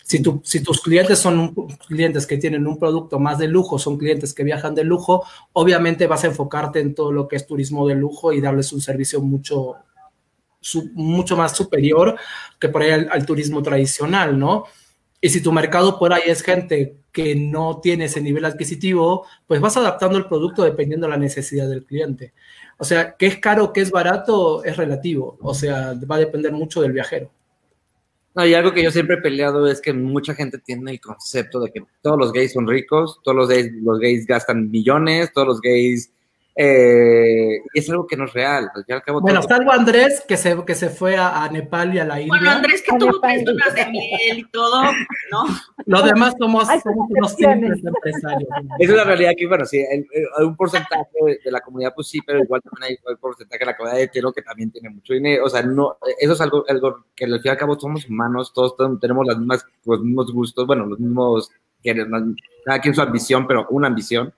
Si, 0.04 0.22
tu, 0.22 0.40
si 0.44 0.62
tus 0.62 0.80
clientes 0.80 1.18
son 1.18 1.38
un, 1.38 1.54
clientes 1.86 2.26
que 2.26 2.38
tienen 2.38 2.66
un 2.66 2.78
producto 2.78 3.18
más 3.18 3.38
de 3.38 3.48
lujo, 3.48 3.78
son 3.78 3.98
clientes 3.98 4.34
que 4.34 4.44
viajan 4.44 4.74
de 4.74 4.84
lujo, 4.84 5.24
obviamente 5.52 6.06
vas 6.06 6.24
a 6.24 6.28
enfocarte 6.28 6.80
en 6.80 6.94
todo 6.94 7.12
lo 7.12 7.28
que 7.28 7.36
es 7.36 7.46
turismo 7.46 7.86
de 7.86 7.94
lujo 7.94 8.32
y 8.32 8.40
darles 8.40 8.72
un 8.72 8.80
servicio 8.80 9.20
mucho, 9.20 9.76
mucho 10.94 11.36
más 11.36 11.56
superior 11.56 12.16
que 12.60 12.68
por 12.68 12.82
ahí 12.82 12.90
al, 12.90 13.08
al 13.10 13.26
turismo 13.26 13.62
tradicional, 13.62 14.38
¿no? 14.38 14.64
Y 15.20 15.28
si 15.28 15.40
tu 15.40 15.52
mercado 15.52 15.98
por 15.98 16.12
ahí 16.12 16.22
es 16.26 16.42
gente 16.42 16.96
que 17.12 17.36
no 17.36 17.78
tiene 17.80 18.06
ese 18.06 18.20
nivel 18.20 18.44
adquisitivo, 18.44 19.24
pues 19.46 19.60
vas 19.60 19.76
adaptando 19.76 20.18
el 20.18 20.26
producto 20.26 20.64
dependiendo 20.64 21.06
de 21.06 21.12
la 21.12 21.16
necesidad 21.16 21.68
del 21.68 21.84
cliente. 21.84 22.32
O 22.78 22.84
sea, 22.84 23.16
qué 23.16 23.26
es 23.26 23.38
caro, 23.38 23.72
qué 23.72 23.82
es 23.82 23.92
barato, 23.92 24.64
es 24.64 24.76
relativo. 24.76 25.38
O 25.40 25.54
sea, 25.54 25.94
va 26.10 26.16
a 26.16 26.18
depender 26.18 26.50
mucho 26.50 26.82
del 26.82 26.90
viajero. 26.90 27.30
No, 28.34 28.46
y 28.46 28.54
algo 28.54 28.72
que 28.72 28.82
yo 28.82 28.90
siempre 28.90 29.16
he 29.16 29.20
peleado 29.20 29.66
es 29.66 29.80
que 29.80 29.92
mucha 29.92 30.34
gente 30.34 30.58
tiene 30.58 30.92
el 30.92 31.00
concepto 31.00 31.60
de 31.60 31.70
que 31.70 31.84
todos 32.00 32.18
los 32.18 32.32
gays 32.32 32.52
son 32.52 32.66
ricos, 32.66 33.20
todos 33.24 33.36
los 33.36 33.48
gays, 33.48 33.72
los 33.82 33.98
gays 33.98 34.26
gastan 34.26 34.70
millones, 34.70 35.32
todos 35.34 35.48
los 35.48 35.60
gays 35.60 36.10
Eh, 36.54 37.62
es 37.72 37.88
algo 37.88 38.06
que 38.06 38.16
no 38.16 38.26
es 38.26 38.32
real. 38.34 38.70
bueno, 39.22 39.42
salvo 39.42 39.72
Andrés, 39.72 40.22
que 40.28 40.36
se, 40.36 40.62
que 40.66 40.74
se 40.74 40.90
fue 40.90 41.16
a, 41.16 41.48
Nepal 41.50 41.94
y 41.94 41.98
a 41.98 42.04
la 42.04 42.20
India. 42.20 42.38
Bueno, 42.38 42.50
Andrés 42.50 42.82
que 42.82 42.96
tuvo 42.98 43.20
tres 43.20 43.42
horas 43.48 43.74
de 43.74 43.86
miel 43.86 44.38
y 44.38 44.44
todo, 44.50 44.82
¿no? 45.30 45.44
Los 45.86 46.04
demás 46.04 46.34
somos, 46.38 46.68
unos 46.84 47.32
simples 47.32 47.82
empresarios. 47.82 48.50
Es 48.78 48.90
una 48.90 49.04
realidad 49.04 49.32
que, 49.36 49.46
bueno, 49.46 49.64
sí, 49.64 49.78
hay 49.78 50.04
un 50.44 50.54
porcentaje 50.54 51.08
de, 51.42 51.50
la 51.50 51.60
comunidad, 51.60 51.94
pues 51.94 52.08
sí, 52.08 52.20
pero 52.26 52.42
igual 52.42 52.60
también 52.60 52.92
hay 52.92 53.12
un 53.12 53.16
porcentaje 53.16 53.60
de 53.60 53.66
la 53.66 53.76
comunidad 53.76 53.98
de 53.98 54.04
hetero 54.04 54.32
que 54.32 54.42
también 54.42 54.70
tiene 54.70 54.90
mucho 54.90 55.14
dinero. 55.14 55.46
O 55.46 55.48
sea, 55.48 55.62
no, 55.62 55.96
eso 56.20 56.32
es 56.34 56.40
algo, 56.42 56.64
algo 56.68 57.06
que 57.16 57.24
al 57.24 57.40
fin 57.40 57.42
y 57.44 57.48
al 57.48 57.56
cabo 57.56 57.80
somos 57.80 58.06
humanos, 58.06 58.52
todos 58.52 58.76
tenemos 59.00 59.26
las 59.26 59.38
mismas, 59.38 59.64
los 59.86 60.02
mismos 60.02 60.30
gustos, 60.30 60.66
bueno, 60.66 60.84
los 60.84 61.00
mismos, 61.00 61.50
cada 62.64 62.80
quien 62.80 62.94
su 62.94 63.00
ambición, 63.00 63.46
pero 63.46 63.66
una 63.70 63.86
ambición 63.86 64.34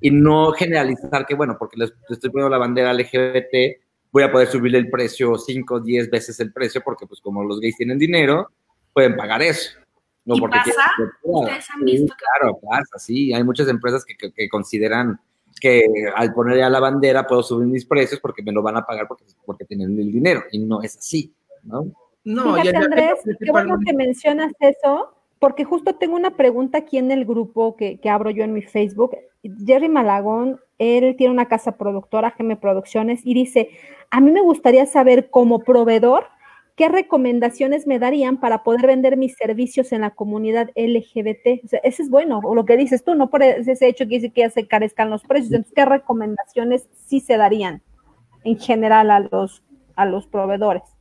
y 0.00 0.10
no 0.10 0.52
generalizar 0.52 1.26
que, 1.26 1.34
bueno, 1.34 1.56
porque 1.58 1.78
les, 1.78 1.92
estoy 2.08 2.30
poniendo 2.30 2.50
la 2.50 2.58
bandera 2.58 2.92
LGBT, 2.92 3.80
voy 4.12 4.22
a 4.22 4.30
poder 4.30 4.48
subirle 4.48 4.78
el 4.78 4.90
precio 4.90 5.36
5 5.36 5.74
o 5.74 5.80
10 5.80 6.10
veces 6.10 6.38
el 6.40 6.52
precio, 6.52 6.82
porque 6.84 7.06
pues 7.06 7.20
como 7.20 7.42
los 7.42 7.60
gays 7.60 7.76
tienen 7.76 7.98
dinero, 7.98 8.50
pueden 8.92 9.16
pagar 9.16 9.42
eso. 9.42 9.78
No, 10.24 10.36
porque 10.36 10.58
pasa? 10.58 10.90
¿Ustedes 11.22 11.66
han 11.70 11.84
visto 11.84 12.14
Claro, 12.16 12.58
pasa, 12.58 12.98
sí. 12.98 13.32
Hay 13.34 13.44
muchas 13.44 13.68
empresas 13.68 14.04
que, 14.04 14.14
que, 14.32 14.48
consideran 14.48 15.20
que 15.60 15.84
al 16.14 16.32
poner 16.32 16.58
ya 16.58 16.70
la 16.70 16.80
bandera 16.80 17.26
puedo 17.26 17.42
subir 17.42 17.68
mis 17.68 17.84
precios 17.84 18.20
porque 18.20 18.42
me 18.42 18.52
lo 18.52 18.62
van 18.62 18.76
a 18.76 18.86
pagar 18.86 19.06
porque, 19.06 19.24
porque 19.44 19.64
tienen 19.64 19.98
el 19.98 20.10
dinero. 20.10 20.44
Y 20.50 20.60
no 20.60 20.82
es 20.82 20.96
así, 20.96 21.34
¿no? 21.62 21.92
No, 22.24 22.54
Fíjate, 22.54 22.76
Andrés, 22.76 23.14
qué 23.38 23.50
bueno 23.50 23.78
que 23.84 23.92
mencionas 23.92 24.52
eso, 24.60 25.14
porque 25.38 25.64
justo 25.64 25.96
tengo 25.96 26.16
una 26.16 26.36
pregunta 26.36 26.78
aquí 26.78 26.96
en 26.96 27.10
el 27.10 27.26
grupo 27.26 27.76
que, 27.76 28.00
que 28.00 28.08
abro 28.08 28.30
yo 28.30 28.44
en 28.44 28.54
mi 28.54 28.62
Facebook. 28.62 29.14
Jerry 29.66 29.88
Malagón, 29.88 30.60
él 30.78 31.14
tiene 31.16 31.32
una 31.32 31.46
casa 31.46 31.76
productora, 31.76 32.34
GM 32.38 32.56
Producciones, 32.56 33.20
y 33.24 33.34
dice, 33.34 33.70
a 34.10 34.20
mí 34.20 34.30
me 34.30 34.40
gustaría 34.40 34.86
saber 34.86 35.30
como 35.30 35.60
proveedor 35.60 36.26
qué 36.76 36.88
recomendaciones 36.88 37.86
me 37.86 37.98
darían 37.98 38.38
para 38.38 38.64
poder 38.64 38.86
vender 38.86 39.16
mis 39.16 39.36
servicios 39.36 39.92
en 39.92 40.00
la 40.00 40.10
comunidad 40.10 40.70
LGBT. 40.74 41.64
O 41.64 41.68
sea, 41.68 41.80
ese 41.84 42.02
es 42.02 42.10
bueno, 42.10 42.40
o 42.42 42.54
lo 42.54 42.64
que 42.64 42.76
dices 42.76 43.04
tú, 43.04 43.14
no 43.14 43.30
por 43.30 43.42
ese 43.42 43.86
hecho 43.86 44.04
que 44.04 44.16
dice 44.16 44.30
que 44.30 44.40
ya 44.42 44.50
se 44.50 44.66
carezcan 44.66 45.10
los 45.10 45.22
precios. 45.22 45.52
Entonces, 45.52 45.74
¿qué 45.74 45.84
recomendaciones 45.84 46.88
sí 47.06 47.20
se 47.20 47.36
darían 47.36 47.82
en 48.42 48.58
general 48.58 49.10
a 49.10 49.20
los, 49.20 49.62
a 49.94 50.06
los 50.06 50.26
proveedores? 50.26 50.93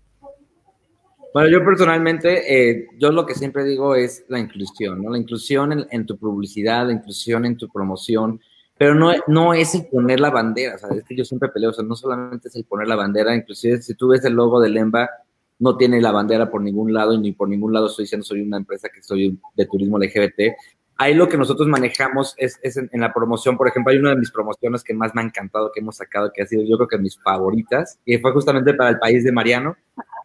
Bueno, 1.34 1.50
yo 1.50 1.66
personalmente, 1.66 2.72
eh, 2.72 2.88
yo 3.00 3.12
lo 3.12 3.26
que 3.26 3.34
siempre 3.34 3.64
digo 3.64 3.96
es 3.96 4.24
la 4.28 4.38
inclusión, 4.38 5.02
¿no? 5.02 5.10
La 5.10 5.18
inclusión 5.18 5.88
en, 5.90 6.06
tu 6.06 6.16
publicidad, 6.16 6.86
la 6.86 6.94
inclusión 6.94 7.44
en 7.46 7.58
tu 7.58 7.70
promoción, 7.70 8.40
pero 8.78 8.94
no, 8.94 9.12
no 9.28 9.56
es 9.56 9.74
el 9.74 9.88
poner 9.88 10.20
la 10.20 10.30
bandera, 10.30 10.78
sea, 10.78 10.90
es 10.96 11.04
que 11.04 11.16
yo 11.16 11.26
siempre 11.26 11.50
peleo, 11.50 11.72
o 11.72 11.74
sea, 11.74 11.84
no 11.84 11.96
solamente 11.96 12.50
es 12.50 12.56
el 12.56 12.66
poner 12.66 12.88
la 12.88 12.96
bandera, 12.96 13.36
inclusive 13.36 13.82
si 13.82 13.96
tú 13.96 14.10
ves 14.10 14.24
el 14.26 14.34
logo 14.34 14.62
de 14.62 14.70
Lemba, 14.70 15.10
no 15.58 15.76
tiene 15.76 16.02
la 16.02 16.12
bandera 16.12 16.52
por 16.52 16.62
ningún 16.62 16.94
lado 16.94 17.14
y 17.14 17.18
ni 17.18 17.32
por 17.32 17.50
ningún 17.50 17.74
lado 17.74 17.88
estoy 17.88 18.04
diciendo 18.04 18.26
soy 18.26 18.42
una 18.42 18.58
empresa 18.58 18.90
que 18.94 19.02
soy 19.02 19.40
de 19.56 19.66
turismo 19.66 19.98
LGBT. 19.98 20.56
Ahí 20.98 21.16
lo 21.16 21.28
que 21.28 21.38
nosotros 21.38 21.68
manejamos 21.68 22.36
es, 22.38 22.60
es 22.62 22.78
en, 22.78 22.90
en, 22.92 23.02
la 23.02 23.12
promoción, 23.12 23.58
por 23.58 23.68
ejemplo, 23.68 23.92
hay 23.92 23.98
una 23.98 24.12
de 24.12 24.18
mis 24.18 24.32
promociones 24.32 24.84
que 24.84 24.94
más 24.94 25.16
me 25.16 25.22
ha 25.22 25.26
encantado, 25.26 25.72
que 25.74 25.80
hemos 25.80 25.96
sacado, 25.96 26.32
que 26.32 26.44
ha 26.44 26.46
sido 26.46 26.64
yo 26.64 26.78
creo 26.78 26.88
que 26.88 27.00
mis 27.00 27.20
favoritas, 27.20 28.00
y 28.06 28.20
fue 28.20 28.32
justamente 28.34 28.76
para 28.76 28.92
el 28.92 29.00
país 29.00 29.24
de 29.24 29.32
Mariano, 29.32 29.76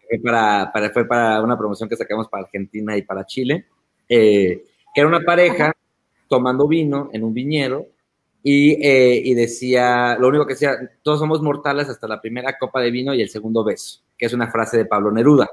fue 0.09 0.19
para, 0.19 0.71
para, 0.73 0.91
fue 0.91 1.07
para 1.07 1.43
una 1.43 1.59
promoción 1.59 1.89
que 1.89 1.97
sacamos 1.97 2.29
para 2.29 2.45
Argentina 2.45 2.97
y 2.97 3.03
para 3.03 3.27
Chile, 3.27 3.67
eh, 4.09 4.65
que 4.95 5.01
era 5.01 5.09
una 5.09 5.21
pareja 5.21 5.75
tomando 6.29 6.67
vino 6.67 7.11
en 7.13 7.25
un 7.25 7.35
viñedo 7.35 7.87
y, 8.43 8.73
eh, 8.87 9.21
y, 9.25 9.35
decía, 9.35 10.17
lo 10.19 10.29
único 10.29 10.47
que 10.47 10.55
decía, 10.55 10.77
todos 11.03 11.19
somos 11.19 11.43
mortales 11.43 11.89
hasta 11.89 12.07
la 12.07 12.21
primera 12.21 12.57
copa 12.59 12.81
de 12.81 12.91
vino 12.91 13.13
y 13.15 13.21
el 13.21 13.29
segundo 13.29 13.65
beso, 13.65 14.01
que 14.17 14.27
es 14.27 14.33
una 14.33 14.51
frase 14.51 14.77
de 14.77 14.87
Pablo 14.87 15.11
Neruda. 15.11 15.49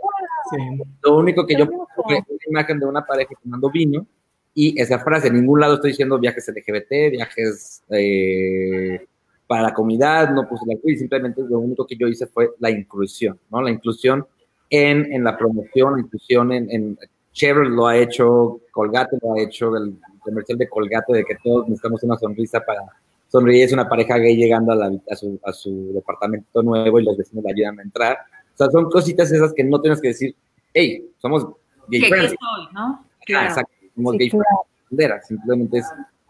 Lo 1.02 1.18
único 1.18 1.46
que 1.46 1.58
yo 1.58 1.66
puse 1.68 2.24
una 2.28 2.40
imagen 2.48 2.80
de 2.80 2.86
una 2.86 3.04
pareja 3.04 3.34
tomando 3.42 3.72
vino 3.72 4.06
y 4.54 4.80
esa 4.80 5.00
frase, 5.00 5.28
en 5.28 5.34
ningún 5.36 5.60
lado 5.60 5.76
estoy 5.76 5.92
diciendo 5.92 6.20
viajes 6.20 6.48
LGBT, 6.48 7.12
viajes 7.12 7.84
eh, 7.90 9.06
para 9.48 9.64
la 9.64 9.74
comunidad, 9.74 10.30
no 10.32 10.48
puse 10.48 10.66
la 10.68 10.76
y 10.84 10.98
simplemente 10.98 11.42
lo 11.42 11.60
único 11.60 11.86
que 11.86 11.98
yo 11.98 12.08
hice 12.08 12.28
fue 12.28 12.52
la 12.60 12.70
inclusión, 12.70 13.40
¿no? 13.50 13.62
La 13.62 13.72
inclusión 13.72 14.26
en, 14.70 15.12
en 15.12 15.24
la 15.24 15.38
promoción, 15.38 16.00
inclusión 16.00 16.52
en, 16.52 16.70
en 16.72 16.98
Chevrolet 17.36 17.72
lo 17.72 17.88
ha 17.88 17.98
hecho, 17.98 18.62
Colgate 18.72 19.18
lo 19.22 19.34
ha 19.34 19.42
hecho, 19.42 19.76
el 19.76 19.98
comercial 20.20 20.58
de 20.58 20.70
Colgate 20.70 21.14
de 21.14 21.26
que 21.26 21.36
todos 21.44 21.68
necesitamos 21.68 22.02
una 22.04 22.18
sonrisa 22.18 22.62
para 22.62 22.82
sonreír, 23.28 23.66
es 23.66 23.74
una 23.74 23.90
pareja 23.90 24.18
gay 24.18 24.38
llegando 24.38 24.72
a, 24.72 24.76
la, 24.76 24.92
a, 25.10 25.16
su, 25.16 25.40
a 25.44 25.52
su 25.52 25.92
departamento 25.94 26.64
nuevo 26.64 27.00
y 27.00 27.04
los 27.04 27.18
vecinos 27.18 27.44
le 27.44 27.52
ayudan 27.52 27.80
a 27.80 27.84
entrar. 27.84 28.18
O 28.54 28.58
sea, 28.58 28.70
son 28.72 28.90
cositas 28.90 29.32
esas 29.32 29.54
que 29.54 29.66
no 29.66 29.82
tienes 29.82 30.00
que 30.00 30.10
decir, 30.10 30.36
hey, 30.74 31.06
somos 31.18 31.46
gay 31.90 32.02
friendly. 32.04 32.38
¿no? 32.74 33.06
Claro. 33.26 33.50
Exacto, 33.50 33.74
somos 33.96 34.18
gay 34.18 34.30
friendly. 34.30 35.22
Simplemente 35.28 35.80
es, 35.80 35.88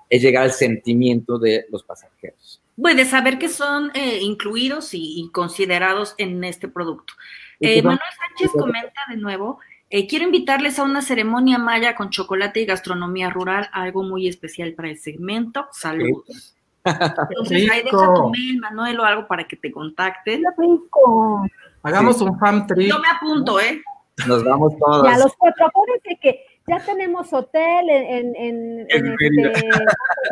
es, 0.09 0.21
llegar 0.23 0.43
al 0.43 0.51
sentimiento 0.51 1.37
de 1.37 1.67
los 1.69 1.83
pasajeros. 1.83 2.61
Bueno, 2.75 2.97
de 2.97 3.05
saber 3.05 3.37
que 3.37 3.49
son 3.49 3.91
eh, 3.93 4.19
incluidos 4.21 4.95
y, 4.95 5.21
y, 5.21 5.29
considerados 5.29 6.15
en 6.17 6.43
este 6.43 6.67
producto. 6.67 7.13
Eh, 7.59 7.81
Manuel 7.81 7.99
Sánchez 8.17 8.51
comenta 8.51 9.01
de 9.09 9.17
nuevo, 9.17 9.59
eh, 9.89 10.07
quiero 10.07 10.25
invitarles 10.25 10.79
a 10.79 10.83
una 10.83 11.01
ceremonia 11.01 11.57
maya 11.57 11.95
con 11.95 12.09
chocolate 12.09 12.61
y 12.61 12.65
gastronomía 12.65 13.29
rural, 13.29 13.69
algo 13.71 14.03
muy 14.03 14.27
especial 14.27 14.73
para 14.73 14.89
el 14.89 14.97
segmento. 14.97 15.67
Saludos. 15.71 16.55
Entonces 16.83 17.69
ahí 17.71 17.83
deja 17.83 18.13
tu 18.13 18.29
mail, 18.29 18.59
Manuel, 18.59 18.99
o 18.99 19.03
algo 19.03 19.27
para 19.27 19.47
que 19.47 19.55
te 19.55 19.71
contacten. 19.71 20.43
rico! 20.57 21.45
Hagamos 21.83 22.21
un 22.21 22.37
fan 22.39 22.65
trip. 22.67 22.89
Yo 22.89 22.99
me 22.99 23.09
apunto, 23.09 23.59
¿eh? 23.59 23.81
Nos 24.27 24.43
vamos 24.43 24.73
todos. 24.79 25.05
Ya, 25.05 25.17
los 25.17 25.33
cuatro, 25.35 25.67
acuérdense 25.67 26.17
que 26.21 26.45
ya 26.67 26.79
tenemos 26.79 27.31
hotel 27.31 27.89
en, 27.89 28.35
en, 28.35 28.87
en, 28.89 29.15
Mérida. 29.15 29.51
Este, 29.51 29.69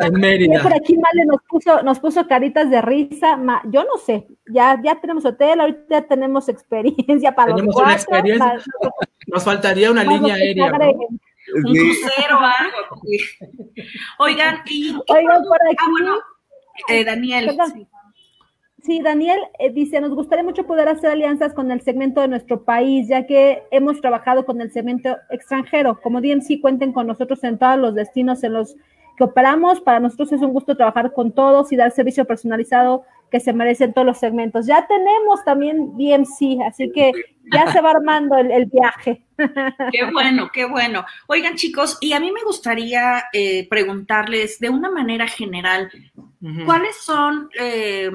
en 0.00 0.12
Mérida. 0.14 0.62
Por 0.62 0.74
aquí 0.74 0.96
Male 0.96 1.24
nos 1.26 1.40
puso, 1.48 1.82
nos 1.82 2.00
puso 2.00 2.26
caritas 2.26 2.70
de 2.70 2.82
risa. 2.82 3.38
yo 3.66 3.84
no 3.84 3.96
sé, 4.04 4.26
ya, 4.46 4.80
ya 4.82 5.00
tenemos 5.00 5.24
hotel, 5.24 5.60
ahorita 5.60 5.84
ya 5.88 6.02
tenemos 6.02 6.48
experiencia 6.48 7.34
para 7.34 7.54
tenemos 7.54 7.74
los 7.74 7.82
cuatro. 7.82 8.06
Una 8.08 8.24
experiencia. 8.24 8.72
Nos 9.28 9.44
faltaría 9.44 9.90
una 9.90 10.04
línea 10.04 10.34
aérea. 10.34 10.70
¿no? 10.70 10.90
Un 11.54 11.62
crucero 11.62 12.36
o 12.36 12.40
algo. 12.40 13.02
Oigan, 14.18 14.62
y 14.66 14.96
Oigan, 15.08 15.42
por 15.44 15.58
aquí. 15.62 15.76
Ah, 15.78 15.90
bueno, 15.90 16.14
eh, 16.88 17.04
Daniel. 17.04 17.56
Sí. 17.72 17.86
Sí, 18.84 19.00
Daniel 19.00 19.40
eh, 19.58 19.72
dice, 19.72 19.98
nos 20.02 20.14
gustaría 20.14 20.44
mucho 20.44 20.66
poder 20.66 20.88
hacer 20.88 21.10
alianzas 21.10 21.54
con 21.54 21.70
el 21.70 21.80
segmento 21.80 22.20
de 22.20 22.28
nuestro 22.28 22.64
país, 22.64 23.08
ya 23.08 23.26
que 23.26 23.62
hemos 23.70 23.98
trabajado 24.02 24.44
con 24.44 24.60
el 24.60 24.70
segmento 24.72 25.16
extranjero. 25.30 25.98
Como 26.02 26.20
DMC, 26.20 26.60
cuenten 26.60 26.92
con 26.92 27.06
nosotros 27.06 27.42
en 27.44 27.58
todos 27.58 27.78
los 27.78 27.94
destinos 27.94 28.44
en 28.44 28.52
los 28.52 28.76
que 29.16 29.24
operamos. 29.24 29.80
Para 29.80 30.00
nosotros 30.00 30.32
es 30.32 30.42
un 30.42 30.52
gusto 30.52 30.76
trabajar 30.76 31.14
con 31.14 31.32
todos 31.32 31.72
y 31.72 31.76
dar 31.76 31.92
servicio 31.92 32.26
personalizado 32.26 33.04
que 33.30 33.40
se 33.40 33.54
merecen 33.54 33.94
todos 33.94 34.06
los 34.06 34.18
segmentos. 34.18 34.66
Ya 34.66 34.86
tenemos 34.86 35.42
también 35.46 35.96
DMC, 35.96 36.60
así 36.68 36.92
que 36.92 37.12
ya 37.50 37.72
se 37.72 37.80
va 37.80 37.92
armando 37.92 38.36
el, 38.36 38.50
el 38.50 38.66
viaje. 38.66 39.24
Qué 39.92 40.04
bueno, 40.12 40.50
qué 40.52 40.66
bueno. 40.66 41.06
Oigan 41.26 41.56
chicos, 41.56 41.96
y 42.02 42.12
a 42.12 42.20
mí 42.20 42.30
me 42.30 42.44
gustaría 42.44 43.24
eh, 43.32 43.66
preguntarles 43.68 44.60
de 44.60 44.68
una 44.68 44.90
manera 44.90 45.26
general, 45.26 45.90
uh 46.16 46.22
-huh. 46.42 46.66
¿cuáles 46.66 46.96
son... 46.96 47.48
Eh, 47.58 48.10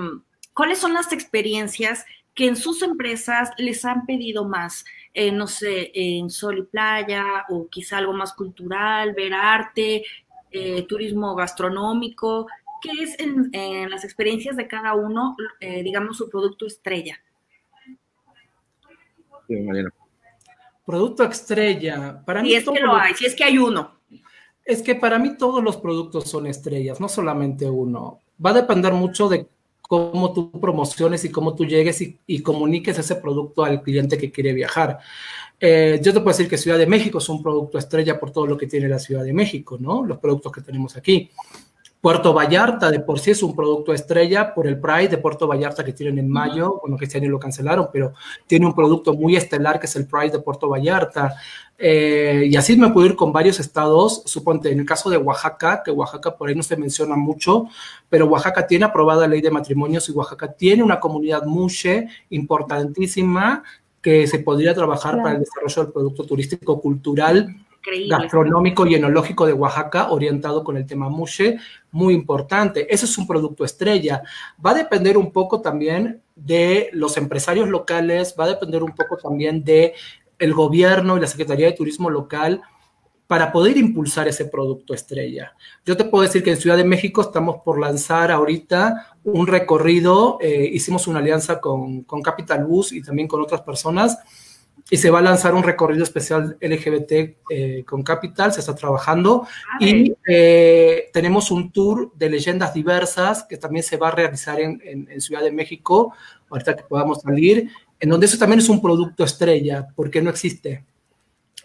¿Cuáles 0.59 0.79
son 0.79 0.91
las 0.91 1.13
experiencias 1.13 2.05
que 2.35 2.45
en 2.45 2.57
sus 2.57 2.81
empresas 2.81 3.51
les 3.57 3.85
han 3.85 4.05
pedido 4.05 4.43
más? 4.43 4.83
Eh, 5.13 5.31
no 5.31 5.47
sé, 5.47 5.89
en 5.93 6.29
sol 6.29 6.57
y 6.57 6.63
playa 6.63 7.45
o 7.47 7.69
quizá 7.69 7.99
algo 7.99 8.11
más 8.11 8.33
cultural, 8.33 9.13
ver 9.13 9.33
arte, 9.33 10.03
eh, 10.51 10.81
turismo 10.85 11.33
gastronómico. 11.33 12.45
¿Qué 12.81 12.91
es 13.01 13.17
en, 13.21 13.49
en, 13.53 13.89
las 13.89 14.03
experiencias 14.03 14.57
de 14.57 14.67
cada 14.67 14.95
uno, 14.95 15.37
eh, 15.61 15.81
digamos, 15.81 16.17
su 16.17 16.29
producto 16.29 16.65
estrella? 16.67 17.17
Sí, 19.47 19.55
Mariana. 19.61 19.93
Producto 20.85 21.23
estrella. 21.23 22.21
Para 22.25 22.41
si 22.41 22.47
mí 22.47 22.53
es 22.55 22.69
que 22.69 22.81
lo 22.81 22.97
hay, 22.97 23.13
si 23.13 23.25
es 23.27 23.33
que 23.33 23.45
hay 23.45 23.57
uno. 23.57 24.01
Es 24.65 24.81
que 24.81 24.95
para 24.95 25.19
mí 25.19 25.37
todos 25.37 25.63
los 25.63 25.77
productos 25.77 26.29
son 26.29 26.47
estrellas, 26.47 26.99
no 26.99 27.07
solamente 27.07 27.69
uno. 27.69 28.19
Va 28.45 28.49
a 28.49 28.55
depender 28.55 28.91
mucho 28.91 29.29
de 29.29 29.47
cómo 29.89 30.33
tú 30.33 30.51
promociones 30.51 31.25
y 31.25 31.31
cómo 31.31 31.55
tú 31.55 31.65
llegues 31.65 31.99
y, 31.99 32.41
comuniques 32.43 32.99
ese 32.99 33.15
producto 33.15 33.63
al 33.63 33.81
cliente 33.81 34.19
que 34.19 34.31
quiere 34.31 34.53
viajar. 34.53 34.99
Eh, 35.59 35.99
yo 36.03 36.13
te 36.13 36.19
puedo 36.19 36.29
decir 36.29 36.47
que 36.47 36.59
Ciudad 36.59 36.77
de 36.77 36.85
México 36.85 37.17
es 37.17 37.27
un 37.27 37.41
producto 37.41 37.79
estrella 37.79 38.19
por 38.19 38.29
todo 38.29 38.45
lo 38.45 38.55
que 38.55 38.67
tiene 38.67 38.87
la 38.87 38.99
Ciudad 38.99 39.23
de 39.23 39.33
México, 39.33 39.77
¿no? 39.79 40.05
Los 40.05 40.19
productos 40.19 40.51
que 40.51 40.61
tenemos 40.61 40.95
aquí. 40.95 41.31
Puerto 42.01 42.33
Vallarta 42.33 42.89
de 42.91 43.01
por 43.01 43.19
sí 43.19 43.31
es 43.31 43.43
un 43.43 43.53
producto 43.53 43.93
estrella 43.93 44.53
por 44.53 44.67
el 44.67 44.79
Pride 44.79 45.09
de 45.09 45.17
Puerto 45.17 45.47
Vallarta 45.47 45.83
que 45.83 45.91
tienen 45.91 46.17
en 46.19 46.29
mayo, 46.29 46.79
bueno, 46.81 46.95
que 46.95 47.03
este 47.05 47.17
año 47.17 47.29
lo 47.29 47.39
cancelaron, 47.39 47.89
pero 47.91 48.13
tiene 48.47 48.65
un 48.65 48.73
producto 48.73 49.13
muy 49.13 49.35
estelar 49.35 49.81
que 49.81 49.85
es 49.85 49.95
el 49.97 50.07
Pride 50.07 50.31
de 50.31 50.39
Puerto 50.39 50.69
Vallarta. 50.69 51.35
Eh, 51.77 52.47
y 52.49 52.55
así 52.55 52.77
me 52.77 52.89
puedo 52.91 53.07
ir 53.07 53.17
con 53.17 53.33
varios 53.33 53.59
estados, 53.59 54.23
suponte, 54.25 54.71
en 54.71 54.79
el 54.79 54.85
caso 54.85 55.09
de 55.09 55.17
Oaxaca, 55.17 55.81
que 55.83 55.91
Oaxaca 55.91 56.37
por 56.37 56.47
ahí 56.47 56.55
no 56.55 56.63
se 56.63 56.77
menciona 56.77 57.17
mucho, 57.17 57.65
pero 58.07 58.27
Oaxaca 58.27 58.65
tiene 58.65 58.85
aprobada 58.85 59.27
ley 59.27 59.41
de 59.41 59.51
matrimonios 59.51 60.07
y 60.07 60.13
Oaxaca 60.13 60.53
tiene 60.53 60.83
una 60.83 61.01
comunidad 61.01 61.43
mushe 61.43 62.07
importantísima 62.29 63.63
que 64.01 64.25
se 64.25 64.39
podría 64.39 64.73
trabajar 64.73 65.17
para 65.17 65.33
el 65.35 65.39
desarrollo 65.39 65.83
del 65.83 65.91
producto 65.91 66.23
turístico 66.23 66.79
cultural 66.79 67.55
gastronómico 68.07 68.85
y 68.85 68.95
enológico 68.95 69.45
de 69.45 69.53
Oaxaca 69.53 70.11
orientado 70.11 70.63
con 70.63 70.77
el 70.77 70.85
tema 70.85 71.09
mushe, 71.09 71.57
muy 71.91 72.13
importante. 72.13 72.93
Ese 72.93 73.05
es 73.05 73.17
un 73.17 73.27
producto 73.27 73.65
estrella. 73.65 74.21
Va 74.63 74.71
a 74.71 74.75
depender 74.75 75.17
un 75.17 75.31
poco 75.31 75.61
también 75.61 76.21
de 76.35 76.89
los 76.93 77.17
empresarios 77.17 77.69
locales, 77.69 78.35
va 78.39 78.45
a 78.45 78.49
depender 78.49 78.83
un 78.83 78.93
poco 78.93 79.17
también 79.17 79.63
de 79.63 79.93
el 80.37 80.53
gobierno 80.53 81.17
y 81.17 81.21
la 81.21 81.27
Secretaría 81.27 81.67
de 81.67 81.73
Turismo 81.73 82.09
local 82.09 82.61
para 83.27 83.51
poder 83.51 83.77
impulsar 83.77 84.27
ese 84.27 84.45
producto 84.45 84.95
estrella. 84.95 85.53
Yo 85.85 85.95
te 85.95 86.05
puedo 86.05 86.23
decir 86.23 86.43
que 86.43 86.49
en 86.49 86.57
Ciudad 86.57 86.77
de 86.77 86.83
México 86.83 87.21
estamos 87.21 87.57
por 87.63 87.79
lanzar 87.79 88.31
ahorita 88.31 89.17
un 89.23 89.45
recorrido, 89.45 90.39
eh, 90.41 90.67
hicimos 90.73 91.05
una 91.05 91.19
alianza 91.19 91.61
con, 91.61 92.01
con 92.03 92.23
Capital 92.23 92.65
Bus 92.65 92.91
y 92.91 93.03
también 93.03 93.27
con 93.27 93.39
otras 93.39 93.61
personas 93.61 94.17
y 94.89 94.97
se 94.97 95.09
va 95.09 95.19
a 95.19 95.21
lanzar 95.21 95.53
un 95.53 95.63
recorrido 95.63 96.03
especial 96.03 96.57
LGBT 96.61 97.11
eh, 97.49 97.83
con 97.85 98.03
Capital, 98.03 98.51
se 98.51 98.59
está 98.59 98.75
trabajando 98.75 99.47
y 99.79 100.13
eh, 100.27 101.09
tenemos 101.13 101.51
un 101.51 101.71
tour 101.71 102.11
de 102.15 102.29
leyendas 102.29 102.73
diversas 102.73 103.43
que 103.43 103.57
también 103.57 103.83
se 103.83 103.97
va 103.97 104.09
a 104.09 104.11
realizar 104.11 104.59
en, 104.59 104.81
en, 104.83 105.21
Ciudad 105.21 105.43
de 105.43 105.51
México, 105.51 106.13
ahorita 106.49 106.75
que 106.75 106.83
podamos 106.83 107.21
salir, 107.21 107.69
en 107.99 108.09
donde 108.09 108.25
eso 108.25 108.37
también 108.37 108.59
es 108.59 108.69
un 108.69 108.81
producto 108.81 109.23
estrella, 109.23 109.87
porque 109.95 110.21
no 110.21 110.29
existe. 110.29 110.85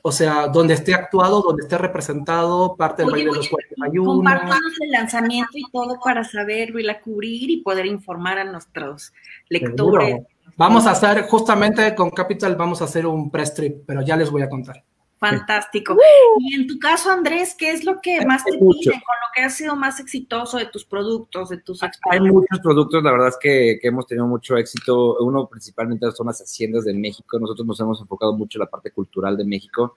O 0.03 0.13
sea, 0.13 0.49
donde 0.49 0.75
esté 0.75 0.93
actuado, 0.93 1.41
donde 1.41 1.63
esté 1.63 1.79
representado, 1.79 2.77
parte 2.77 3.03
del 3.03 3.13
baile 3.13 3.31
de 3.31 3.37
los 3.37 3.49
41. 3.49 4.05
Compartanos 4.05 4.81
el 4.81 4.91
lanzamiento 4.91 5.53
y 5.55 5.65
todo 5.73 5.99
para 6.05 6.25
saberlo 6.25 6.79
y 6.79 6.83
la 6.83 7.01
cubrir 7.01 7.51
y 7.51 7.63
poder 7.63 7.87
informar 7.87 8.39
a 8.39 8.45
nuestros 8.45 9.15
lectores. 9.49 10.21
Vamos 10.57 10.87
a 10.87 10.93
hacer, 10.93 11.23
justamente 11.23 11.95
con 11.95 12.11
Capital, 12.11 12.55
vamos 12.57 12.81
a 12.81 12.85
hacer 12.85 13.07
un 13.07 13.31
press 13.31 13.55
trip, 13.55 13.85
pero 13.87 14.03
ya 14.03 14.17
les 14.17 14.31
voy 14.31 14.43
a 14.43 14.49
contar. 14.49 14.85
Fantástico. 15.19 15.97
Y 16.39 16.55
en 16.55 16.67
tu 16.67 16.79
caso, 16.79 17.11
Andrés, 17.11 17.55
¿qué 17.59 17.71
es 17.71 17.85
lo 17.85 18.01
que 18.01 18.25
más 18.27 18.45
te 18.45 18.53
piden, 18.53 18.61
con 18.61 18.75
lo 18.93 19.29
que 19.35 19.43
ha 19.43 19.51
sido 19.51 19.75
más 19.75 19.99
exitoso 19.99 20.59
de 20.59 20.67
tus 20.67 20.85
productos, 20.85 21.49
de 21.49 21.59
tus 21.59 21.81
Hay 22.11 22.21
muchos 22.21 22.61
productos, 22.63 23.03
la 23.03 23.11
verdad 23.11 23.29
es 23.29 23.39
que, 23.41 23.79
hemos 23.83 24.07
tenido 24.07 24.27
mucho 24.27 24.57
éxito. 24.57 25.17
Uno 25.21 25.49
principalmente 25.49 26.11
son 26.13 26.27
las 26.27 26.41
haciendas 26.41 26.85
de 26.85 26.95
México. 26.95 27.39
Nosotros 27.39 27.67
nos 27.67 27.81
hemos 27.81 28.01
enfocado 28.01 28.35
mucho 28.35 28.59
en 28.59 28.61
la 28.61 28.71
parte 28.71 28.91
cultural 28.91 29.37
de 29.37 29.45
México. 29.45 29.95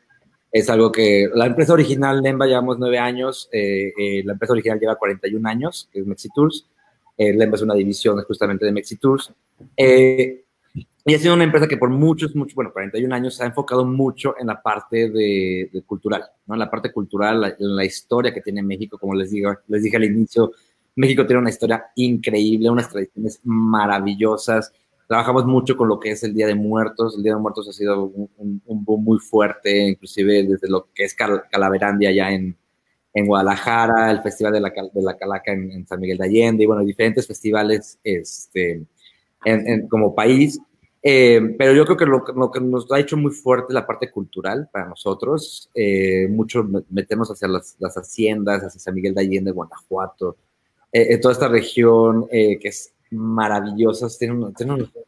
Es 0.51 0.70
algo 0.70 0.91
que 0.91 1.30
la 1.34 1.45
empresa 1.45 1.74
original, 1.74 2.22
Lemba, 2.22 2.47
llevamos 2.47 2.80
nueve 2.80 2.97
años. 2.97 3.49
Eh, 3.51 3.93
eh, 3.97 4.22
la 4.24 4.34
empresa 4.34 4.53
original 4.53 4.80
lleva 4.80 4.95
41 4.95 5.47
años, 5.49 5.89
que 5.91 5.99
es 5.99 6.05
Mexitours. 6.08 6.68
Eh, 7.18 7.34
Lemba 7.34 7.55
es 7.55 7.62
una 7.64 7.74
división 7.74 8.22
justamente 8.24 8.66
de 8.66 8.72
Mexitours. 8.72 9.34
Eh, 9.76 10.45
y 11.10 11.16
ha 11.16 11.20
sido 11.20 11.36
una 11.36 11.45
empresa 11.45 11.70
que 11.70 11.78
por 11.78 11.89
muchos, 11.89 12.36
muchos, 12.36 12.53
bueno, 12.53 12.74
41 12.74 13.16
años 13.16 13.39
ha 13.39 13.45
enfocado 13.45 13.86
mucho 13.86 14.36
en 14.38 14.47
la 14.47 14.62
parte 14.62 15.10
de, 15.10 15.82
cultural, 15.86 16.26
¿no? 16.45 16.55
En 16.55 16.60
la 16.60 16.70
parte 16.70 16.91
cultural, 16.91 17.55
en 17.58 17.76
la 17.78 17.86
historia 17.86 18.34
que 18.34 18.41
tiene 18.41 18.62
México, 18.62 18.97
como 18.99 19.16
les, 19.16 19.32
digo, 19.32 19.55
les 19.70 19.84
dije 19.84 19.95
al 19.95 20.03
inicio, 20.03 20.51
México 20.97 21.26
tiene 21.26 21.39
una 21.39 21.49
historia 21.49 21.86
increíble, 21.95 22.70
unas 22.70 22.89
tradiciones 22.89 23.39
maravillosas. 23.45 24.74
Trabajamos 25.08 25.45
mucho 25.45 25.78
con 25.78 25.88
lo 25.88 25.97
que 25.97 26.12
es 26.12 26.26
el 26.26 26.34
Día 26.34 26.45
de 26.45 26.55
Muertos. 26.55 27.16
El 27.16 27.24
Día 27.24 27.36
de 27.36 27.39
Muertos 27.39 27.70
ha 27.70 27.72
sido 27.72 28.12
un, 28.36 28.62
boom 28.66 29.01
muy 29.05 29.20
fuerte, 29.20 29.88
inclusive 29.88 30.43
desde 30.43 30.68
lo 30.68 30.89
que 30.93 31.05
es 31.05 31.16
Calaverandia 31.16 32.10
allá 32.10 32.32
en, 32.34 32.58
en 33.14 33.26
Guadalajara, 33.28 34.12
el 34.12 34.22
Festival 34.22 34.51
de 34.51 34.60
la, 34.60 34.74
de 34.93 35.01
la 35.01 35.18
Calaca 35.18 35.53
en, 35.53 35.88
San 35.88 36.01
Miguel 36.01 36.18
de 36.18 36.26
Allende, 36.26 36.64
y 36.66 36.68
bueno, 36.68 36.84
diferentes 36.84 37.26
festivales 37.26 37.97
este, 38.03 38.86
en, 39.45 39.88
como 39.88 40.14
país. 40.14 40.60
Eh, 41.10 41.55
pero 41.58 41.74
yo 41.74 41.86
creo 41.86 41.95
que 41.95 42.05
lo, 42.05 42.51
que 42.51 42.60
nos 42.60 42.91
ha 42.91 42.99
hecho 42.99 43.16
muy 43.16 43.32
fuerte 43.32 43.74
la 43.74 43.88
parte 43.88 44.12
cultural 44.12 44.68
para 44.70 44.89
nosotros, 44.89 45.70
eh, 45.74 46.28
mucho 46.30 46.68
metemos 46.89 47.32
hacia 47.32 47.47
las, 47.47 47.78
haciendas, 47.80 48.62
hacia 48.62 48.78
San 48.78 48.93
Miguel 48.93 49.16
de 49.16 49.22
Allende, 49.22 49.51
Guanajuato, 49.51 50.36
eh, 50.91 51.18
toda 51.20 51.32
esta 51.32 51.47
región 51.47 52.28
que 52.28 52.60
es 52.62 52.93
maravillosa, 53.12 54.10
tiene, 54.20 54.34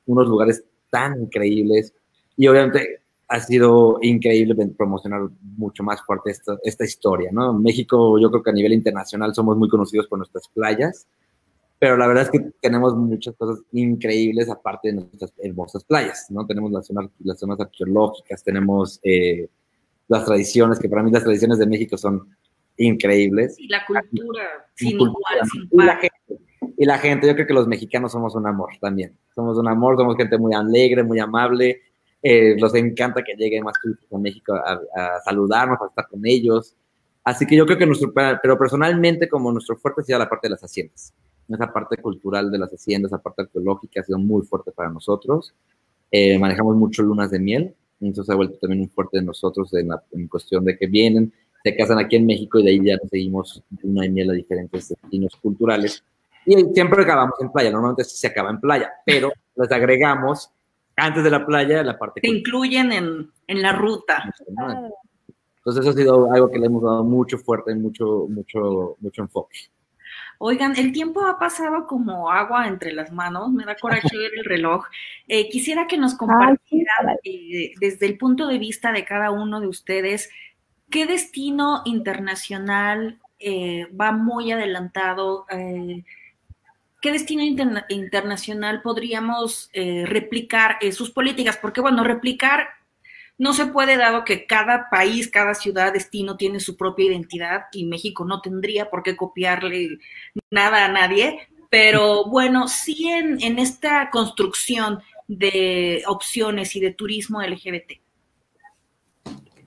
unos, 0.06 0.28
lugares 0.30 0.64
tan 0.90 1.22
increíbles 1.22 1.94
y 2.38 2.48
obviamente 2.48 3.02
ha 3.28 3.42
sido 3.42 4.00
increíble 4.02 4.56
promocionar 4.78 5.28
mucho 5.58 5.84
más 5.84 6.02
fuerte 6.04 6.32
esta, 6.32 6.58
esta 6.64 6.86
historia, 6.86 7.30
¿no? 7.34 7.52
México, 7.52 8.18
yo 8.18 8.32
creo 8.32 8.42
que 8.42 8.52
a 8.52 8.54
nivel 8.54 8.72
internacional 8.72 9.36
somos 9.36 9.58
muy 9.58 9.68
conocidos 9.68 10.08
por 10.08 10.18
nuestras 10.18 10.48
playas, 10.48 11.08
pero 11.80 11.96
la 11.96 12.08
verdad 12.08 12.26
es 12.26 12.30
que 12.30 12.52
tenemos 12.62 12.94
muchas 12.96 13.34
cosas 13.38 13.64
increíbles 13.72 14.50
aparte 14.50 14.90
de 14.90 14.96
nuestras 14.96 15.34
hermosas 15.38 15.86
playas, 15.86 16.28
¿no? 16.30 16.46
Tenemos 16.46 16.72
las 16.74 16.86
zonas, 16.86 17.10
las 17.20 17.40
zonas 17.40 17.58
arqueológicas, 17.58 18.44
tenemos 18.44 19.00
eh, 19.02 19.48
las 20.10 20.26
tradiciones, 20.26 20.78
que 20.78 20.90
para 20.90 21.04
mí 21.04 21.10
las 21.10 21.24
tradiciones 21.24 21.58
de 21.58 21.68
México 21.68 21.98
son 21.98 22.36
increíbles. 22.76 23.58
Y 23.58 23.70
la 23.70 23.86
cultura, 23.86 24.44
sin 24.76 25.00
igual, 25.00 25.16
sin 25.50 25.70
par. 25.70 25.84
Y 25.84 25.88
la, 25.88 25.96
gente, 25.96 26.44
y 26.78 26.86
la 26.86 26.98
gente, 26.98 27.28
yo 27.28 27.34
creo 27.36 27.48
que 27.48 27.54
los 27.54 27.68
mexicanos 27.68 28.12
somos 28.12 28.36
un 28.36 28.46
amor 28.46 28.72
también. 28.82 29.16
Somos 29.34 29.58
un 29.58 29.70
amor, 29.70 29.96
somos 29.96 30.18
gente 30.18 30.38
muy 30.38 30.54
alegre, 30.54 31.02
muy 31.02 31.20
amable. 31.20 31.80
Eh, 32.22 32.58
nos 32.60 32.76
encanta 32.76 33.24
que 33.24 33.36
lleguen 33.36 33.64
más 33.64 33.76
turistas 33.82 34.12
a 34.12 34.18
México 34.18 34.54
a, 34.54 34.74
a, 34.74 35.22
saludarnos, 35.24 35.82
a 35.82 35.88
estar 35.88 36.10
con 36.10 36.20
ellos. 36.26 36.76
Así 37.24 37.46
que 37.46 37.56
yo 37.56 37.66
creo 37.66 37.78
que 37.78 37.86
nuestro, 37.86 38.12
pero 38.14 38.58
personalmente 38.58 39.30
como 39.30 39.50
nuestro 39.54 39.78
fuerte 39.78 40.04
sería 40.04 40.20
la 40.20 40.28
parte 40.28 40.48
de 40.48 40.52
las 40.52 40.62
haciendas 40.62 41.14
esa 41.56 41.72
parte 41.72 41.98
cultural 41.98 42.52
de 42.52 42.58
las 42.58 42.72
haciendas, 42.72 43.12
esa 43.12 43.22
parte 43.22 43.44
arqueológica 43.44 44.02
ha 44.02 44.04
sido 44.04 44.20
muy 44.20 44.44
fuerte 44.46 44.72
para 44.72 44.90
nosotros. 44.90 45.54
Eh, 46.12 46.38
manejamos 46.40 46.76
mucho 46.76 47.04
lunas 47.04 47.32
de 47.32 47.40
miel, 47.40 47.76
eso 48.02 48.24
se 48.24 48.32
ha 48.32 48.36
vuelto 48.36 48.58
también 48.60 48.80
muy 48.80 48.90
fuerte 48.90 49.20
de 49.20 49.26
nosotros 49.26 49.74
en, 49.74 49.90
la, 49.90 50.02
en, 50.12 50.28
cuestión 50.28 50.64
de 50.64 50.78
que 50.78 50.88
vienen, 50.88 51.34
se 51.64 51.76
casan 51.76 52.00
aquí 52.00 52.16
en 52.16 52.26
México 52.26 52.60
y 52.60 52.64
de 52.64 52.70
ahí 52.70 52.82
ya 52.84 52.98
seguimos 53.10 53.62
luna 53.82 54.04
de 54.04 54.10
miel 54.10 54.30
a 54.30 54.34
diferentes 54.34 54.90
destinos 54.90 55.36
culturales. 55.36 56.04
Y 56.46 56.56
siempre 56.74 57.04
acabamos 57.04 57.36
en 57.42 57.52
playa, 57.52 57.70
normalmente 57.70 58.06
se 58.06 58.28
acaba 58.28 58.50
en 58.50 58.60
playa, 58.60 58.90
pero 59.06 59.32
les 59.56 59.72
agregamos 59.72 60.50
antes 60.96 61.24
de 61.24 61.30
la 61.30 61.46
playa 61.46 61.84
la 61.84 61.98
parte... 61.98 62.22
Se 62.22 62.28
incluyen 62.28 62.92
en, 62.92 63.32
en 63.48 63.62
la 63.62 63.74
ruta. 63.74 64.34
Entonces 64.48 65.82
eso 65.82 65.90
ha 65.90 65.94
sido 65.94 66.32
algo 66.32 66.50
que 66.50 66.60
le 66.60 66.68
hemos 66.68 66.82
dado 66.82 67.04
mucho 67.04 67.38
fuerte, 67.38 67.76
mucho, 67.76 68.28
mucho, 68.30 68.96
mucho 69.00 69.22
enfoque. 69.22 69.60
Oigan, 70.42 70.78
el 70.78 70.94
tiempo 70.94 71.26
ha 71.26 71.38
pasado 71.38 71.86
como 71.86 72.32
agua 72.32 72.66
entre 72.66 72.94
las 72.94 73.12
manos, 73.12 73.52
me 73.52 73.66
da 73.66 73.76
coraje 73.76 74.18
ver 74.18 74.32
el 74.38 74.46
reloj. 74.46 74.86
Eh, 75.28 75.50
quisiera 75.50 75.86
que 75.86 75.98
nos 75.98 76.16
compartieran 76.18 77.18
eh, 77.26 77.74
desde 77.82 78.06
el 78.06 78.18
punto 78.18 78.48
de 78.48 78.58
vista 78.58 78.94
de 78.94 79.04
cada 79.04 79.32
uno 79.32 79.60
de 79.60 79.68
ustedes, 79.68 80.30
¿qué 80.90 81.06
destino 81.06 81.82
internacional 81.84 83.20
eh, 83.38 83.88
va 83.88 84.14
muy 84.14 84.54
adelantado? 84.54 85.46
¿Qué 87.02 87.12
destino 87.12 87.44
internacional 87.90 88.82
podríamos 88.82 89.70
replicar 89.74 90.78
sus 90.94 91.12
políticas? 91.12 91.58
Porque 91.58 91.82
bueno, 91.82 92.04
replicar 92.06 92.79
no 93.40 93.54
se 93.54 93.66
puede 93.68 93.98
dado 93.98 94.26
que 94.26 94.46
cada 94.46 94.90
país, 94.90 95.30
cada 95.30 95.56
ciudad, 95.56 95.94
destino 95.94 96.36
tiene 96.36 96.60
su 96.60 96.76
propia 96.76 97.06
identidad 97.06 97.64
y 97.72 97.86
México 97.86 98.26
no 98.26 98.42
tendría 98.42 98.90
por 98.90 99.02
qué 99.02 99.16
copiarle 99.16 99.98
nada 100.52 100.86
a 100.86 100.92
nadie, 100.92 101.48
pero 101.70 102.26
bueno, 102.26 102.68
sí 102.68 103.08
en, 103.08 103.42
en 103.42 103.58
esta 103.58 104.10
construcción 104.12 105.00
de 105.28 106.04
opciones 106.08 106.76
y 106.76 106.82
de 106.82 106.94
turismo 106.94 107.42
LGBT. 107.42 107.94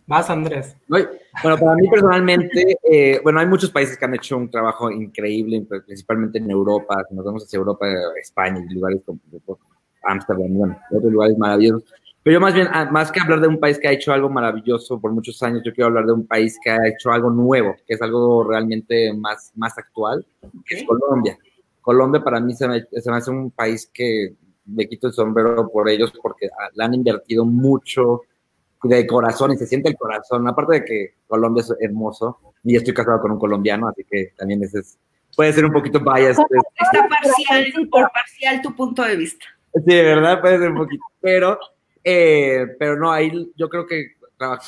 Más, 0.06 0.28
Andrés. 0.28 0.76
Bueno, 0.86 1.08
para 1.42 1.74
mí 1.74 1.88
personalmente, 1.88 2.76
eh, 2.82 3.20
bueno, 3.22 3.40
hay 3.40 3.46
muchos 3.46 3.70
países 3.70 3.96
que 3.96 4.04
han 4.04 4.14
hecho 4.14 4.36
un 4.36 4.50
trabajo 4.50 4.90
increíble, 4.90 5.64
principalmente 5.86 6.38
en 6.38 6.50
Europa, 6.50 7.02
si 7.08 7.14
nos 7.14 7.24
vamos 7.24 7.44
hacia 7.44 7.56
Europa, 7.56 7.86
España, 8.20 8.62
lugares 8.68 9.00
como 9.06 9.20
Ámsterdam, 10.02 10.52
bueno, 10.52 10.78
otros 10.90 11.10
lugares 11.10 11.38
maravillosos 11.38 11.84
pero 12.22 12.34
yo 12.34 12.40
más 12.40 12.54
bien, 12.54 12.68
ah, 12.70 12.84
más 12.90 13.10
que 13.10 13.20
hablar 13.20 13.40
de 13.40 13.48
un 13.48 13.58
país 13.58 13.78
que 13.78 13.88
ha 13.88 13.92
hecho 13.92 14.12
algo 14.12 14.28
maravilloso 14.28 15.00
por 15.00 15.12
muchos 15.12 15.42
años, 15.42 15.62
yo 15.64 15.72
quiero 15.72 15.88
hablar 15.88 16.06
de 16.06 16.12
un 16.12 16.26
país 16.26 16.58
que 16.62 16.70
ha 16.70 16.88
hecho 16.88 17.10
algo 17.10 17.30
nuevo, 17.30 17.74
que 17.86 17.94
es 17.94 18.02
algo 18.02 18.44
realmente 18.44 19.12
más, 19.12 19.52
más 19.56 19.76
actual, 19.78 20.24
que 20.66 20.76
es 20.76 20.84
Colombia. 20.84 21.38
Colombia 21.80 22.22
para 22.22 22.40
mí 22.40 22.54
se 22.54 22.68
me, 22.68 22.84
se 22.90 23.10
me, 23.10 23.16
hace 23.16 23.30
un 23.30 23.50
país 23.50 23.90
que 23.92 24.34
me 24.66 24.88
quito 24.88 25.08
el 25.08 25.12
sombrero 25.12 25.68
por 25.70 25.88
ellos 25.88 26.12
porque 26.22 26.46
ah, 26.46 26.68
le 26.74 26.84
han 26.84 26.94
invertido 26.94 27.44
mucho 27.44 28.22
de 28.84 29.06
corazón 29.06 29.52
y 29.52 29.56
se 29.56 29.66
siente 29.66 29.88
el 29.88 29.96
corazón. 29.96 30.46
Aparte 30.48 30.74
de 30.74 30.84
que 30.84 31.14
Colombia 31.26 31.62
es 31.62 31.74
hermoso 31.80 32.38
y 32.62 32.76
estoy 32.76 32.94
casado 32.94 33.20
con 33.20 33.32
un 33.32 33.38
colombiano, 33.38 33.88
así 33.88 34.04
que 34.08 34.32
también 34.36 34.62
ese 34.62 34.80
es 34.80 34.98
puede 35.36 35.52
ser 35.52 35.64
un 35.64 35.72
poquito 35.72 36.00
biased. 36.00 36.42
Está 36.80 37.08
parcial, 37.08 37.88
por 37.90 38.10
parcial 38.12 38.62
tu 38.62 38.74
punto 38.74 39.02
de 39.02 39.16
vista. 39.16 39.44
Sí, 39.74 39.94
de 39.94 40.02
verdad, 40.02 40.40
puede 40.40 40.58
ser 40.58 40.70
un 40.70 40.78
poquito, 40.78 41.04
pero, 41.20 41.58
eh, 42.04 42.66
pero 42.78 42.98
no, 42.98 43.12
ahí 43.12 43.52
yo 43.56 43.68
creo 43.68 43.86
que 43.86 44.12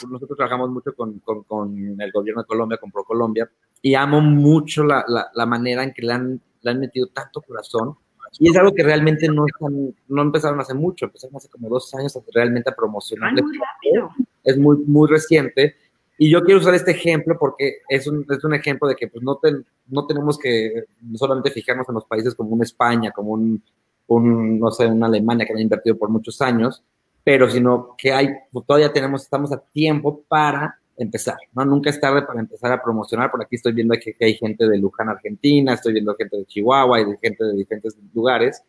nosotros 0.09 0.37
trabajamos 0.37 0.71
mucho 0.71 0.95
con, 0.95 1.19
con, 1.21 2.01
el 2.01 2.13
gobierno 2.13 2.43
de 2.43 2.47
Colombia, 2.47 2.79
con 2.79 2.91
ProColombia, 2.91 3.51
y 3.83 3.95
amo 3.95 4.21
mucho 4.21 4.85
la, 4.85 5.05
la, 5.35 5.47
manera 5.47 5.83
en 5.83 5.93
que 5.93 6.03
le 6.03 6.13
han, 6.13 6.41
le 6.63 6.71
han 6.71 6.81
metido 6.81 7.09
tanto 7.09 7.43
corazón. 7.43 7.97
Y 8.39 8.51
es 8.51 8.57
algo 8.57 8.73
que 8.75 8.83
realmente 8.83 9.29
no, 9.29 9.47
están, 9.47 9.95
no 10.09 10.23
empezaron 10.23 10.61
hace 10.61 10.75
mucho, 10.75 11.07
empezaron 11.07 11.37
hace 11.37 11.49
como 11.49 11.69
dos 11.69 11.93
años 11.95 12.19
realmente 12.33 12.71
a 12.71 12.75
promocionar. 12.75 13.33
Muy 13.33 13.59
rápido. 13.59 14.11
Es 14.43 14.57
muy, 14.57 14.79
muy 14.87 15.09
reciente. 15.09 15.77
Y 16.19 16.31
yo 16.31 16.43
quiero 16.43 16.61
usar 16.61 16.75
este 16.75 16.93
ejemplo 16.93 17.37
porque 17.39 17.79
es 17.89 18.07
un, 18.07 18.25
es 18.29 18.43
un 18.45 18.55
ejemplo 18.55 18.89
de 18.89 18.97
que 18.97 19.09
pues, 19.09 19.23
no, 19.23 19.41
no 19.89 20.07
tenemos 20.07 20.39
que 20.39 20.85
solamente 21.15 21.51
fijarnos 21.51 21.89
en 21.89 21.95
los 21.97 22.05
países 22.07 22.35
como 22.35 22.51
una 22.51 22.65
España, 22.65 23.11
como 23.11 23.33
un, 23.33 23.63
un, 24.07 24.59
no 24.59 24.71
sé, 24.71 24.87
una 24.87 25.07
Alemania 25.07 25.47
que 25.47 25.53
ha 25.53 25.61
invertido 25.61 25.97
por 25.97 26.09
muchos 26.09 26.41
años, 26.41 26.83
pero 27.25 27.49
sino 27.51 27.95
que 27.97 28.13
hay, 28.13 28.29
todavía 28.67 28.93
tenemos, 28.93 29.23
estamos 29.23 29.51
a 29.51 29.59
tiempo 29.59 30.23
para 30.29 30.79
empezar, 30.97 31.39
¿no? 31.55 31.65
Nunca 31.65 31.91
es 31.91 31.99
tarde 31.99 32.23
para 32.23 32.39
empezar 32.39 32.71
a 32.71 32.83
promocionar. 32.83 33.31
Por 33.31 33.43
aquí 33.43 33.57
estoy 33.57 33.73
viendo 33.73 33.95
que, 33.95 34.15
hay 34.21 34.35
gente 34.35 34.69
de 34.69 34.79
Luján, 34.79 35.09
Argentina, 35.09 35.73
estoy 35.75 35.95
viendo 35.95 36.15
gente 36.15 36.37
de 36.37 36.45
Chihuahua 36.45 37.01
y 37.01 37.05
de 37.07 37.19
gente 37.21 37.45
de 37.45 37.55
diferentes 37.55 37.97
lugares 38.13 38.63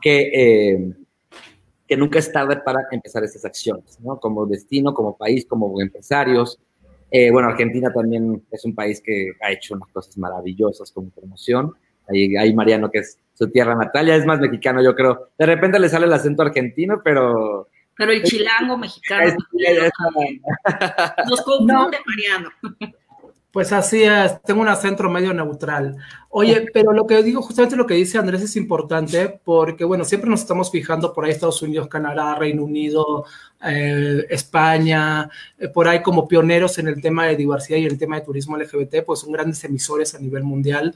que, 0.00 0.30
eh, 0.32 0.92
que 1.86 1.96
nunca 1.96 2.18
es 2.18 2.32
tarde 2.32 2.56
para 2.64 2.80
empezar 2.90 3.22
estas 3.22 3.44
acciones, 3.44 4.00
¿no? 4.00 4.18
Como 4.18 4.46
destino, 4.46 4.94
como 4.94 5.16
país, 5.16 5.44
como 5.46 5.80
empresarios. 5.80 6.58
Eh, 7.10 7.30
bueno, 7.30 7.48
Argentina 7.48 7.92
también 7.92 8.42
es 8.50 8.64
un 8.64 8.74
país 8.74 9.00
que 9.04 9.32
ha 9.40 9.52
hecho 9.52 9.74
unas 9.74 9.88
cosas 9.90 10.16
maravillosas 10.18 10.90
como 10.92 11.10
promoción. 11.10 11.72
Ahí, 12.08 12.36
hay 12.36 12.54
Mariano, 12.54 12.90
que 12.90 12.98
es 12.98 13.18
su 13.34 13.50
tierra 13.50 13.74
natal, 13.74 14.06
ya 14.06 14.16
es 14.16 14.26
más 14.26 14.40
mexicano, 14.40 14.82
yo 14.82 14.94
creo. 14.94 15.28
De 15.38 15.46
repente 15.46 15.78
le 15.78 15.88
sale 15.88 16.06
el 16.06 16.12
acento 16.12 16.42
argentino, 16.42 17.02
pero 17.04 17.68
pero 17.98 18.12
el 18.12 18.22
chilango 18.22 18.78
mexicano. 18.78 19.34
Nos 21.28 21.42
confunde, 21.42 21.98
Mariano. 22.06 22.50
Pues 23.50 23.72
así 23.72 24.02
es, 24.02 24.40
tengo 24.42 24.60
un 24.60 24.68
acento 24.68 25.08
medio 25.08 25.32
neutral. 25.32 25.96
Oye, 26.28 26.66
pero 26.72 26.92
lo 26.92 27.06
que 27.06 27.22
digo, 27.22 27.40
justamente 27.40 27.76
lo 27.76 27.86
que 27.86 27.94
dice 27.94 28.18
Andrés 28.18 28.42
es 28.42 28.56
importante 28.56 29.40
porque, 29.42 29.84
bueno, 29.84 30.04
siempre 30.04 30.28
nos 30.28 30.40
estamos 30.42 30.70
fijando 30.70 31.14
por 31.14 31.24
ahí 31.24 31.30
Estados 31.30 31.62
Unidos, 31.62 31.88
Canadá, 31.88 32.34
Reino 32.34 32.62
Unido, 32.62 33.24
eh, 33.64 34.26
España, 34.28 35.30
eh, 35.58 35.68
por 35.68 35.88
ahí 35.88 36.02
como 36.02 36.28
pioneros 36.28 36.78
en 36.78 36.88
el 36.88 37.00
tema 37.00 37.24
de 37.26 37.36
diversidad 37.36 37.78
y 37.78 37.86
el 37.86 37.98
tema 37.98 38.16
de 38.16 38.26
turismo 38.26 38.58
LGBT, 38.58 39.02
pues 39.04 39.20
son 39.20 39.32
grandes 39.32 39.64
emisores 39.64 40.14
a 40.14 40.18
nivel 40.18 40.44
mundial 40.44 40.94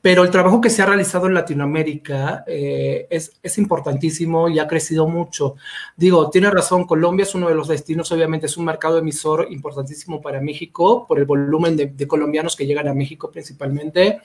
pero 0.00 0.22
el 0.22 0.30
trabajo 0.30 0.60
que 0.60 0.70
se 0.70 0.80
ha 0.80 0.86
realizado 0.86 1.26
en 1.26 1.34
Latinoamérica 1.34 2.44
eh, 2.46 3.06
es, 3.10 3.32
es, 3.42 3.58
importantísimo 3.58 4.48
y 4.48 4.58
ha 4.60 4.68
crecido 4.68 5.08
mucho. 5.08 5.56
Digo, 5.96 6.30
tiene 6.30 6.50
razón, 6.50 6.86
Colombia 6.86 7.24
es 7.24 7.34
uno 7.34 7.48
de 7.48 7.54
los 7.54 7.66
destinos, 7.66 8.12
obviamente 8.12 8.46
es 8.46 8.56
un 8.56 8.64
mercado 8.64 8.98
emisor 8.98 9.48
importantísimo 9.50 10.20
para 10.20 10.40
México 10.40 11.04
por 11.06 11.18
el 11.18 11.24
volumen 11.24 11.76
de, 11.76 12.06
colombianos 12.06 12.54
que 12.54 12.66
llegan 12.66 12.86
a 12.86 12.94
México 12.94 13.30
principalmente. 13.30 14.20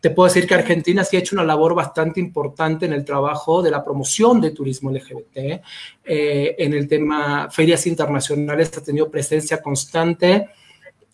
Te 0.00 0.10
puedo 0.10 0.28
decir 0.28 0.46
que 0.46 0.54
Argentina 0.54 1.02
sí 1.02 1.16
ha 1.16 1.20
hecho 1.20 1.34
una 1.34 1.44
labor 1.44 1.74
bastante 1.74 2.20
importante 2.20 2.84
en 2.84 2.92
el 2.92 3.04
trabajo 3.04 3.62
de 3.62 3.70
la 3.70 3.82
promoción 3.82 4.42
de 4.42 4.50
turismo 4.50 4.90
LGBT. 4.90 5.62
Eh, 6.04 6.54
en 6.58 6.74
el 6.74 6.86
tema 6.86 7.48
ferias 7.50 7.86
internacionales 7.86 8.70
ha 8.76 8.82
tenido 8.82 9.10
presencia 9.10 9.62
constante 9.62 10.50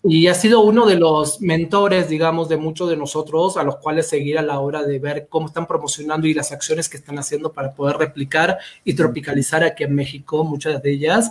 y 0.04 0.26
ha 0.26 0.34
sido 0.34 0.60
uno 0.60 0.86
de 0.86 0.96
los 0.96 1.40
mentores, 1.40 2.08
digamos, 2.08 2.48
de 2.48 2.56
muchos 2.56 2.90
de 2.90 2.96
nosotros 2.96 3.56
a 3.56 3.62
los 3.62 3.76
cuales 3.76 4.08
seguir 4.08 4.36
a 4.36 4.42
la 4.42 4.58
hora 4.58 4.82
de 4.82 4.98
ver 4.98 5.28
cómo 5.28 5.46
están 5.46 5.66
promocionando 5.66 6.26
y 6.26 6.34
las 6.34 6.50
acciones 6.50 6.88
que 6.88 6.96
están 6.96 7.18
haciendo 7.18 7.52
para 7.52 7.72
poder 7.72 7.96
replicar 7.98 8.58
y 8.82 8.94
tropicalizar 8.94 9.62
aquí 9.62 9.84
en 9.84 9.94
México, 9.94 10.42
muchas 10.44 10.82
de 10.82 10.90
ellas. 10.90 11.30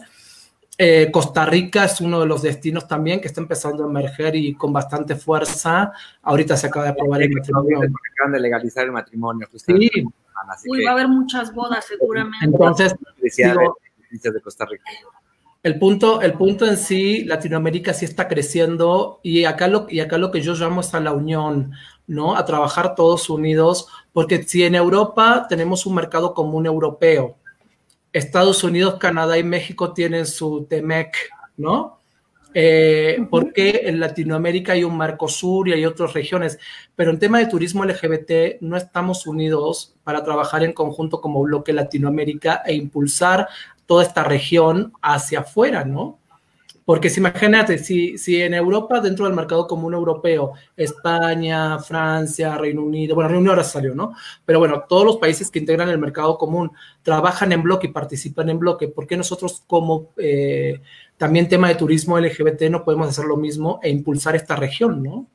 Eh, 0.78 1.10
Costa 1.12 1.46
Rica 1.46 1.84
es 1.84 2.00
uno 2.00 2.22
de 2.22 2.26
los 2.26 2.42
destinos 2.42 2.88
también 2.88 3.20
que 3.20 3.28
está 3.28 3.42
empezando 3.42 3.84
a 3.84 3.88
emerger 3.88 4.36
y 4.38 4.56
con 4.56 4.72
bastante 4.72 5.16
fuerza. 5.16 5.92
Ahorita 6.22 6.56
se 6.56 6.68
acaba 6.68 6.86
de 6.86 6.92
aprobar 6.92 7.22
el 7.22 7.30
matrimonio. 7.30 7.80
Acaban 8.14 8.32
de 8.32 8.40
legalizar 8.40 8.86
el 8.86 8.94
matrimonio. 8.94 9.48
Sí. 9.54 9.92
Uy, 10.66 10.84
va 10.84 10.92
a 10.92 10.94
haber 10.94 11.08
muchas 11.10 11.54
bodas 11.54 11.86
seguramente. 11.86 12.46
Entonces, 12.46 12.96
digo, 13.22 13.78
de 14.10 14.42
Costa 14.42 14.66
Rica. 14.66 14.84
El 15.64 15.78
punto, 15.78 16.22
el 16.22 16.34
punto 16.34 16.66
en 16.66 16.76
sí, 16.76 17.24
Latinoamérica 17.24 17.94
sí 17.94 18.06
está 18.06 18.28
creciendo 18.28 19.20
y 19.22 19.44
acá, 19.44 19.68
lo, 19.68 19.86
y 19.90 20.00
acá 20.00 20.18
lo 20.18 20.32
que 20.32 20.42
yo 20.42 20.56
llamo 20.56 20.82
es 20.82 20.94
a 20.96 21.00
la 21.00 21.14
unión, 21.14 21.74
¿no? 22.08 22.36
A 22.36 22.46
trabajar 22.46 22.96
todos 22.96 23.30
unidos, 23.30 23.88
porque 24.12 24.42
si 24.42 24.64
en 24.64 24.74
Europa 24.74 25.46
tenemos 25.48 25.86
un 25.86 25.96
mercado 25.96 26.34
común 26.34 26.66
europeo, 26.66 27.38
Estados 28.12 28.64
Unidos, 28.64 28.96
Canadá 28.96 29.38
y 29.38 29.44
México 29.44 29.94
tienen 29.94 30.26
su 30.26 30.66
TEMEC, 30.68 31.16
¿no? 31.58 32.02
Eh, 32.54 33.26
porque 33.30 33.84
en 33.86 34.00
Latinoamérica 34.00 34.74
hay 34.74 34.84
un 34.84 34.98
Mercosur 34.98 35.70
y 35.70 35.74
hay 35.74 35.86
otras 35.86 36.14
regiones, 36.14 36.60
pero 36.96 37.12
en 37.12 37.20
tema 37.20 37.40
de 37.40 37.46
turismo 37.46 37.86
LGBT 37.86 38.60
no 38.60 38.76
estamos 38.76 39.26
unidos 39.26 39.96
para 40.04 40.24
trabajar 40.24 40.64
en 40.64 40.74
conjunto 40.74 41.22
como 41.22 41.44
bloque 41.44 41.72
Latinoamérica 41.72 42.62
e 42.66 42.74
impulsar 42.74 43.48
toda 43.86 44.04
esta 44.04 44.24
región 44.24 44.94
hacia 45.02 45.40
afuera, 45.40 45.84
¿no? 45.86 46.20
Porque 46.84 47.10
si 47.10 47.20
imagínate, 47.20 47.78
si, 47.78 48.18
si 48.18 48.42
en 48.42 48.54
Europa, 48.54 49.00
dentro 49.00 49.26
del 49.26 49.36
mercado 49.36 49.68
común 49.68 49.94
europeo, 49.94 50.54
España, 50.76 51.80
Francia, 51.80 52.58
Reino 52.58 52.84
Unido, 52.84 53.16
bueno, 53.16 53.30
Reino 53.30 53.40
Unido 53.40 53.54
ahora 53.54 53.64
salió, 53.64 53.94
¿no? 53.94 54.14
Pero 54.46 54.60
bueno, 54.60 54.84
todos 54.90 55.06
los 55.06 55.18
países 55.18 55.52
que 55.52 55.60
integran 55.60 55.90
el 55.90 56.00
mercado 56.00 56.38
común 56.38 56.72
trabajan 57.04 57.52
en 57.52 57.64
bloque 57.64 57.88
y 57.88 57.92
participan 57.92 58.50
en 58.50 58.60
bloque, 58.60 58.88
¿por 58.88 59.06
qué 59.08 59.16
nosotros 59.16 59.64
como 59.68 60.10
eh, 60.18 60.82
también 61.18 61.48
tema 61.48 61.68
de 61.68 61.76
turismo 61.76 62.20
LGBT 62.20 62.64
no 62.64 62.84
podemos 62.84 63.08
hacer 63.08 63.26
lo 63.26 63.38
mismo 63.38 63.80
e 63.84 63.90
impulsar 63.90 64.36
esta 64.36 64.56
región, 64.56 65.04
¿no? 65.04 65.28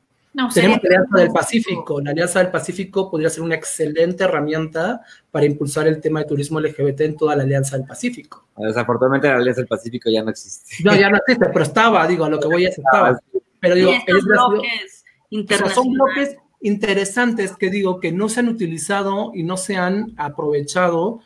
Tenemos 0.53 0.83
la 0.83 0.89
Alianza 0.89 1.19
del 1.19 1.33
Pacífico. 1.33 2.01
La 2.01 2.11
Alianza 2.11 2.39
del 2.41 2.51
Pacífico 2.51 3.11
podría 3.11 3.31
ser 3.31 3.43
una 3.43 3.55
excelente 3.55 4.25
herramienta 4.25 5.01
para 5.31 5.47
impulsar 5.47 5.87
el 5.87 6.01
tema 6.01 6.21
de 6.21 6.27
turismo 6.27 6.61
LGBT 6.61 7.01
en 7.01 7.17
toda 7.17 7.35
la 7.37 7.43
Alianza 7.43 7.77
del 7.79 7.87
Pacífico. 7.87 8.47
Desafortunadamente 8.57 9.29
la 9.29 9.37
Alianza 9.37 9.63
del 9.63 9.69
Pacífico 9.69 10.11
ya 10.11 10.23
no 10.23 10.31
existe. 10.31 10.85
No, 10.85 10.95
ya 10.95 11.09
no 11.09 11.17
existe, 11.17 11.47
pero 11.53 11.65
estaba, 11.65 12.07
digo, 12.07 12.25
a 12.25 12.29
lo 12.29 12.39
que 12.39 12.49
voy 12.49 12.67
a 12.67 12.69
estaba. 12.69 13.19
Pero 13.59 13.75
digo, 13.75 13.91
bloques 14.23 15.05
son 15.75 15.93
bloques 15.93 16.37
interesantes 16.61 17.57
que 17.57 17.71
digo 17.71 17.99
que 17.99 18.13
no 18.13 18.29
se 18.29 18.41
han 18.41 18.49
utilizado 18.49 19.33
y 19.35 19.43
no 19.43 19.57
se 19.57 19.77
han 19.77 20.13
aprovechado 20.19 21.21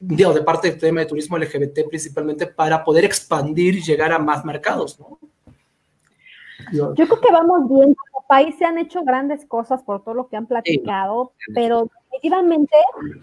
digo, 0.00 0.32
de 0.32 0.42
parte 0.42 0.70
del 0.70 0.78
tema 0.78 1.00
de 1.00 1.06
turismo 1.06 1.38
LGBT 1.38 1.88
principalmente 1.88 2.46
para 2.46 2.84
poder 2.84 3.04
expandir 3.04 3.76
y 3.76 3.82
llegar 3.82 4.12
a 4.12 4.18
más 4.18 4.44
mercados, 4.44 4.98
¿no? 4.98 5.18
Yo 6.72 6.94
creo 6.94 7.20
que 7.20 7.32
vamos 7.32 7.68
bien. 7.68 7.94
Como 7.94 8.26
país 8.26 8.56
se 8.58 8.64
han 8.64 8.78
hecho 8.78 9.02
grandes 9.04 9.46
cosas 9.46 9.82
por 9.82 10.02
todo 10.04 10.14
lo 10.14 10.28
que 10.28 10.36
han 10.36 10.46
platicado, 10.46 11.32
pero 11.54 11.88
definitivamente 12.10 12.76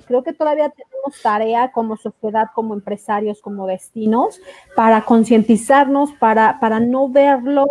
creo 0.07 0.23
que 0.23 0.33
todavía 0.33 0.69
tenemos 0.69 1.21
tarea 1.21 1.71
como 1.71 1.97
sociedad, 1.97 2.47
como 2.53 2.73
empresarios, 2.73 3.41
como 3.41 3.67
destinos, 3.67 4.41
para 4.75 5.01
concientizarnos, 5.05 6.11
para, 6.13 6.59
para 6.59 6.79
no 6.79 7.09
verlo 7.09 7.65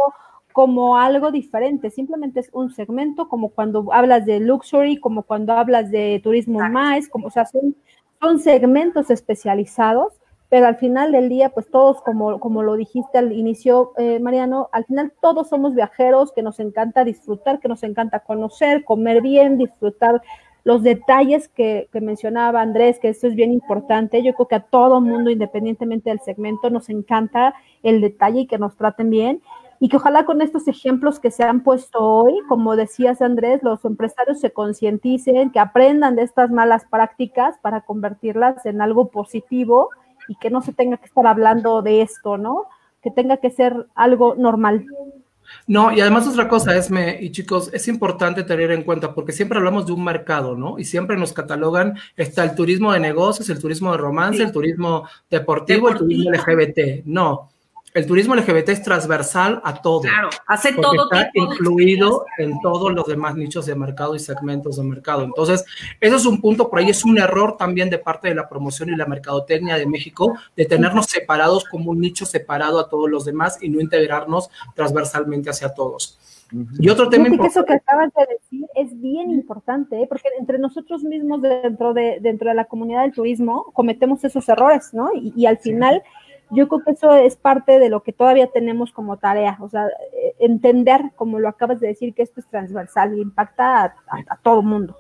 como 0.53 0.97
algo 0.97 1.33
diferente, 1.33 1.91
simplemente 1.91 2.39
es 2.39 2.49
un 2.53 2.71
segmento, 2.71 3.29
como 3.29 3.49
cuando 3.49 3.93
hablas 3.93 4.25
de 4.25 4.39
luxury, 4.39 5.01
como 5.01 5.25
cuando 5.25 5.53
hablas 5.53 5.91
de 5.91 6.21
turismo 6.23 6.61
más, 6.71 7.09
como, 7.09 7.27
o 7.27 7.31
sea, 7.31 7.45
son, 7.45 7.75
son 8.21 8.39
segmentos 8.39 9.11
especializados 9.11 10.13
pero 10.55 10.69
al 10.69 10.77
final 10.77 11.11
del 11.11 11.29
día, 11.29 11.49
pues 11.49 11.69
todos, 11.69 12.01
como, 12.03 12.39
como 12.39 12.63
lo 12.63 12.77
dijiste 12.77 13.19
al 13.19 13.33
inicio, 13.33 13.91
eh, 13.97 14.21
Mariano, 14.21 14.69
al 14.71 14.85
final 14.85 15.13
todos 15.21 15.49
somos 15.49 15.75
viajeros 15.75 16.31
que 16.31 16.45
nos 16.45 16.61
encanta 16.61 17.03
disfrutar, 17.03 17.59
que 17.59 17.67
nos 17.67 17.83
encanta 17.83 18.21
conocer, 18.21 18.85
comer 18.85 19.21
bien, 19.21 19.59
disfrutar 19.59 20.23
los 20.63 20.85
detalles 20.85 21.49
que, 21.49 21.89
que, 21.93 22.01
mencionaba 22.01 22.63
Andrés, 22.63 23.01
que 23.01 23.09
esto 23.09 23.27
es 23.27 23.35
bien 23.35 23.51
importante. 23.51 24.23
Yo 24.23 24.33
creo 24.35 24.47
que 24.47 24.55
a 24.55 24.61
todo 24.61 25.01
mundo, 25.01 25.29
independientemente 25.29 26.11
del 26.11 26.21
segmento, 26.21 26.71
nos 26.71 26.89
encanta 26.89 27.57
el 27.83 28.01
detalle 28.01 28.43
y 28.43 28.47
que 28.47 28.59
nos 28.59 28.77
traten 28.77 29.11
bien. 29.11 29.43
Y 29.81 29.89
que 29.89 29.97
ojalá 29.97 30.25
con 30.25 30.41
estos 30.41 30.69
ejemplos 30.69 31.19
que 31.19 31.33
se 31.33 31.43
han 31.43 31.65
puesto 31.65 31.99
hoy, 31.99 32.39
como 32.49 32.77
decías 32.77 33.21
Andrés, 33.23 33.61
los 33.65 33.85
empresarios 33.85 34.39
se 34.39 34.53
concienticen, 34.53 35.51
que 35.51 35.59
aprendan 35.59 36.15
de 36.15 36.23
estas 36.23 36.53
malas 36.53 36.85
prácticas 36.89 37.59
para 37.59 37.81
convertirlas 37.81 38.65
en 38.67 38.81
algo 38.81 39.09
positivo 39.09 39.91
y 40.29 40.37
que 40.37 40.51
no 40.51 40.63
se 40.63 40.73
tenga 40.73 40.97
que 40.97 41.07
estar 41.07 41.27
hablando 41.27 41.83
de 41.83 42.03
esto, 42.03 42.39
¿no? 42.39 42.67
Que 43.03 43.11
tenga 43.11 43.37
que 43.37 43.51
ser 43.51 43.87
algo 43.95 44.35
normal. 44.35 44.87
No, 45.67 45.93
y 45.93 46.01
además 46.01 46.27
otra 46.27 46.49
cosa, 46.49 46.77
Esme 46.77 47.19
y 47.21 47.31
chicos, 47.31 47.71
es 47.73 47.89
importante 47.89 48.43
tener 48.43 48.71
en 48.71 48.83
cuenta 48.83 49.15
porque 49.15 49.33
siempre 49.33 49.59
hablamos 49.59 49.87
de 49.87 49.93
un 49.93 50.05
mercado, 50.05 50.57
¿no? 50.57 50.79
Y 50.79 50.85
siempre 50.85 51.17
nos 51.17 51.33
catalogan, 51.33 51.97
está 52.17 52.45
el 52.45 52.55
turismo 52.55 52.93
de 52.93 53.01
negocios, 53.01 53.49
el 53.51 53.61
turismo 53.61 53.93
de 53.93 53.99
romance, 53.99 54.43
el 54.43 54.53
turismo 54.53 55.09
deportivo, 55.31 55.89
el 55.89 55.99
turismo 55.99 56.31
LGBT. 56.31 57.05
No, 57.05 57.51
el 57.95 58.07
turismo 58.07 58.35
LGBT 58.35 58.71
es 58.71 58.83
transversal 58.83 59.61
a 59.65 59.81
todo. 59.81 60.03
Claro, 60.03 60.29
hace 60.49 60.73
todo 60.73 61.05
está 61.05 61.31
incluido 61.33 62.27
en 62.39 62.61
todos 62.61 62.93
los 62.93 63.07
demás 63.07 63.37
nichos 63.37 63.67
de 63.67 63.77
mercado 63.77 64.17
y 64.17 64.19
segmentos 64.19 64.77
de 64.77 64.83
mercado. 64.83 65.23
Entonces, 65.23 65.65
eso 66.01 66.17
es 66.17 66.27
un 66.27 66.41
punto, 66.41 66.69
por 66.69 66.81
ahí 66.81 66.91
es 66.91 67.05
un 67.05 67.19
error 67.19 67.57
también 67.57 67.91
de 67.91 67.99
parte 67.99 68.29
de 68.29 68.35
la 68.35 68.49
promoción 68.49 68.89
y 68.89 68.97
la 68.97 69.07
mercadotecnia 69.07 69.77
de 69.77 69.87
México, 69.87 70.35
de 70.57 70.65
tenernos 70.65 71.07
separados 71.07 71.65
como 71.67 71.93
un 71.93 72.01
nicho 72.01 72.27
separado 72.27 72.81
a 72.81 72.89
todos 72.89 73.09
los 73.09 73.25
demás 73.25 73.59
y 73.63 73.69
no 73.69 73.81
integrarnos 73.81 74.51
transversalmente 74.75 75.51
hacia 75.51 75.73
todos. 75.73 76.19
Y 76.79 76.89
otro 76.89 77.09
tema 77.09 77.29
que 77.37 77.47
eso 77.47 77.65
que 77.65 77.75
acabas 77.75 78.13
de 78.15 78.27
decir 78.35 78.67
es 78.75 79.01
bien 79.01 79.31
importante, 79.31 80.03
¿eh? 80.03 80.07
porque 80.09 80.29
entre 80.39 80.59
nosotros 80.59 81.03
mismos 81.03 81.43
dentro 81.43 81.95
de, 81.95 82.19
dentro 82.21 82.49
de 82.49 82.55
la 82.55 82.67
comunidad 82.67 83.03
del 83.03 83.13
turismo 83.13 83.73
cometemos 83.73 84.23
esos 84.25 84.49
errores, 84.49 84.91
¿no? 84.93 85.11
Y, 85.15 85.47
al 85.47 85.59
final 85.59 86.03
yo 86.51 86.69
creo 86.69 86.83
que 86.85 86.93
eso 86.93 87.15
es 87.15 87.37
parte 87.37 87.79
de 87.79 87.89
lo 87.89 88.03
que 88.03 88.13
todavía 88.13 88.49
tenemos 88.49 88.93
como 88.93 89.17
tarea, 89.17 89.59
o 89.61 89.69
sea, 89.69 89.87
eh, 89.87 90.35
entender, 90.39 91.01
como 91.17 91.39
lo 91.39 91.49
acabas 91.49 91.81
de 91.81 91.89
decir, 91.89 92.15
que 92.15 92.23
esto 92.23 92.41
es 92.41 92.47
transversal 92.49 93.17
y 93.17 93.21
impacta 93.21 93.85
a, 93.85 94.37
todo 94.43 94.63
mundo. 94.63 94.97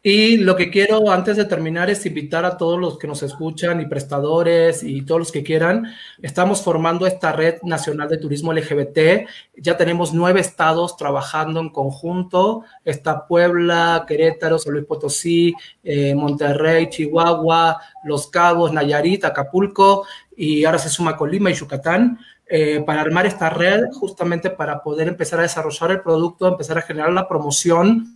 Y 0.00 0.36
lo 0.36 0.54
que 0.54 0.70
quiero 0.70 1.10
antes 1.10 1.36
de 1.36 1.44
terminar 1.44 1.90
es 1.90 2.06
invitar 2.06 2.44
a 2.44 2.56
todos 2.56 2.78
los 2.78 2.98
que 2.98 3.08
nos 3.08 3.22
escuchan 3.24 3.80
y 3.80 3.86
prestadores 3.86 4.84
y 4.84 5.02
todos 5.02 5.18
los 5.18 5.32
que 5.32 5.42
quieran. 5.42 5.92
Estamos 6.22 6.62
formando 6.62 7.04
esta 7.04 7.32
red 7.32 7.60
nacional 7.62 8.08
de 8.08 8.18
turismo 8.18 8.52
LGBT. 8.52 9.28
Ya 9.56 9.76
tenemos 9.76 10.14
nueve 10.14 10.40
estados 10.40 10.96
trabajando 10.96 11.58
en 11.58 11.70
conjunto. 11.70 12.62
Está 12.84 13.26
Puebla, 13.26 14.04
Querétaro, 14.06 14.58
San 14.58 14.74
Luis 14.74 14.86
Potosí, 14.86 15.52
eh, 15.82 16.14
Monterrey, 16.14 16.88
Chihuahua, 16.88 17.80
Los 18.04 18.28
Cabos, 18.28 18.72
Nayarit, 18.72 19.24
Acapulco 19.24 20.06
y 20.36 20.64
ahora 20.64 20.78
se 20.78 20.90
suma 20.90 21.16
Colima 21.16 21.50
y 21.50 21.54
Yucatán. 21.54 22.20
Eh, 22.50 22.82
para 22.86 23.02
armar 23.02 23.26
esta 23.26 23.50
red, 23.50 23.90
justamente 23.92 24.48
para 24.48 24.82
poder 24.82 25.08
empezar 25.08 25.40
a 25.40 25.42
desarrollar 25.42 25.90
el 25.90 26.00
producto, 26.00 26.48
empezar 26.48 26.78
a 26.78 26.82
generar 26.82 27.12
la 27.12 27.28
promoción 27.28 28.14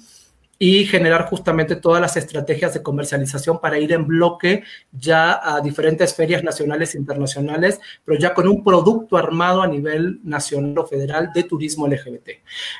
y 0.64 0.86
generar 0.86 1.26
justamente 1.28 1.74
todas 1.74 2.00
las 2.00 2.16
estrategias 2.16 2.72
de 2.72 2.84
comercialización 2.84 3.58
para 3.60 3.80
ir 3.80 3.92
en 3.92 4.06
bloque 4.06 4.62
ya 4.92 5.40
a 5.42 5.60
diferentes 5.60 6.14
ferias 6.14 6.44
nacionales 6.44 6.94
e 6.94 6.98
internacionales, 6.98 7.80
pero 8.04 8.16
ya 8.16 8.32
con 8.32 8.46
un 8.46 8.62
producto 8.62 9.16
armado 9.16 9.62
a 9.62 9.66
nivel 9.66 10.20
nacional 10.22 10.78
o 10.78 10.86
federal 10.86 11.32
de 11.34 11.42
turismo 11.42 11.88
LGBT. 11.88 12.28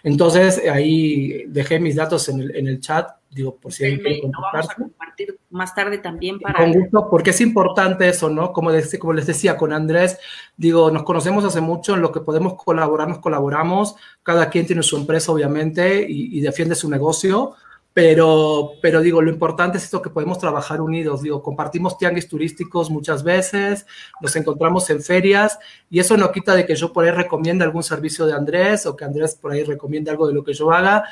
Entonces, 0.05 0.63
ahí 0.73 1.43
dejé 1.49 1.81
mis 1.81 1.97
datos 1.97 2.29
en 2.29 2.43
el, 2.43 2.55
en 2.55 2.69
el 2.69 2.79
chat, 2.79 3.17
digo, 3.29 3.57
por 3.57 3.73
si 3.73 3.97
vamos 3.97 4.71
a 4.71 4.75
compartir 4.77 5.41
más 5.51 5.75
tarde 5.75 5.99
también 5.99 6.39
para... 6.39 6.61
Con 6.61 6.73
gusto, 6.73 7.09
porque 7.11 7.31
es 7.31 7.41
importante 7.41 8.09
eso, 8.09 8.31
¿no? 8.31 8.53
Como, 8.53 8.71
como 9.01 9.13
les 9.13 9.27
decía 9.27 9.57
con 9.57 9.73
Andrés, 9.73 10.21
digo, 10.57 10.93
nos 10.93 11.03
conocemos 11.03 11.45
hace 11.45 11.61
mucho, 11.61 11.95
en 11.95 12.03
lo 12.03 12.13
que 12.13 12.21
podemos 12.21 12.55
colaborar, 12.55 13.09
nos 13.09 13.19
colaboramos, 13.19 13.97
cada 14.23 14.51
quien 14.51 14.67
tiene 14.67 14.85
su 14.85 14.97
empresa, 14.97 15.33
obviamente, 15.33 16.07
y, 16.09 16.39
y 16.39 16.41
defiende 16.43 16.77
su 16.77 16.89
negocio, 16.89 17.57
pero, 17.95 18.73
pero 18.81 19.01
digo, 19.01 19.21
lo 19.21 19.31
importante 19.31 19.77
es 19.77 19.85
esto 19.85 20.01
que 20.01 20.11
podemos 20.11 20.39
trabajar 20.39 20.81
unidos. 20.81 21.23
Digo, 21.23 21.43
compartimos 21.43 21.99
tianguis 21.99 22.29
turísticos 22.29 22.91
muchas 22.91 23.23
veces, 23.23 23.87
nos 24.21 24.35
encontramos 24.37 24.89
en 24.91 25.03
ferias 25.03 25.59
y 25.91 26.01
eso 26.01 26.17
no 26.17 26.33
quita 26.33 26.55
de 26.55 26.65
que 26.65 26.75
yo 26.75 26.93
por 26.93 27.05
ahí 27.05 27.11
recomiende 27.11 27.65
algún 27.65 27.83
servicio 27.83 28.25
de 28.27 28.33
Andrés 28.33 28.87
o 28.87 28.97
que 28.97 29.05
Andrés 29.05 29.35
por 29.35 29.53
ahí 29.53 29.63
recomiende 29.63 30.11
algo 30.11 30.27
de 30.27 30.35
lo 30.35 30.43
que 30.43 30.55
yo 30.55 30.73
haga, 30.73 31.05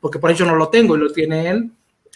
porque 0.00 0.18
por 0.18 0.30
ahí 0.30 0.36
yo 0.36 0.46
no 0.46 0.54
lo 0.54 0.68
tengo 0.68 0.96
y 0.96 1.00
lo 1.00 1.12
tiene 1.12 1.50
él. 1.50 1.70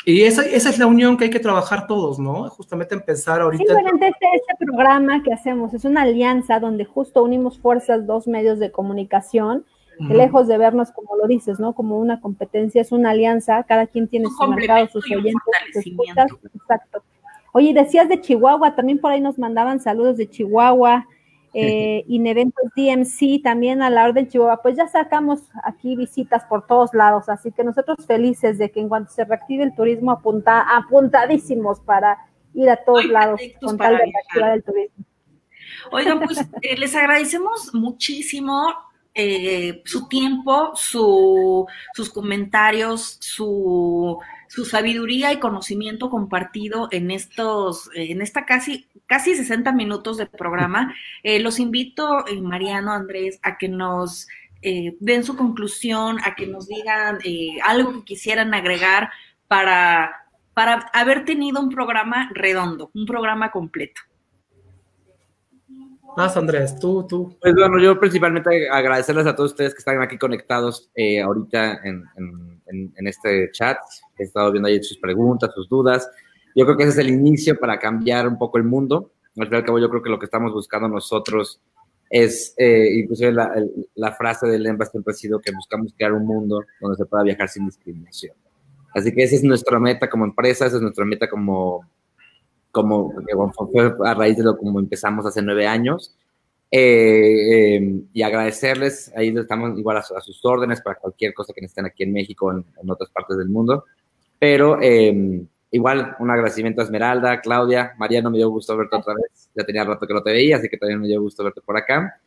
Y 0.04 0.22
esa, 0.22 0.44
esa 0.44 0.70
es 0.70 0.78
la 0.78 0.86
unión 0.86 1.16
que 1.16 1.24
hay 1.24 1.30
que 1.30 1.38
trabajar 1.38 1.86
todos, 1.86 2.18
¿no? 2.18 2.48
Justamente 2.50 2.94
empezar 2.94 3.40
ahorita. 3.40 3.64
Simplemente 3.64 4.08
este, 4.08 4.26
este 4.48 4.66
programa 4.66 5.22
que 5.22 5.32
hacemos 5.32 5.74
es 5.74 5.84
una 5.84 6.02
alianza 6.02 6.58
donde 6.58 6.84
justo 6.84 7.22
unimos 7.22 7.58
fuerzas 7.58 8.06
dos 8.06 8.26
medios 8.26 8.58
de 8.58 8.72
comunicación 8.72 9.64
lejos 9.98 10.48
de 10.48 10.58
vernos 10.58 10.90
como 10.92 11.16
lo 11.16 11.26
dices, 11.26 11.60
¿no? 11.60 11.74
Como 11.74 11.98
una 11.98 12.20
competencia, 12.20 12.80
es 12.80 12.92
una 12.92 13.10
alianza, 13.10 13.62
cada 13.64 13.86
quien 13.86 14.08
tiene 14.08 14.26
su 14.28 14.46
mercado, 14.48 14.88
sus 14.88 15.04
oyentes, 15.10 15.42
sus 15.72 15.86
escuchas. 15.86 16.30
Exacto. 16.54 17.02
Oye, 17.52 17.74
decías 17.74 18.08
de 18.08 18.20
Chihuahua, 18.20 18.74
también 18.74 18.98
por 18.98 19.12
ahí 19.12 19.20
nos 19.20 19.38
mandaban 19.38 19.80
saludos 19.80 20.16
de 20.16 20.28
Chihuahua, 20.28 21.06
eh, 21.54 22.04
y 22.08 22.16
en 22.16 22.26
eventos 22.26 22.64
DMC 22.74 23.42
también 23.42 23.82
a 23.82 23.90
la 23.90 24.06
orden 24.06 24.26
Chihuahua, 24.26 24.62
pues 24.62 24.76
ya 24.76 24.88
sacamos 24.88 25.40
aquí 25.62 25.96
visitas 25.96 26.44
por 26.44 26.66
todos 26.66 26.94
lados, 26.94 27.28
así 27.28 27.52
que 27.52 27.62
nosotros 27.62 28.06
felices 28.06 28.56
de 28.56 28.70
que 28.70 28.80
en 28.80 28.88
cuanto 28.88 29.12
se 29.12 29.24
reactive 29.24 29.62
el 29.62 29.74
turismo 29.74 30.12
apunta, 30.12 30.60
apuntadísimos 30.60 31.80
para 31.80 32.16
ir 32.54 32.70
a 32.70 32.76
todos 32.76 33.04
lados 33.04 33.38
con 33.60 33.76
tal 33.76 33.98
de 33.98 34.04
reactivar 34.04 34.52
el 34.54 34.62
turismo. 34.62 35.04
Oigan, 35.90 36.20
pues 36.20 36.38
eh, 36.62 36.76
les 36.78 36.94
agradecemos 36.94 37.74
muchísimo 37.74 38.72
eh, 39.14 39.82
su 39.84 40.08
tiempo, 40.08 40.72
su, 40.74 41.66
sus 41.94 42.08
comentarios, 42.08 43.18
su, 43.20 44.18
su, 44.48 44.64
sabiduría 44.64 45.32
y 45.32 45.38
conocimiento 45.38 46.08
compartido 46.08 46.88
en 46.90 47.10
estos, 47.10 47.90
en 47.94 48.22
esta 48.22 48.46
casi, 48.46 48.88
casi 49.06 49.34
60 49.34 49.72
minutos 49.72 50.16
de 50.16 50.26
programa. 50.26 50.94
Eh, 51.24 51.38
los 51.38 51.60
invito, 51.60 52.26
eh, 52.26 52.40
Mariano, 52.40 52.90
Andrés, 52.92 53.38
a 53.42 53.56
que 53.58 53.68
nos 53.68 54.26
den 54.62 55.24
su 55.24 55.36
conclusión, 55.36 56.18
a 56.24 56.36
que 56.36 56.46
nos 56.46 56.68
digan 56.68 57.18
algo 57.64 57.92
que 57.92 58.04
quisieran 58.04 58.54
agregar 58.54 59.10
para, 59.48 60.26
para 60.54 60.90
haber 60.92 61.24
tenido 61.24 61.60
un 61.60 61.68
programa 61.68 62.30
redondo, 62.32 62.90
un 62.94 63.06
programa 63.06 63.50
completo. 63.50 64.02
Más, 66.16 66.36
Andrés, 66.36 66.78
tú, 66.78 67.06
tú. 67.06 67.36
Pues 67.40 67.54
bueno, 67.54 67.78
yo 67.78 67.98
principalmente 67.98 68.68
agradecerles 68.68 69.26
a 69.26 69.34
todos 69.34 69.52
ustedes 69.52 69.74
que 69.74 69.78
están 69.78 70.02
aquí 70.02 70.18
conectados 70.18 70.90
eh, 70.94 71.20
ahorita 71.20 71.80
en, 71.84 72.04
este 73.06 73.50
chat. 73.52 73.78
He 74.18 74.24
estado 74.24 74.52
viendo 74.52 74.68
ahí 74.68 74.82
sus 74.82 74.98
preguntas, 74.98 75.50
sus 75.54 75.68
dudas. 75.68 76.10
Yo 76.54 76.64
creo 76.64 76.76
que 76.76 76.84
ese 76.84 76.92
es 76.92 76.98
el 76.98 77.10
inicio 77.10 77.58
para 77.58 77.78
cambiar 77.78 78.28
un 78.28 78.38
poco 78.38 78.58
el 78.58 78.64
mundo. 78.64 79.12
Al 79.38 79.46
fin 79.46 79.54
y 79.54 79.56
al 79.56 79.64
cabo, 79.64 79.78
yo 79.78 79.88
creo 79.88 80.02
que 80.02 80.10
lo 80.10 80.18
que 80.18 80.26
estamos 80.26 80.52
buscando 80.52 80.88
nosotros 80.88 81.60
es, 82.10 82.54
eh, 82.58 82.88
inclusive 82.94 83.32
la, 83.32 83.50
la, 83.94 84.12
frase 84.12 84.46
del 84.46 84.66
EMBA 84.66 84.84
siempre 84.84 85.12
ha 85.12 85.16
sido 85.16 85.40
que 85.40 85.50
buscamos 85.50 85.94
crear 85.96 86.12
un 86.12 86.26
mundo 86.26 86.62
donde 86.78 86.96
se 86.98 87.06
pueda 87.06 87.22
viajar 87.22 87.48
sin 87.48 87.64
discriminación. 87.64 88.34
Así 88.94 89.12
que 89.14 89.22
esa 89.22 89.36
es 89.36 89.42
nuestra 89.42 89.78
meta 89.78 90.10
como 90.10 90.26
empresa, 90.26 90.66
esa 90.66 90.76
es 90.76 90.82
nuestra 90.82 91.06
meta 91.06 91.28
como, 91.28 91.86
como 92.72 93.12
fue 93.70 93.94
a 94.04 94.14
raíz 94.14 94.36
de 94.38 94.42
lo 94.42 94.56
como 94.56 94.80
empezamos 94.80 95.24
hace 95.26 95.42
nueve 95.42 95.66
años. 95.66 96.16
Eh, 96.74 97.76
em, 97.76 98.08
y 98.14 98.22
agradecerles, 98.22 99.12
ahí 99.14 99.28
estamos 99.36 99.78
igual 99.78 99.98
a, 99.98 100.02
sus 100.02 100.42
órdenes 100.42 100.80
para 100.80 100.98
cualquier 100.98 101.34
cosa 101.34 101.52
que 101.52 101.60
necesiten 101.60 101.84
aquí 101.84 102.02
en 102.02 102.14
México 102.14 102.46
o 102.46 102.52
en, 102.52 102.90
otras 102.90 103.10
partes 103.10 103.36
del 103.36 103.50
mundo. 103.50 103.84
Pero 104.38 104.80
em, 104.80 105.46
igual 105.70 106.16
un 106.18 106.30
agradecimiento 106.30 106.80
a 106.80 106.84
Esmeralda, 106.84 107.42
Claudia, 107.42 107.92
María, 107.98 108.22
no 108.22 108.30
me 108.30 108.38
dio 108.38 108.48
gusto 108.48 108.74
verte 108.76 108.96
otra 108.96 109.14
vez, 109.14 109.50
ya 109.54 109.64
tenía 109.64 109.84
rato 109.84 110.06
que 110.06 110.14
no 110.14 110.22
te 110.22 110.32
veía, 110.32 110.56
así 110.56 110.68
que 110.68 110.78
también 110.78 111.00
me 111.00 111.08
dio 111.08 111.20
gusto 111.20 111.44
verte 111.44 111.60
por 111.60 111.76
acá. 111.76 112.18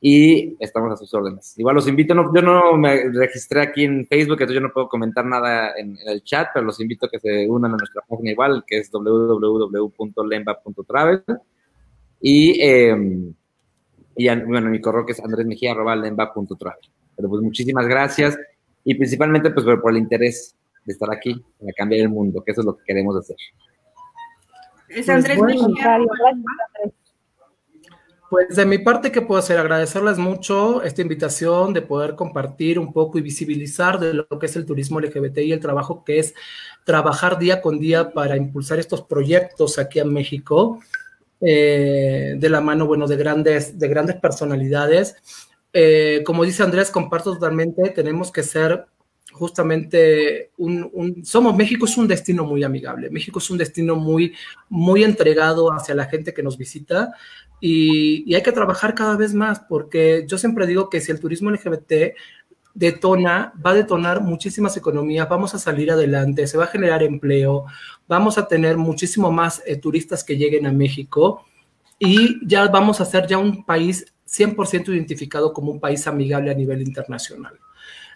Y 0.00 0.56
estamos 0.60 0.92
a 0.92 0.96
sus 0.96 1.12
órdenes. 1.14 1.58
Igual 1.58 1.74
los 1.76 1.88
invito, 1.88 2.14
yo 2.14 2.42
no 2.42 2.76
me 2.76 3.08
registré 3.10 3.62
aquí 3.62 3.84
en 3.84 4.06
Facebook, 4.06 4.34
entonces 4.34 4.54
yo 4.54 4.60
no 4.60 4.72
puedo 4.72 4.88
comentar 4.88 5.24
nada 5.24 5.72
en, 5.76 5.98
el 6.06 6.22
chat, 6.22 6.50
pero 6.52 6.66
los 6.66 6.78
invito 6.80 7.06
a 7.06 7.08
que 7.08 7.18
se 7.18 7.48
unan 7.48 7.74
a 7.74 7.76
nuestra 7.76 8.02
página 8.06 8.30
igual, 8.30 8.62
que 8.66 8.78
es 8.78 8.90
www.lemba.travel. 8.92 11.24
Y, 12.20 12.62
eh, 12.62 13.32
y 14.16 14.28
bueno, 14.44 14.70
mi 14.70 14.80
correo 14.80 15.04
que 15.06 15.12
es 15.12 15.20
andresmejía.lemba.travel. 15.20 16.90
Pero 17.16 17.28
pues 17.28 17.42
muchísimas 17.42 17.86
gracias 17.86 18.38
y 18.84 18.94
principalmente 18.94 19.50
pues 19.50 19.64
por, 19.64 19.90
el 19.90 19.98
interés 19.98 20.54
de 20.84 20.92
estar 20.92 21.10
aquí 21.10 21.42
para 21.58 21.72
cambiar 21.72 22.02
el 22.02 22.08
mundo, 22.08 22.42
que 22.44 22.52
eso 22.52 22.60
es 22.60 22.66
lo 22.66 22.76
que 22.76 22.84
queremos 22.84 23.16
hacer. 23.16 23.36
Es 24.88 25.08
Andrés 25.08 25.36
pues, 25.36 25.56
Mejía. 25.56 25.98
Pues 28.36 28.54
de 28.54 28.66
mi 28.66 28.76
parte, 28.76 29.10
¿qué 29.10 29.22
puedo 29.22 29.38
hacer? 29.38 29.56
Agradecerles 29.56 30.18
mucho 30.18 30.82
esta 30.82 31.00
invitación 31.00 31.72
de 31.72 31.80
poder 31.80 32.16
compartir 32.16 32.78
un 32.78 32.92
poco 32.92 33.16
y 33.16 33.22
visibilizar 33.22 33.98
de 33.98 34.12
lo 34.12 34.28
que 34.28 34.44
es 34.44 34.54
el 34.56 34.66
turismo 34.66 35.00
LGBT 35.00 35.38
y 35.38 35.52
el 35.52 35.60
trabajo 35.60 36.04
que 36.04 36.18
es 36.18 36.34
trabajar 36.84 37.38
día 37.38 37.62
con 37.62 37.78
día 37.78 38.12
para 38.12 38.36
impulsar 38.36 38.78
estos 38.78 39.00
proyectos 39.00 39.78
aquí 39.78 40.00
en 40.00 40.12
México, 40.12 40.80
eh, 41.40 42.34
de 42.36 42.48
la 42.50 42.60
mano, 42.60 42.86
bueno, 42.86 43.06
de 43.06 43.16
grandes, 43.16 43.78
de 43.78 43.88
grandes 43.88 44.16
personalidades. 44.16 45.16
Eh, 45.72 46.22
como 46.26 46.44
dice 46.44 46.62
Andrés, 46.62 46.90
comparto 46.90 47.32
totalmente, 47.32 47.88
tenemos 47.88 48.30
que 48.30 48.42
ser 48.42 48.84
justamente 49.32 50.50
un, 50.56 51.22
somos 51.24 51.54
México 51.56 51.84
es 51.84 51.96
un 51.98 52.08
destino 52.08 52.44
muy 52.44 52.64
amigable 52.64 53.10
México 53.10 53.38
es 53.38 53.50
un 53.50 53.58
destino 53.58 53.94
muy 53.94 54.34
muy 54.70 55.04
entregado 55.04 55.72
hacia 55.72 55.94
la 55.94 56.06
gente 56.06 56.32
que 56.32 56.42
nos 56.42 56.56
visita 56.56 57.12
y, 57.60 58.34
hay 58.34 58.42
que 58.42 58.52
trabajar 58.52 58.94
cada 58.94 59.16
vez 59.16 59.34
más 59.34 59.60
porque 59.60 60.24
yo 60.26 60.38
siempre 60.38 60.66
digo 60.66 60.90
que 60.90 61.00
si 61.00 61.12
el 61.12 61.20
turismo 61.20 61.50
LGBT 61.50 62.14
detona, 62.74 63.54
va 63.64 63.70
a 63.70 63.74
detonar 63.74 64.20
muchísimas 64.20 64.76
economías, 64.76 65.28
vamos 65.28 65.54
a 65.54 65.58
salir 65.58 65.90
adelante, 65.90 66.46
se 66.46 66.58
va 66.58 66.64
a 66.64 66.68
generar 66.68 67.02
empleo, 67.02 67.64
vamos 68.06 68.36
a 68.36 68.46
tener 68.46 68.76
muchísimo 68.76 69.32
más 69.32 69.62
eh, 69.64 69.76
turistas 69.76 70.22
que 70.22 70.36
lleguen 70.36 70.66
a 70.66 70.72
México 70.72 71.44
y 71.98 72.46
ya 72.46 72.68
vamos 72.68 73.00
a 73.00 73.06
ser 73.06 73.26
ya 73.26 73.38
un 73.38 73.64
país 73.64 74.12
100% 74.28 74.88
identificado 74.88 75.52
como 75.54 75.72
un 75.72 75.80
país 75.80 76.06
amigable 76.06 76.50
a 76.50 76.54
nivel 76.54 76.82
internacional. 76.82 77.58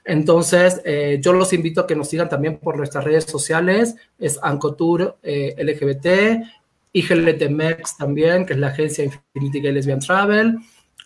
Entonces, 0.04 0.80
eh, 0.84 1.18
yo 1.22 1.32
los 1.32 1.52
invito 1.52 1.82
a 1.82 1.86
que 1.86 1.94
nos 1.94 2.08
sigan 2.08 2.28
también 2.28 2.58
por 2.58 2.76
nuestras 2.76 3.04
redes 3.04 3.24
sociales, 3.24 3.96
es 4.18 4.38
Ancotur 4.42 5.18
eh, 5.22 5.54
LGBT, 5.58 6.59
IGLTMEX 6.92 7.96
también, 7.96 8.44
que 8.44 8.54
es 8.54 8.58
la 8.58 8.68
agencia 8.68 9.04
Infinity 9.04 9.60
Gay 9.60 9.72
Lesbian 9.72 10.00
Travel. 10.00 10.58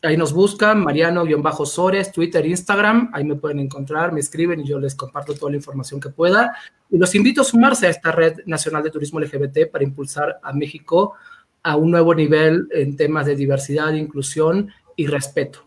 Ahí 0.03 0.17
nos 0.17 0.35
buscan, 0.35 0.83
Mariano-Sores, 0.83 2.13
Twitter, 2.13 2.45
Instagram, 2.45 3.11
ahí 3.15 3.25
me 3.25 3.37
pueden 3.37 3.59
encontrar, 3.59 4.13
me 4.13 4.21
escriben 4.21 4.61
y 4.61 4.69
yo 4.69 4.79
les 4.79 4.95
comparto 4.95 5.35
toda 5.35 5.51
la 5.51 5.57
información 5.57 5.99
que 5.99 6.11
pueda. 6.11 6.55
Y 6.91 6.99
los 6.99 7.15
invito 7.15 7.41
a 7.41 7.45
sumarse 7.45 7.87
a 7.87 7.91
esta 7.91 8.13
red 8.13 8.41
nacional 8.45 8.83
de 8.83 8.91
turismo 8.91 9.19
LGBT 9.19 9.71
para 9.73 9.85
impulsar 9.85 10.41
a 10.43 10.53
México 10.53 11.15
a 11.63 11.77
un 11.77 11.91
nuevo 11.91 12.15
nivel 12.15 12.69
en 12.71 12.97
temas 12.97 13.25
de 13.25 13.35
diversidad, 13.35 13.93
inclusión 13.95 14.71
y 14.95 15.07
respeto, 15.07 15.65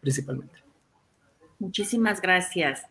principalmente. 0.00 0.62
Muchísimas 1.58 2.20
gracias. 2.20 2.89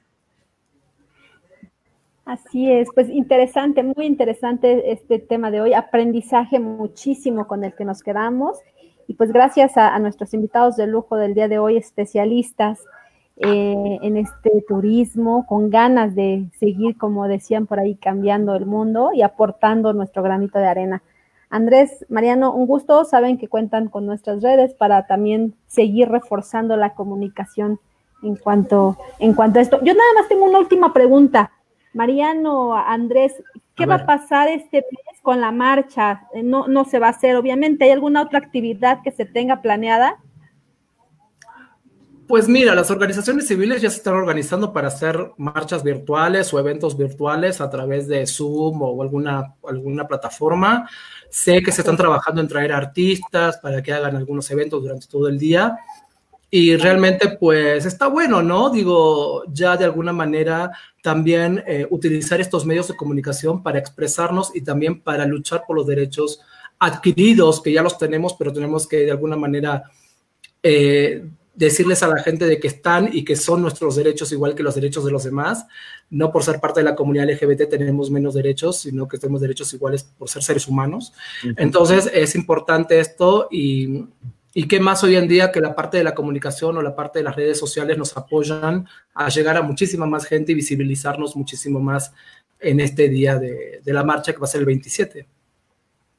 Así 2.30 2.72
es, 2.72 2.90
pues 2.94 3.10
interesante, 3.10 3.82
muy 3.82 4.06
interesante 4.06 4.92
este 4.92 5.18
tema 5.18 5.50
de 5.50 5.62
hoy, 5.62 5.74
aprendizaje 5.74 6.60
muchísimo 6.60 7.48
con 7.48 7.64
el 7.64 7.74
que 7.74 7.86
nos 7.86 8.04
quedamos 8.04 8.60
y 9.08 9.16
pues 9.16 9.32
gracias 9.34 9.78
a, 9.78 9.98
nuestros 9.98 10.36
invitados 10.36 10.78
de 10.78 10.86
lujo 10.86 11.16
del 11.16 11.34
día 11.34 11.48
de 11.48 11.58
hoy, 11.58 11.76
especialistas 11.76 12.82
eh, 13.38 13.98
en 14.04 14.16
este 14.16 14.64
turismo, 14.68 15.48
con 15.48 15.72
ganas 15.72 16.14
de 16.14 16.46
seguir, 16.60 17.00
como 17.00 17.28
decían 17.28 17.66
por 17.66 17.80
ahí, 17.80 17.96
cambiando 17.96 18.56
el 18.56 18.68
mundo 18.68 19.10
y 19.12 19.24
aportando 19.24 19.92
nuestro 19.94 20.22
granito 20.22 20.60
de 20.60 20.68
arena. 20.68 21.02
Andrés, 21.50 22.06
Mariano, 22.10 22.54
un 22.54 22.68
gusto, 22.68 23.06
saben 23.06 23.40
que 23.40 23.48
cuentan 23.48 23.88
con 23.88 24.06
nuestras 24.06 24.44
redes 24.44 24.76
para 24.76 25.08
también 25.08 25.56
seguir 25.66 26.10
reforzando 26.10 26.78
la 26.78 26.94
comunicación 26.94 27.80
en 28.22 28.36
cuanto, 28.36 28.98
en 29.18 29.34
cuanto 29.34 29.58
a 29.58 29.64
esto. 29.64 29.80
Yo 29.84 29.96
nada 29.96 30.14
más 30.14 30.28
tengo 30.28 30.46
una 30.46 30.60
última 30.60 30.94
pregunta. 30.94 31.54
Mariano, 31.94 32.76
Andrés, 32.76 33.34
¿qué 33.76 33.86
va 33.86 33.96
a 33.96 34.06
pasar 34.06 34.48
este 34.48 34.78
mes 34.78 35.22
con 35.22 35.42
la 35.42 35.52
marcha? 35.52 36.28
Eh, 36.34 36.44
no, 36.44 36.68
no 36.68 36.86
se 36.86 37.00
va 37.00 37.08
a 37.08 37.12
hacer, 37.12 37.36
obviamente. 37.36 37.86
¿Hay 37.86 37.92
alguna 37.92 38.22
otra 38.22 38.40
actividad 38.40 39.02
que 39.04 39.12
se 39.12 39.26
tenga 39.26 39.62
planeada? 39.62 40.18
Pues 42.30 42.48
mira, 42.48 42.76
las 42.76 42.92
organizaciones 42.92 43.48
civiles 43.48 43.82
ya 43.82 43.90
se 43.90 43.98
están 43.98 44.14
organizando 44.14 44.72
para 44.72 44.90
hacer 44.90 45.32
marchas 45.38 45.84
virtuales 45.84 46.54
o 46.54 46.60
eventos 46.60 46.96
virtuales 46.96 47.60
a 47.60 47.72
través 47.72 48.08
de 48.08 48.28
Zoom 48.28 48.84
o 48.84 49.02
alguna, 49.02 49.56
alguna 49.68 50.08
plataforma. 50.08 50.88
Sé 51.32 51.64
que 51.64 51.72
se 51.72 51.82
están 51.82 51.98
trabajando 51.98 52.40
en 52.40 52.48
traer 52.48 52.72
artistas 52.72 53.58
para 53.58 53.82
que 53.82 53.94
hagan 53.94 54.16
algunos 54.16 54.52
eventos 54.52 54.84
durante 54.84 55.08
todo 55.08 55.28
el 55.28 55.40
día. 55.40 55.80
Y 56.52 56.76
realmente, 56.78 57.38
pues 57.40 57.86
está 57.86 58.08
bueno, 58.08 58.42
¿no? 58.42 58.72
Digo, 58.72 59.44
ya 59.54 59.78
de 59.78 59.86
alguna 59.86 60.14
manera 60.14 60.72
también 61.04 61.64
eh, 61.68 61.86
utilizar 61.90 62.42
estos 62.42 62.66
medios 62.66 62.88
de 62.88 62.96
comunicación 62.96 63.62
para 63.62 63.80
expresarnos 63.80 64.52
y 64.56 64.62
también 64.62 65.02
para 65.02 65.26
luchar 65.26 65.64
por 65.68 65.76
los 65.76 65.86
derechos 65.86 66.42
adquiridos, 66.80 67.62
que 67.62 67.72
ya 67.72 67.84
los 67.84 67.98
tenemos, 67.98 68.34
pero 68.34 68.52
tenemos 68.52 68.88
que 68.88 68.98
de 68.98 69.12
alguna 69.12 69.36
manera 69.36 69.84
eh, 70.64 71.24
decirles 71.54 72.02
a 72.04 72.08
la 72.08 72.24
gente 72.24 72.46
de 72.46 72.60
que 72.60 72.68
están 72.68 73.10
y 73.12 73.26
que 73.26 73.36
son 73.36 73.62
nuestros 73.62 73.98
derechos 73.98 74.32
igual 74.32 74.56
que 74.56 74.64
los 74.64 74.76
derechos 74.76 75.04
de 75.04 75.12
los 75.12 75.26
demás. 75.26 75.68
No 76.10 76.32
por 76.32 76.44
ser 76.44 76.60
parte 76.60 76.80
de 76.80 76.86
la 76.86 76.96
comunidad 76.96 77.30
LGBT 77.30 77.70
tenemos 77.70 78.10
menos 78.10 78.34
derechos, 78.34 78.80
sino 78.80 79.08
que 79.08 79.18
tenemos 79.18 79.42
derechos 79.42 79.74
iguales 79.74 80.04
por 80.04 80.30
ser 80.30 80.42
seres 80.42 80.68
humanos. 80.68 81.14
Entonces 81.58 82.10
es 82.14 82.34
importante 82.36 83.00
esto 83.00 83.50
y 83.52 84.06
y 84.54 84.68
qué 84.68 84.80
más 84.80 85.04
hoy 85.04 85.16
en 85.16 85.28
día 85.28 85.52
que 85.52 85.62
la 85.62 85.76
parte 85.76 85.98
de 85.98 86.04
la 86.04 86.16
comunicación 86.16 86.76
o 86.78 86.82
la 86.82 86.96
parte 86.96 87.20
de 87.20 87.24
las 87.24 87.36
redes 87.36 87.60
sociales 87.60 87.98
nos 87.98 88.18
apoyan 88.18 88.88
a 89.14 89.30
llegar 89.30 89.58
a 89.58 89.62
muchísima 89.62 90.06
más 90.08 90.26
gente 90.26 90.52
y 90.52 90.56
visibilizarnos 90.56 91.36
muchísimo 91.36 91.80
más 91.80 92.14
en 92.60 92.80
este 92.80 93.10
día 93.10 93.38
de, 93.38 93.82
la 93.86 94.04
marcha 94.04 94.34
que 94.34 94.40
va 94.40 94.46
a 94.46 94.48
ser 94.48 94.62
el 94.62 94.66
27. 94.66 95.28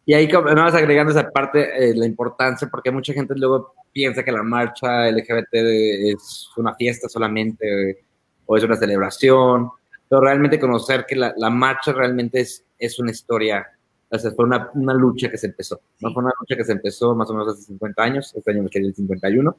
Y 0.06 0.14
ahí 0.14 0.28
no 0.28 0.42
vas 0.42 0.74
agregando 0.74 1.12
esa 1.12 1.28
parte, 1.28 1.90
eh, 1.90 1.94
la 1.94 2.06
importancia, 2.06 2.68
porque 2.70 2.90
mucha 2.90 3.12
gente 3.12 3.34
luego 3.36 3.74
piensa 3.92 4.22
que 4.22 4.32
la 4.32 4.42
marcha 4.42 5.10
LGBT 5.10 5.52
es 5.52 6.48
una 6.56 6.74
fiesta 6.74 7.08
solamente 7.08 8.04
o 8.46 8.56
es 8.56 8.64
una 8.64 8.76
celebración, 8.76 9.70
pero 10.08 10.22
realmente 10.22 10.58
conocer 10.58 11.04
que 11.06 11.16
la, 11.16 11.34
la 11.36 11.50
marcha 11.50 11.92
realmente 11.92 12.40
es, 12.40 12.64
es 12.78 12.98
una 12.98 13.10
historia 13.10 13.66
o 14.10 14.18
sea, 14.18 14.30
fue 14.32 14.44
una, 14.44 14.70
una 14.74 14.94
lucha 14.94 15.30
que 15.30 15.38
se 15.38 15.46
empezó. 15.46 15.80
¿no? 16.00 16.12
Fue 16.12 16.22
una 16.22 16.32
lucha 16.38 16.56
que 16.56 16.64
se 16.64 16.72
empezó 16.72 17.14
más 17.14 17.30
o 17.30 17.34
menos 17.34 17.54
hace 17.54 17.62
50 17.62 18.02
años, 18.02 18.34
este 18.34 18.50
año 18.50 18.62
me 18.64 18.70
quedé 18.70 18.86
el 18.86 18.94
51, 18.94 19.56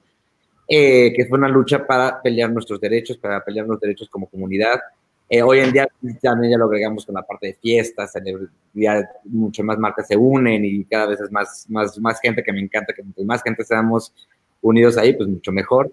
eh, 0.67 1.13
que 1.15 1.25
fue 1.25 1.37
una 1.37 1.47
lucha 1.47 1.85
para 1.85 2.21
pelear 2.21 2.51
nuestros 2.51 2.79
derechos, 2.79 3.17
para 3.17 3.43
pelear 3.43 3.65
los 3.65 3.79
derechos 3.79 4.09
como 4.09 4.27
comunidad. 4.27 4.79
Eh, 5.29 5.41
hoy 5.41 5.59
en 5.59 5.71
día 5.71 5.87
también 6.21 6.51
ya 6.51 6.57
lo 6.57 6.65
agregamos 6.65 7.05
con 7.05 7.15
la 7.15 7.21
parte 7.21 7.47
de 7.47 7.53
fiestas, 7.53 8.13
ya 8.73 9.09
mucho 9.23 9.63
más 9.63 9.77
marcas 9.77 10.07
se 10.07 10.17
unen 10.17 10.65
y 10.65 10.83
cada 10.83 11.07
vez 11.07 11.21
es 11.21 11.31
más, 11.31 11.65
más, 11.69 11.97
más 11.99 12.19
gente 12.19 12.43
que 12.43 12.51
me 12.51 12.59
encanta, 12.59 12.93
que 12.93 13.23
más 13.23 13.41
gente 13.41 13.63
seamos 13.63 14.13
unidos 14.61 14.97
ahí, 14.97 15.13
pues 15.13 15.29
mucho 15.29 15.53
mejor. 15.53 15.89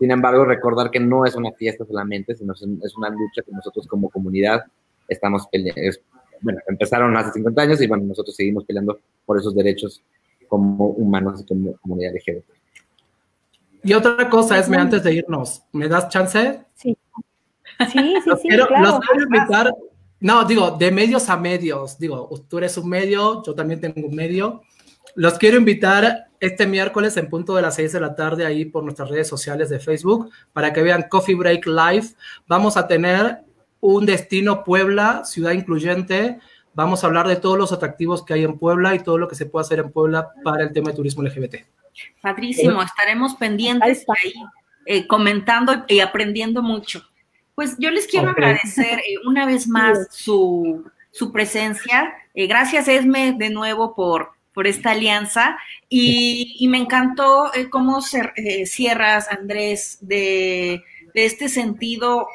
Sin 0.00 0.10
embargo, 0.10 0.44
recordar 0.44 0.90
que 0.90 0.98
no 0.98 1.24
es 1.24 1.36
una 1.36 1.52
fiesta 1.52 1.84
solamente, 1.84 2.34
sino 2.34 2.52
es 2.54 2.96
una 2.96 3.10
lucha 3.10 3.42
que 3.46 3.52
nosotros 3.52 3.86
como 3.86 4.08
comunidad 4.08 4.64
estamos 5.06 5.46
peleando, 5.48 5.80
bueno, 6.42 6.60
empezaron 6.66 7.16
hace 7.16 7.32
50 7.32 7.62
años 7.62 7.80
y 7.80 7.86
bueno, 7.86 8.04
nosotros 8.04 8.34
seguimos 8.34 8.64
peleando 8.64 8.98
por 9.24 9.38
esos 9.38 9.54
derechos 9.54 10.02
como 10.48 10.88
humanos 10.88 11.40
y 11.42 11.46
como 11.46 11.76
comunidad 11.76 12.12
LGBT. 12.14 12.44
Y 13.82 13.94
otra 13.94 14.28
cosa, 14.28 14.58
Esme, 14.58 14.76
antes 14.76 15.02
de 15.02 15.14
irnos, 15.14 15.62
¿me 15.72 15.88
das 15.88 16.08
chance? 16.08 16.60
Sí. 16.74 16.96
Sí, 17.90 18.14
sí, 18.24 18.30
sí. 18.42 18.48
Quiero, 18.48 18.66
Los 18.82 19.00
quiero 19.00 19.24
invitar, 19.24 19.74
no, 20.20 20.44
digo, 20.44 20.72
de 20.72 20.90
medios 20.90 21.30
a 21.30 21.36
medios. 21.36 21.98
Digo, 21.98 22.28
tú 22.48 22.58
eres 22.58 22.76
un 22.76 22.88
medio, 22.88 23.42
yo 23.42 23.54
también 23.54 23.80
tengo 23.80 24.06
un 24.06 24.14
medio. 24.14 24.62
Los 25.14 25.38
quiero 25.38 25.56
invitar 25.56 26.28
este 26.40 26.66
miércoles 26.66 27.16
en 27.16 27.28
punto 27.28 27.54
de 27.56 27.62
las 27.62 27.74
6 27.74 27.92
de 27.92 28.00
la 28.00 28.14
tarde 28.14 28.46
ahí 28.46 28.64
por 28.64 28.84
nuestras 28.84 29.08
redes 29.08 29.28
sociales 29.28 29.68
de 29.70 29.80
Facebook 29.80 30.30
para 30.52 30.72
que 30.72 30.82
vean 30.82 31.06
Coffee 31.08 31.34
Break 31.34 31.66
Live. 31.66 32.08
Vamos 32.46 32.76
a 32.76 32.86
tener 32.86 33.44
un 33.80 34.06
destino 34.06 34.64
Puebla, 34.64 35.24
ciudad 35.24 35.52
incluyente. 35.52 36.38
Vamos 36.74 37.02
a 37.02 37.06
hablar 37.06 37.26
de 37.26 37.36
todos 37.36 37.58
los 37.58 37.72
atractivos 37.72 38.24
que 38.24 38.34
hay 38.34 38.44
en 38.44 38.58
Puebla 38.58 38.94
y 38.94 39.00
todo 39.00 39.18
lo 39.18 39.28
que 39.28 39.34
se 39.34 39.46
puede 39.46 39.64
hacer 39.64 39.80
en 39.80 39.90
Puebla 39.90 40.30
para 40.44 40.62
el 40.62 40.72
tema 40.72 40.90
de 40.90 40.96
turismo 40.96 41.22
LGBT. 41.22 41.56
Padrísimo, 42.20 42.82
estaremos 42.82 43.34
pendientes 43.34 44.04
ahí, 44.08 44.32
eh, 44.86 45.06
comentando 45.06 45.84
y 45.88 46.00
aprendiendo 46.00 46.62
mucho. 46.62 47.02
Pues 47.54 47.76
yo 47.78 47.90
les 47.90 48.06
quiero 48.06 48.30
agradecer 48.30 49.00
eh, 49.00 49.16
una 49.26 49.44
vez 49.46 49.66
más 49.66 50.08
su, 50.10 50.84
presencia. 51.32 52.14
Eh, 52.34 52.46
gracias, 52.46 52.88
Esme, 52.88 53.34
de 53.36 53.50
nuevo 53.50 53.94
por, 53.94 54.30
por 54.54 54.66
esta 54.66 54.92
alianza. 54.92 55.58
Y, 55.88 56.66
me 56.70 56.78
encantó 56.78 57.50
cómo 57.70 58.00
cierras, 58.00 59.28
Andrés, 59.30 59.98
de, 60.00 60.84
de 61.12 61.24
este 61.24 61.48
sentido 61.48 62.28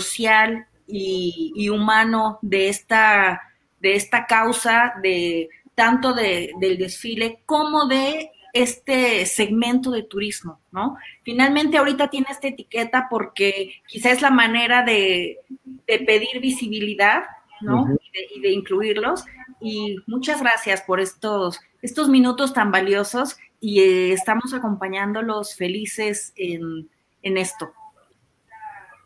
social 0.00 0.66
y, 0.86 1.68
humano 1.68 2.38
de 2.42 2.68
esta, 2.68 3.40
de 3.80 3.94
esta 3.96 4.26
causa, 4.26 4.94
de 5.02 5.48
tanto 5.74 6.12
de, 6.12 6.52
del 6.60 6.78
desfile 6.78 7.42
como 7.46 7.86
de 7.86 8.30
este 8.52 9.26
segmento 9.26 9.90
de 9.90 10.04
turismo, 10.04 10.60
¿no? 10.70 10.96
Finalmente 11.24 11.76
ahorita 11.76 12.08
tiene 12.08 12.28
esta 12.30 12.48
etiqueta 12.48 13.08
porque 13.10 13.82
quizá 13.88 14.12
es 14.12 14.22
la 14.22 14.30
manera 14.30 14.84
de, 14.84 15.38
pedir 15.86 16.40
visibilidad, 16.40 17.24
¿no? 17.60 17.86
y, 18.34 18.40
de, 18.40 18.50
incluirlos. 18.52 19.24
Y 19.60 19.96
muchas 20.06 20.40
gracias 20.40 20.82
por 20.82 21.00
estos, 21.00 21.60
estos 21.82 22.08
minutos 22.08 22.52
tan 22.52 22.70
valiosos 22.70 23.36
y 23.60 23.80
eh, 23.80 24.12
estamos 24.12 24.54
acompañándolos 24.54 25.56
felices 25.56 26.32
en, 26.36 26.88
en 27.22 27.38
esto. 27.38 27.72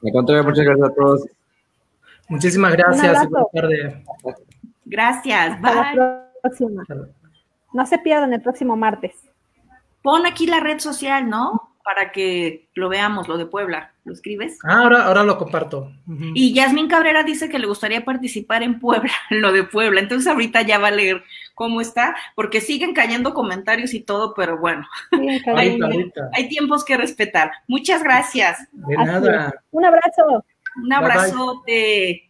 Me 0.03 0.13
contrario, 0.13 0.45
muchas 0.45 0.65
gracias 0.65 0.89
a 0.89 0.95
todos. 0.95 1.27
Muchísimas 2.29 2.73
gracias. 2.73 3.29
Gracias. 4.85 5.61
Bye. 5.61 6.01
No 7.73 7.87
se 7.87 7.99
pierdan 7.99 8.33
el 8.33 8.43
próximo 8.43 8.77
martes. 8.77 9.15
Pon 10.03 10.27
aquí 10.27 10.47
la 10.47 10.61
red 10.61 10.79
social, 10.79 11.29
¿no? 11.29 11.68
Para 11.89 12.13
que 12.13 12.69
lo 12.75 12.91
veamos, 12.91 13.29
lo 13.29 13.39
de 13.39 13.47
Puebla. 13.47 13.93
¿Lo 14.05 14.13
escribes? 14.13 14.59
Ah, 14.63 14.83
ahora, 14.83 15.07
ahora 15.07 15.25
lo 15.25 15.39
comparto. 15.39 15.91
Y 16.35 16.53
Yasmín 16.53 16.87
Cabrera 16.87 17.23
dice 17.23 17.49
que 17.49 17.59
le 17.59 17.67
gustaría 17.67 18.05
participar 18.05 18.63
en 18.63 18.79
Puebla, 18.79 19.11
lo 19.31 19.53
de 19.53 19.65
Puebla. 19.65 20.01
Entonces 20.01 20.31
ahorita 20.31 20.61
ya 20.63 20.77
va 20.79 20.89
a 20.89 20.91
leer 20.91 21.25
cómo 21.55 21.81
está, 21.81 22.15
porque 22.35 22.61
siguen 22.61 22.93
cayendo 22.93 23.33
comentarios 23.33 23.95
y 23.95 24.01
todo, 24.01 24.35
pero 24.35 24.59
bueno, 24.59 24.87
hay, 25.57 25.79
hay, 26.35 26.49
tiempos 26.49 26.85
que 26.85 26.99
respetar. 26.99 27.53
Muchas 27.67 28.03
gracias. 28.03 28.69
De 28.71 28.97
nada. 28.97 29.55
Un 29.71 29.85
abrazo. 29.87 30.45
Un 30.85 30.93
abrazote. 30.93 32.27